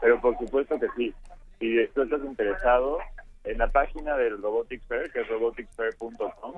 Pero 0.00 0.20
por 0.20 0.36
supuesto 0.38 0.78
que 0.80 0.88
sí, 0.96 1.14
si 1.60 1.86
tú 1.94 2.02
estás 2.02 2.22
interesado, 2.24 2.98
en 3.46 3.58
la 3.58 3.68
página 3.68 4.16
del 4.16 4.42
Robotics 4.42 4.84
Fair, 4.86 5.10
que 5.12 5.20
es 5.20 5.28
roboticsfair.com, 5.28 6.54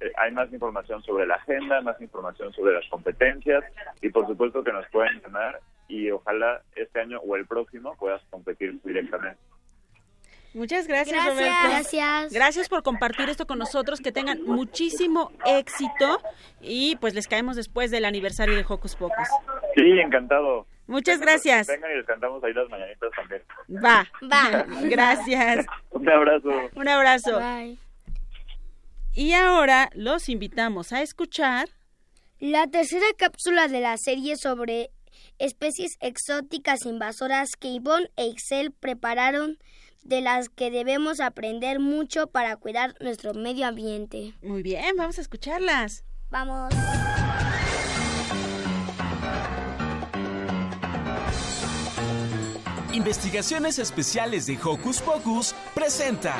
eh, 0.00 0.12
hay 0.16 0.32
más 0.32 0.52
información 0.52 1.00
sobre 1.02 1.26
la 1.26 1.36
agenda, 1.36 1.80
más 1.80 2.00
información 2.00 2.52
sobre 2.52 2.74
las 2.74 2.88
competencias 2.88 3.64
y 4.02 4.08
por 4.10 4.26
supuesto 4.26 4.64
que 4.64 4.72
nos 4.72 4.86
pueden 4.88 5.20
llamar 5.22 5.60
y 5.88 6.10
ojalá 6.10 6.62
este 6.76 7.00
año 7.00 7.20
o 7.20 7.36
el 7.36 7.46
próximo 7.46 7.94
puedas 7.96 8.22
competir 8.30 8.80
directamente. 8.82 9.38
Muchas 10.54 10.86
gracias, 10.86 11.16
Gracias. 11.16 11.34
Roberto. 11.34 11.68
Gracias. 11.68 12.32
Gracias 12.32 12.68
por 12.68 12.84
compartir 12.84 13.28
esto 13.28 13.44
con 13.44 13.58
nosotros, 13.58 14.00
que 14.00 14.12
tengan 14.12 14.44
muchísimo 14.44 15.32
éxito 15.44 16.20
y 16.60 16.94
pues 16.96 17.14
les 17.14 17.26
caemos 17.26 17.56
después 17.56 17.90
del 17.90 18.04
aniversario 18.04 18.54
de 18.54 18.64
Hocus 18.66 18.94
Pocus. 18.94 19.28
Sí, 19.74 19.82
encantado. 19.98 20.66
Muchas 20.86 21.20
gracias. 21.20 21.66
Vengan 21.66 21.90
y 21.90 21.96
les 21.96 22.06
cantamos 22.06 22.44
ahí 22.44 22.52
las 22.52 22.68
mañanitas 22.68 23.10
también. 23.16 23.42
Va. 23.84 24.06
Va. 24.30 24.64
Gracias. 24.82 25.66
Un 25.90 26.08
abrazo. 26.08 26.50
Un 26.76 26.88
abrazo. 26.88 27.40
Bye. 27.40 27.78
Y 29.14 29.32
ahora 29.32 29.90
los 29.94 30.28
invitamos 30.28 30.92
a 30.92 31.02
escuchar 31.02 31.68
La 32.38 32.66
tercera 32.66 33.06
cápsula 33.16 33.68
de 33.68 33.80
la 33.80 33.96
serie 33.96 34.36
sobre 34.36 34.90
especies 35.38 35.96
exóticas 36.00 36.86
invasoras 36.86 37.56
que 37.56 37.74
Yvonne 37.74 38.10
e 38.16 38.26
Excel 38.26 38.72
prepararon 38.72 39.58
de 40.02 40.20
las 40.20 40.48
que 40.48 40.70
debemos 40.70 41.20
aprender 41.20 41.80
mucho 41.80 42.26
para 42.26 42.56
cuidar 42.56 42.94
nuestro 43.00 43.34
medio 43.34 43.66
ambiente. 43.66 44.34
Muy 44.42 44.62
bien, 44.62 44.96
vamos 44.96 45.18
a 45.18 45.22
escucharlas. 45.22 46.04
Vamos. 46.30 46.74
Investigaciones 52.92 53.80
Especiales 53.80 54.46
de 54.46 54.56
Hocus 54.62 55.00
Pocus 55.00 55.54
presenta. 55.74 56.36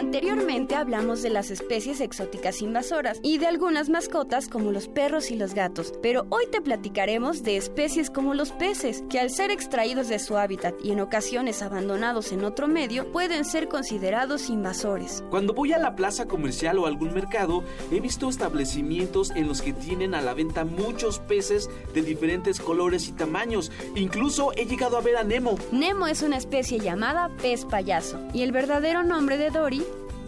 Anteriormente 0.00 0.76
hablamos 0.76 1.20
de 1.20 1.28
las 1.28 1.50
especies 1.50 2.00
exóticas 2.00 2.62
invasoras 2.62 3.20
y 3.22 3.36
de 3.36 3.46
algunas 3.46 3.90
mascotas 3.90 4.48
como 4.48 4.72
los 4.72 4.88
perros 4.88 5.30
y 5.30 5.36
los 5.36 5.52
gatos, 5.52 5.92
pero 6.00 6.26
hoy 6.30 6.44
te 6.50 6.62
platicaremos 6.62 7.42
de 7.42 7.58
especies 7.58 8.08
como 8.08 8.32
los 8.32 8.50
peces, 8.50 9.04
que 9.10 9.20
al 9.20 9.28
ser 9.28 9.50
extraídos 9.50 10.08
de 10.08 10.18
su 10.18 10.38
hábitat 10.38 10.74
y 10.82 10.92
en 10.92 11.00
ocasiones 11.00 11.60
abandonados 11.60 12.32
en 12.32 12.44
otro 12.44 12.66
medio, 12.66 13.12
pueden 13.12 13.44
ser 13.44 13.68
considerados 13.68 14.48
invasores. 14.48 15.22
Cuando 15.28 15.52
voy 15.52 15.74
a 15.74 15.78
la 15.78 15.94
plaza 15.94 16.26
comercial 16.26 16.78
o 16.78 16.86
algún 16.86 17.12
mercado, 17.12 17.62
he 17.92 18.00
visto 18.00 18.30
establecimientos 18.30 19.30
en 19.32 19.48
los 19.48 19.60
que 19.60 19.74
tienen 19.74 20.14
a 20.14 20.22
la 20.22 20.32
venta 20.32 20.64
muchos 20.64 21.18
peces 21.18 21.68
de 21.92 22.00
diferentes 22.00 22.58
colores 22.58 23.06
y 23.06 23.12
tamaños. 23.12 23.70
Incluso 23.96 24.52
he 24.56 24.64
llegado 24.64 24.96
a 24.96 25.02
ver 25.02 25.18
a 25.18 25.24
Nemo. 25.24 25.58
Nemo 25.72 26.06
es 26.06 26.22
una 26.22 26.38
especie 26.38 26.78
llamada 26.78 27.28
pez 27.42 27.66
payaso 27.66 28.18
y 28.32 28.40
el 28.40 28.52
verdadero 28.52 29.04
nombre 29.04 29.36
de 29.36 29.50
Dory 29.50 29.84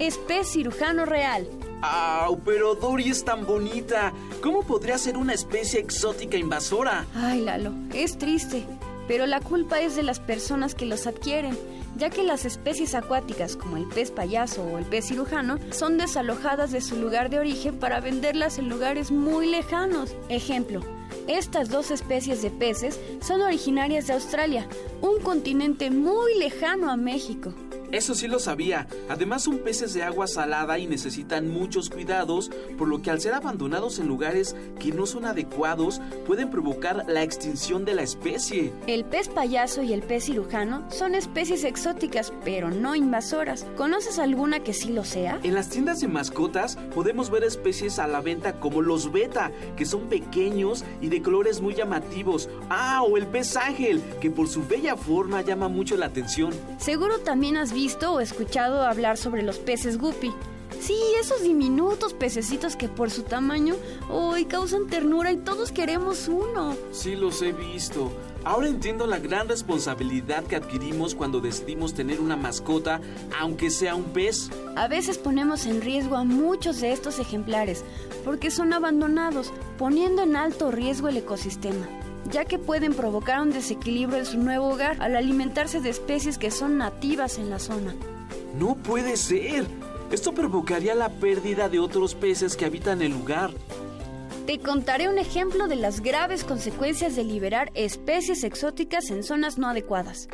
es 0.06 0.18
pez 0.18 0.48
cirujano 0.48 1.04
real. 1.04 1.48
¡Au! 1.80 2.40
Pero 2.44 2.74
Dory 2.74 3.10
es 3.10 3.24
tan 3.24 3.46
bonita. 3.46 4.12
¿Cómo 4.42 4.64
podría 4.64 4.98
ser 4.98 5.16
una 5.16 5.32
especie 5.32 5.78
exótica 5.78 6.36
invasora? 6.36 7.06
Ay, 7.14 7.40
Lalo, 7.40 7.72
es 7.94 8.18
triste, 8.18 8.64
pero 9.06 9.26
la 9.26 9.40
culpa 9.40 9.80
es 9.80 9.94
de 9.94 10.02
las 10.02 10.18
personas 10.18 10.74
que 10.74 10.86
los 10.86 11.06
adquieren, 11.06 11.56
ya 11.96 12.10
que 12.10 12.24
las 12.24 12.44
especies 12.44 12.96
acuáticas 12.96 13.56
como 13.56 13.76
el 13.76 13.86
pez 13.86 14.10
payaso 14.10 14.64
o 14.64 14.78
el 14.78 14.84
pez 14.86 15.06
cirujano 15.06 15.58
son 15.70 15.98
desalojadas 15.98 16.72
de 16.72 16.80
su 16.80 16.96
lugar 16.96 17.30
de 17.30 17.38
origen 17.38 17.78
para 17.78 18.00
venderlas 18.00 18.58
en 18.58 18.68
lugares 18.68 19.12
muy 19.12 19.46
lejanos. 19.46 20.16
Ejemplo, 20.28 20.80
estas 21.28 21.68
dos 21.68 21.92
especies 21.92 22.42
de 22.42 22.50
peces 22.50 22.98
son 23.20 23.40
originarias 23.40 24.08
de 24.08 24.14
Australia, 24.14 24.66
un 25.00 25.20
continente 25.20 25.92
muy 25.92 26.36
lejano 26.38 26.90
a 26.90 26.96
México. 26.96 27.54
Eso 27.92 28.14
sí 28.14 28.26
lo 28.26 28.38
sabía. 28.38 28.86
Además 29.10 29.42
son 29.42 29.58
peces 29.58 29.92
de 29.92 30.02
agua 30.02 30.26
salada 30.26 30.78
y 30.78 30.86
necesitan 30.86 31.50
muchos 31.50 31.90
cuidados, 31.90 32.50
por 32.78 32.88
lo 32.88 33.02
que 33.02 33.10
al 33.10 33.20
ser 33.20 33.34
abandonados 33.34 33.98
en 33.98 34.08
lugares 34.08 34.56
que 34.80 34.92
no 34.92 35.04
son 35.04 35.26
adecuados, 35.26 36.00
pueden 36.26 36.48
provocar 36.48 37.04
la 37.06 37.22
extinción 37.22 37.84
de 37.84 37.92
la 37.92 38.00
especie. 38.00 38.72
El 38.86 39.04
pez 39.04 39.28
payaso 39.28 39.82
y 39.82 39.92
el 39.92 40.00
pez 40.00 40.24
cirujano 40.24 40.90
son 40.90 41.14
especies 41.14 41.64
exóticas, 41.64 42.32
pero 42.42 42.70
no 42.70 42.94
invasoras. 42.94 43.66
¿Conoces 43.76 44.18
alguna 44.18 44.60
que 44.60 44.72
sí 44.72 44.90
lo 44.90 45.04
sea? 45.04 45.38
En 45.42 45.52
las 45.52 45.68
tiendas 45.68 46.00
de 46.00 46.08
mascotas 46.08 46.76
podemos 46.94 47.28
ver 47.28 47.44
especies 47.44 47.98
a 47.98 48.06
la 48.06 48.22
venta 48.22 48.54
como 48.54 48.80
los 48.80 49.12
beta, 49.12 49.52
que 49.76 49.84
son 49.84 50.08
pequeños 50.08 50.82
y 51.02 51.08
de 51.08 51.20
colores 51.20 51.60
muy 51.60 51.74
llamativos. 51.74 52.48
Ah, 52.70 53.02
o 53.02 53.18
el 53.18 53.26
pez 53.26 53.54
ángel, 53.54 54.02
que 54.18 54.30
por 54.30 54.48
su 54.48 54.66
bella 54.66 54.96
forma 54.96 55.42
llama 55.42 55.68
mucho 55.68 55.98
la 55.98 56.06
atención. 56.06 56.54
Seguro 56.78 57.18
también 57.18 57.58
has 57.58 57.70
visto 57.70 57.81
o 58.08 58.20
escuchado 58.20 58.86
hablar 58.86 59.16
sobre 59.16 59.42
los 59.42 59.58
peces 59.58 59.98
guppy. 59.98 60.32
Sí, 60.80 60.96
esos 61.20 61.42
diminutos 61.42 62.14
pececitos 62.14 62.76
que 62.76 62.88
por 62.88 63.10
su 63.10 63.22
tamaño 63.22 63.74
hoy 64.08 64.44
causan 64.44 64.86
ternura 64.86 65.32
y 65.32 65.36
todos 65.38 65.72
queremos 65.72 66.28
uno. 66.28 66.76
Sí 66.92 67.16
los 67.16 67.42
he 67.42 67.52
visto. 67.52 68.12
Ahora 68.44 68.68
entiendo 68.68 69.06
la 69.06 69.18
gran 69.18 69.48
responsabilidad 69.48 70.44
que 70.44 70.56
adquirimos 70.56 71.14
cuando 71.14 71.40
decidimos 71.40 71.94
tener 71.94 72.20
una 72.20 72.36
mascota, 72.36 73.00
aunque 73.40 73.70
sea 73.70 73.96
un 73.96 74.04
pez. 74.04 74.48
A 74.76 74.86
veces 74.86 75.18
ponemos 75.18 75.66
en 75.66 75.80
riesgo 75.80 76.16
a 76.16 76.24
muchos 76.24 76.80
de 76.80 76.92
estos 76.92 77.18
ejemplares 77.18 77.84
porque 78.24 78.50
son 78.50 78.72
abandonados, 78.72 79.52
poniendo 79.76 80.22
en 80.22 80.36
alto 80.36 80.70
riesgo 80.70 81.08
el 81.08 81.16
ecosistema 81.16 82.01
ya 82.30 82.44
que 82.44 82.58
pueden 82.58 82.94
provocar 82.94 83.40
un 83.40 83.50
desequilibrio 83.50 84.18
en 84.18 84.26
su 84.26 84.38
nuevo 84.38 84.68
hogar 84.68 84.96
al 85.00 85.16
alimentarse 85.16 85.80
de 85.80 85.90
especies 85.90 86.38
que 86.38 86.50
son 86.50 86.78
nativas 86.78 87.38
en 87.38 87.50
la 87.50 87.58
zona. 87.58 87.94
No 88.58 88.76
puede 88.76 89.16
ser. 89.16 89.66
Esto 90.10 90.32
provocaría 90.32 90.94
la 90.94 91.08
pérdida 91.08 91.68
de 91.68 91.78
otros 91.78 92.14
peces 92.14 92.56
que 92.56 92.66
habitan 92.66 93.00
el 93.02 93.12
lugar. 93.12 93.50
Te 94.46 94.58
contaré 94.58 95.08
un 95.08 95.18
ejemplo 95.18 95.68
de 95.68 95.76
las 95.76 96.00
graves 96.00 96.44
consecuencias 96.44 97.16
de 97.16 97.24
liberar 97.24 97.70
especies 97.74 98.44
exóticas 98.44 99.10
en 99.10 99.22
zonas 99.22 99.56
no 99.56 99.68
adecuadas. 99.68 100.28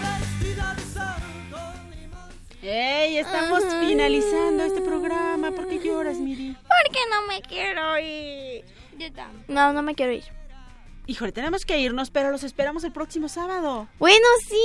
¡Ey! 2.61 3.17
Estamos 3.17 3.63
finalizando 3.79 4.63
este 4.63 4.81
programa. 4.81 5.49
¿Por 5.51 5.67
qué 5.67 5.79
lloras, 5.79 6.17
Miri? 6.17 6.55
Porque 6.55 6.99
no 7.09 7.27
me 7.27 7.41
quiero 7.41 7.97
ir. 7.97 8.63
Yo 8.99 9.11
también. 9.11 9.45
No, 9.47 9.73
no 9.73 9.81
me 9.81 9.95
quiero 9.95 10.11
ir. 10.11 10.25
Híjole, 11.07 11.31
tenemos 11.31 11.65
que 11.65 11.79
irnos, 11.79 12.11
pero 12.11 12.29
los 12.29 12.43
esperamos 12.43 12.83
el 12.83 12.91
próximo 12.91 13.29
sábado. 13.29 13.87
Bueno, 13.97 14.27
sí. 14.47 14.61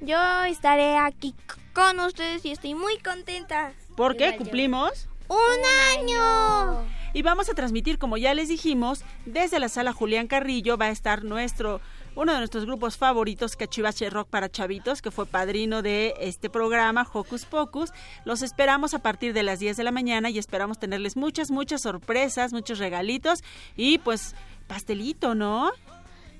Yo 0.00 0.18
estaré 0.44 0.96
aquí 0.96 1.36
con 1.72 2.00
ustedes 2.00 2.44
y 2.44 2.50
estoy 2.50 2.74
muy 2.74 2.98
contenta. 2.98 3.72
¿Por 3.96 4.16
qué? 4.16 4.32
Yo. 4.32 4.38
¿Cumplimos? 4.38 5.08
¡Un 5.28 5.98
año! 5.98 6.84
Y 7.12 7.22
vamos 7.22 7.48
a 7.48 7.54
transmitir, 7.54 7.98
como 7.98 8.16
ya 8.16 8.34
les 8.34 8.48
dijimos, 8.48 9.04
desde 9.24 9.60
la 9.60 9.68
sala 9.68 9.92
Julián 9.92 10.26
Carrillo 10.26 10.76
va 10.76 10.86
a 10.86 10.90
estar 10.90 11.22
nuestro 11.22 11.80
uno 12.16 12.32
de 12.32 12.38
nuestros 12.38 12.64
grupos 12.64 12.96
favoritos, 12.96 13.56
Cachivache 13.56 14.08
Rock 14.10 14.28
para 14.28 14.48
Chavitos, 14.48 15.02
que 15.02 15.10
fue 15.10 15.26
padrino 15.26 15.82
de 15.82 16.14
este 16.20 16.48
programa, 16.48 17.06
Hocus 17.12 17.44
Pocus. 17.44 17.90
Los 18.24 18.42
esperamos 18.42 18.94
a 18.94 19.00
partir 19.00 19.32
de 19.32 19.42
las 19.42 19.58
10 19.58 19.76
de 19.76 19.84
la 19.84 19.92
mañana 19.92 20.30
y 20.30 20.38
esperamos 20.38 20.78
tenerles 20.78 21.16
muchas, 21.16 21.50
muchas 21.50 21.82
sorpresas, 21.82 22.52
muchos 22.52 22.78
regalitos 22.78 23.42
y 23.76 23.98
pues 23.98 24.34
pastelito, 24.66 25.34
¿no? 25.34 25.72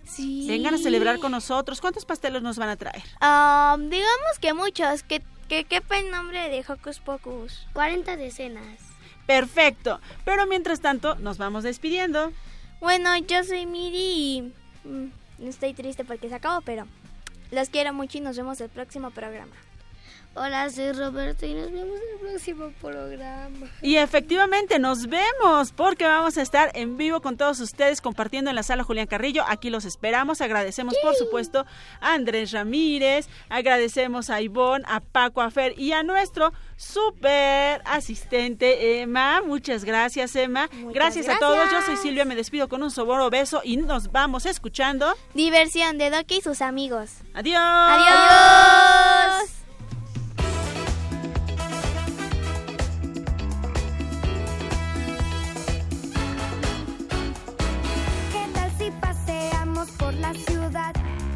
Sí. 0.05 0.47
Vengan 0.49 0.75
a 0.75 0.79
celebrar 0.79 1.19
con 1.19 1.33
nosotros. 1.33 1.81
¿Cuántos 1.81 2.05
pastelos 2.05 2.43
nos 2.43 2.59
van 2.59 2.69
a 2.69 2.77
traer? 2.77 3.03
Ah, 3.21 3.77
digamos 3.79 4.39
que 4.41 4.53
muchos, 4.53 5.03
que, 5.03 5.23
que 5.49 5.65
quepa 5.65 5.99
el 5.99 6.11
nombre 6.11 6.49
de 6.51 6.65
Hocus 6.67 7.01
Pocus. 7.01 7.67
40 7.73 8.17
decenas. 8.17 8.81
Perfecto. 9.27 10.01
Pero 10.25 10.47
mientras 10.47 10.81
tanto, 10.81 11.15
nos 11.17 11.39
vamos 11.39 11.65
despidiendo. 11.65 12.33
Bueno, 12.81 13.17
yo 13.17 13.43
soy 13.45 13.65
Miri 13.65 13.97
y 13.97 14.53
mm, 15.39 15.49
estoy 15.49 15.75
triste 15.75 16.05
porque 16.05 16.29
se 16.29 16.35
acabó, 16.35 16.61
pero 16.61 16.87
los 17.51 17.69
quiero 17.69 17.93
mucho 17.93 18.19
y 18.19 18.21
nos 18.21 18.37
vemos 18.37 18.61
el 18.61 18.69
próximo 18.69 19.11
programa. 19.11 19.55
Hola, 20.37 20.69
soy 20.69 20.91
Roberto 20.91 21.47
y 21.47 21.55
nos 21.55 21.71
vemos 21.71 21.97
en 21.97 22.15
el 22.15 22.19
próximo 22.19 22.73
programa. 22.81 23.69
Y 23.81 23.97
efectivamente 23.97 24.81
nos 24.81 25.07
vemos 25.07 25.71
porque 25.71 26.07
vamos 26.07 26.37
a 26.37 26.43
estar 26.43 26.73
en 26.75 26.97
vivo 26.97 27.21
con 27.21 27.37
todos 27.37 27.61
ustedes 27.61 28.01
compartiendo 28.01 28.51
en 28.51 28.57
la 28.57 28.65
sala 28.65 28.83
Julián 28.83 29.07
Carrillo. 29.07 29.45
Aquí 29.47 29.71
los 29.71 29.85
esperamos. 29.85 30.41
Agradecemos 30.41 30.97
por 31.01 31.15
supuesto 31.15 31.65
a 32.01 32.15
Andrés 32.15 32.51
Ramírez, 32.51 33.29
agradecemos 33.49 34.29
a 34.29 34.41
Ivonne, 34.41 34.85
a 34.89 34.99
Paco, 34.99 35.41
a 35.41 35.53
Fer 35.53 35.79
y 35.79 35.93
a 35.93 36.03
nuestro 36.03 36.53
super 36.77 37.81
asistente 37.85 39.01
Emma. 39.01 39.41
Muchas 39.41 39.85
gracias 39.85 40.35
Emma. 40.35 40.69
Gracias, 40.93 41.29
a 41.29 41.39
todos. 41.39 41.71
Yo 41.71 41.81
soy 41.83 41.97
Silvia, 41.97 42.25
me 42.25 42.35
despido 42.35 42.69
con 42.69 42.83
un 42.83 42.91
soboro 42.91 43.31
beso 43.31 43.61
y 43.63 43.77
nos 43.77 44.11
vamos 44.11 44.47
escuchando. 44.47 45.15
Diversión 45.35 45.97
de 45.97 46.11
Doki 46.11 46.39
y 46.39 46.41
sus 46.41 46.61
amigos. 46.61 47.19
Adiós. 47.35 47.63
Adiós. 47.63 49.64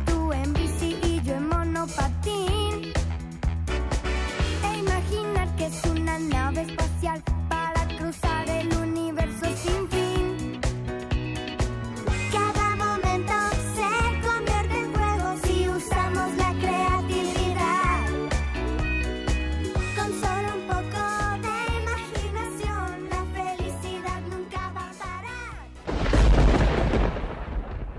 Tú 0.05 0.33
en 0.33 0.53
bici 0.53 0.99
y 1.05 1.23
yo 1.23 1.35
en 1.35 1.49
monopatín. 1.49 2.93
E 4.65 4.79
imaginar 4.79 5.55
que 5.57 5.67
es 5.67 5.85
una 5.85 6.19
nave 6.19 6.63
espacial 6.63 7.23